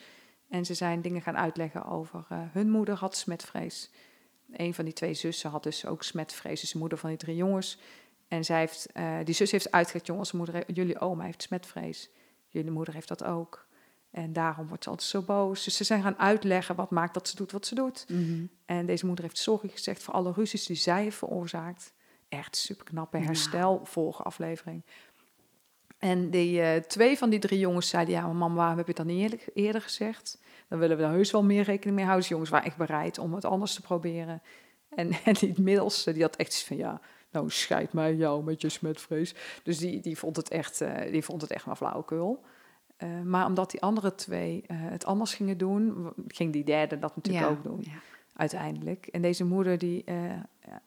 En 0.49 0.65
ze 0.65 0.73
zijn 0.73 1.01
dingen 1.01 1.21
gaan 1.21 1.37
uitleggen 1.37 1.85
over 1.85 2.25
eh, 2.29 2.37
hun 2.51 2.69
moeder 2.69 2.95
had 2.95 3.15
smetvrees. 3.15 3.91
Een 4.53 4.73
van 4.73 4.85
die 4.85 4.93
twee 4.93 5.13
zussen 5.13 5.49
had 5.49 5.63
dus 5.63 5.85
ook 5.85 6.03
smetvrees, 6.03 6.61
dus 6.61 6.71
de 6.71 6.77
moeder 6.77 6.97
van 6.97 7.09
die 7.09 7.17
drie 7.17 7.35
jongens. 7.35 7.77
En 8.27 8.45
zij 8.45 8.59
heeft, 8.59 8.91
eh, 8.91 9.17
die 9.23 9.35
zus 9.35 9.51
heeft 9.51 9.71
uitgelegd, 9.71 10.07
jongens, 10.07 10.31
moeder, 10.31 10.71
jullie 10.73 10.99
oma 10.99 11.23
heeft 11.23 11.41
smetvrees. 11.41 12.09
Jullie 12.47 12.71
moeder 12.71 12.93
heeft 12.93 13.07
dat 13.07 13.23
ook. 13.23 13.67
En 14.11 14.33
daarom 14.33 14.67
wordt 14.67 14.83
ze 14.83 14.89
altijd 14.89 15.09
zo 15.09 15.21
boos. 15.21 15.63
Dus 15.63 15.77
ze 15.77 15.83
zijn 15.83 16.01
gaan 16.01 16.19
uitleggen 16.19 16.75
wat 16.75 16.89
maakt 16.91 17.13
dat 17.13 17.27
ze 17.27 17.35
doet 17.35 17.51
wat 17.51 17.65
ze 17.65 17.75
doet. 17.75 18.05
Mhm. 18.07 18.45
En 18.65 18.85
deze 18.85 19.05
moeder 19.05 19.23
heeft 19.25 19.37
sorry 19.37 19.69
gezegd 19.69 20.03
voor 20.03 20.13
alle 20.13 20.31
ruzies 20.31 20.65
die 20.65 20.75
zij 20.75 21.03
heeft 21.03 21.17
veroorzaakt. 21.17 21.93
Echt 22.29 22.55
super 22.55 22.85
knappe 22.85 23.17
Nou. 23.17 23.27
herstel, 23.29 23.81
volgende 23.83 24.23
aflevering. 24.23 24.83
En 26.03 26.29
die, 26.29 26.61
eh, 26.61 26.81
twee 26.81 27.17
van 27.17 27.29
die 27.29 27.39
drie 27.39 27.59
jongens 27.59 27.89
zeiden, 27.89 28.13
ja, 28.13 28.21
maar 28.25 28.35
mama, 28.35 28.55
waarom 28.55 28.77
heb 28.77 28.87
je 28.87 28.93
dat 28.93 29.05
niet 29.05 29.19
eerlijk- 29.21 29.49
eerder 29.53 29.81
gezegd? 29.81 30.41
Dan 30.67 30.79
willen 30.79 30.97
we 30.97 31.03
daar 31.03 31.11
heus 31.11 31.31
wel 31.31 31.43
meer 31.43 31.63
rekening 31.63 31.95
mee 31.95 32.05
houden. 32.05 32.21
Dus 32.21 32.29
jongens 32.31 32.49
waren 32.49 32.67
echt 32.67 32.77
bereid 32.77 33.17
om 33.17 33.33
het 33.33 33.45
anders 33.45 33.73
te 33.73 33.81
proberen. 33.81 34.41
En, 34.89 35.11
en 35.25 35.33
die 35.33 35.61
middelste, 35.61 36.13
die 36.13 36.21
had 36.21 36.35
echt 36.35 36.49
iets 36.49 36.63
van, 36.63 36.77
ja, 36.77 37.01
nou 37.31 37.49
scheid 37.49 37.93
mij 37.93 38.15
jou 38.15 38.43
met 38.43 38.61
je 38.61 38.69
smetvrees. 38.69 39.35
Dus 39.63 39.77
die, 39.77 39.99
die, 39.99 40.17
vond 40.17 40.35
het 40.35 40.49
echt, 40.49 40.81
eh, 40.81 41.11
die 41.11 41.23
vond 41.23 41.41
het 41.41 41.51
echt 41.51 41.65
maar 41.65 41.75
flauwekul. 41.75 42.43
Eh, 42.97 43.21
maar 43.21 43.45
omdat 43.45 43.71
die 43.71 43.81
andere 43.81 44.15
twee 44.15 44.63
het 44.73 45.05
anders 45.05 45.33
gingen 45.33 45.57
doen, 45.57 46.13
ging 46.27 46.53
die 46.53 46.63
derde 46.63 46.99
dat 46.99 47.15
natuurlijk 47.15 47.45
Ja, 47.45 47.51
ook 47.51 47.63
doen, 47.63 47.79
ja. 47.81 47.99
uiteindelijk. 48.33 49.07
En 49.07 49.21
deze 49.21 49.45
moeder 49.45 49.77
die 49.77 50.03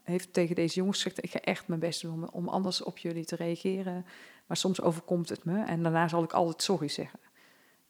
heeft 0.03 0.33
tegen 0.33 0.55
deze 0.55 0.75
jongens 0.75 1.03
gezegd, 1.03 1.25
ik 1.25 1.31
ga 1.31 1.41
echt 1.41 1.69
mijn 1.69 1.81
best 1.81 2.03
doen 2.03 2.13
om, 2.13 2.29
om 2.33 2.49
anders 2.49 2.83
op 2.83 2.99
jullie 2.99 3.25
te 3.25 3.37
reageren. 3.37 4.05
Maar 4.47 4.57
soms 4.57 4.81
overkomt 4.81 5.29
het 5.29 5.45
me 5.45 5.65
en 5.65 5.83
daarna 5.83 6.09
zal 6.09 6.23
ik 6.23 6.33
altijd 6.33 6.63
sorry 6.63 6.89
zeggen. 6.89 7.19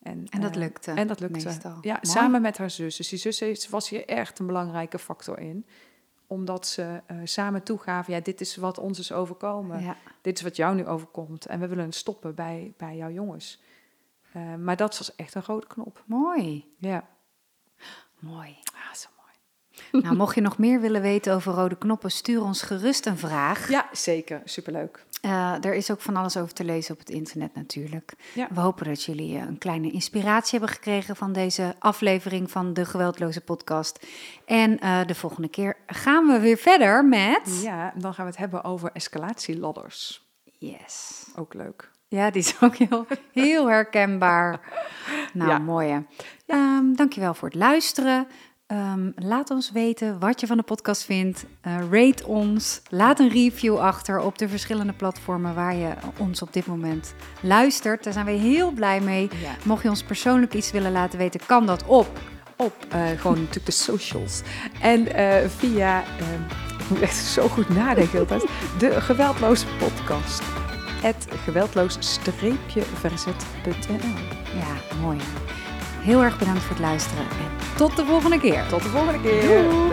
En 0.02 0.24
dat 0.40 0.50
eh, 0.50 0.56
lukte 0.56 0.90
En 0.92 1.06
dat 1.06 1.20
lukte. 1.20 1.44
meestal. 1.46 1.78
Ja, 1.80 1.92
Mooi. 1.92 2.06
samen 2.06 2.42
met 2.42 2.58
haar 2.58 2.70
zus. 2.70 2.96
Dus 2.96 3.08
die 3.08 3.18
zus 3.18 3.40
heeft, 3.40 3.68
was 3.68 3.88
hier 3.88 4.06
echt 4.08 4.38
een 4.38 4.46
belangrijke 4.46 4.98
factor 4.98 5.38
in. 5.38 5.66
Omdat 6.26 6.66
ze 6.66 7.02
eh, 7.06 7.16
samen 7.24 7.62
toegaven, 7.62 8.12
ja, 8.14 8.20
dit 8.20 8.40
is 8.40 8.56
wat 8.56 8.78
ons 8.78 8.98
is 8.98 9.12
overkomen. 9.12 9.80
Ja. 9.82 9.96
Dit 10.20 10.36
is 10.36 10.42
wat 10.42 10.56
jou 10.56 10.74
nu 10.74 10.86
overkomt. 10.86 11.46
En 11.46 11.60
we 11.60 11.66
willen 11.68 11.92
stoppen 11.92 12.34
bij, 12.34 12.74
bij 12.76 12.96
jouw 12.96 13.10
jongens. 13.10 13.60
Eh, 14.32 14.54
maar 14.54 14.76
dat 14.76 14.98
was 14.98 15.14
echt 15.14 15.34
een 15.34 15.42
rode 15.46 15.66
knop. 15.66 16.02
Mooi, 16.06 16.72
Ja. 16.78 17.08
mooi. 18.18 18.56
Ah, 18.74 18.94
zo 18.94 19.08
mooi. 19.15 19.15
Nou, 19.92 20.16
mocht 20.16 20.34
je 20.34 20.40
nog 20.40 20.58
meer 20.58 20.80
willen 20.80 21.00
weten 21.02 21.34
over 21.34 21.52
rode 21.52 21.76
knoppen, 21.78 22.10
stuur 22.10 22.42
ons 22.42 22.62
gerust 22.62 23.06
een 23.06 23.18
vraag. 23.18 23.68
Ja, 23.68 23.88
zeker. 23.92 24.40
Superleuk. 24.44 25.04
Eh, 25.20 25.64
er 25.64 25.74
is 25.74 25.90
ook 25.90 26.00
van 26.00 26.16
alles 26.16 26.36
over 26.36 26.54
te 26.54 26.64
lezen 26.64 26.92
op 26.94 26.98
het 26.98 27.10
internet 27.10 27.54
natuurlijk. 27.54 28.12
Ja. 28.34 28.48
We 28.54 28.60
hopen 28.60 28.86
dat 28.86 29.02
jullie 29.02 29.36
eh, 29.36 29.42
een 29.46 29.58
kleine 29.58 29.90
inspiratie 29.90 30.58
hebben 30.58 30.76
gekregen 30.76 31.16
van 31.16 31.32
deze 31.32 31.74
aflevering 31.78 32.50
van 32.50 32.74
de 32.74 32.84
Geweldloze 32.84 33.40
Podcast. 33.40 34.06
En 34.44 34.78
eh, 34.78 35.06
de 35.06 35.14
volgende 35.14 35.48
keer 35.48 35.76
gaan 35.86 36.26
we 36.26 36.40
weer 36.40 36.56
verder 36.56 37.04
met... 37.04 37.60
Ja, 37.62 37.92
dan 37.96 38.14
gaan 38.14 38.24
we 38.24 38.30
het 38.30 38.40
hebben 38.40 38.64
over 38.64 38.90
escalatieladders. 38.92 40.24
Yes. 40.58 41.24
Ook 41.36 41.54
leuk. 41.54 41.90
Ja, 42.08 42.30
die 42.30 42.42
is 42.42 42.56
ook 42.60 42.76
heel, 42.76 43.06
heel 43.32 43.68
herkenbaar. 43.68 44.60
Nou, 45.32 45.50
Ja. 45.50 45.58
mooi 45.58 45.88
hè. 45.88 46.00
Ehm, 46.46 46.92
dankjewel 46.94 47.34
voor 47.34 47.48
het 47.48 47.56
luisteren. 47.56 48.26
Ehm, 48.66 49.10
laat 49.14 49.50
ons 49.50 49.72
weten 49.72 50.18
wat 50.18 50.40
je 50.40 50.46
van 50.46 50.56
de 50.56 50.62
podcast 50.62 51.04
vindt. 51.04 51.44
Eh, 51.60 51.76
rate 51.90 52.26
ons. 52.26 52.80
Laat 52.88 53.18
een 53.18 53.28
review 53.28 53.78
achter 53.78 54.20
op 54.20 54.38
de 54.38 54.48
verschillende 54.48 54.92
platformen 54.92 55.54
waar 55.54 55.74
je 55.74 55.92
ons 56.18 56.42
op 56.42 56.52
dit 56.52 56.66
moment 56.66 57.14
luistert. 57.42 58.04
Daar 58.04 58.12
zijn 58.12 58.26
we 58.26 58.32
heel 58.32 58.70
blij 58.70 59.00
mee. 59.00 59.28
Ja. 59.42 59.54
Mocht 59.64 59.82
je 59.82 59.88
ons 59.88 60.02
persoonlijk 60.02 60.54
iets 60.54 60.70
willen 60.70 60.92
laten 60.92 61.18
weten, 61.18 61.40
kan 61.46 61.66
dat 61.66 61.84
op. 61.86 62.08
Op 62.56 62.74
eh, 62.88 63.06
gewoon 63.16 63.38
natuurlijk 63.38 63.66
de 63.66 63.72
socials. 63.72 64.42
En 64.80 65.14
eh, 65.14 65.48
via, 65.48 66.02
eh, 66.02 66.08
ik 66.78 66.88
moet 66.88 67.00
echt 67.00 67.16
zo 67.16 67.48
goed 67.48 67.68
nadenken 67.68 68.18
altijd, 68.18 68.46
de 68.78 69.00
geweldloze 69.00 69.66
podcast. 69.78 70.42
Het 71.02 71.26
geweldloos-verzet.nl 71.44 74.14
Ja, 74.58 74.76
mooi 75.00 75.18
heel 76.06 76.22
erg 76.22 76.38
bedankt 76.38 76.60
voor 76.60 76.76
het 76.76 76.84
luisteren. 76.84 77.24
En 77.24 77.76
tot 77.76 77.96
de 77.96 78.04
volgende 78.04 78.40
keer. 78.40 78.66
Tot 78.68 78.82
de 78.82 78.88
volgende 78.88 79.20
keer. 79.20 79.42
Doei, 79.42 79.90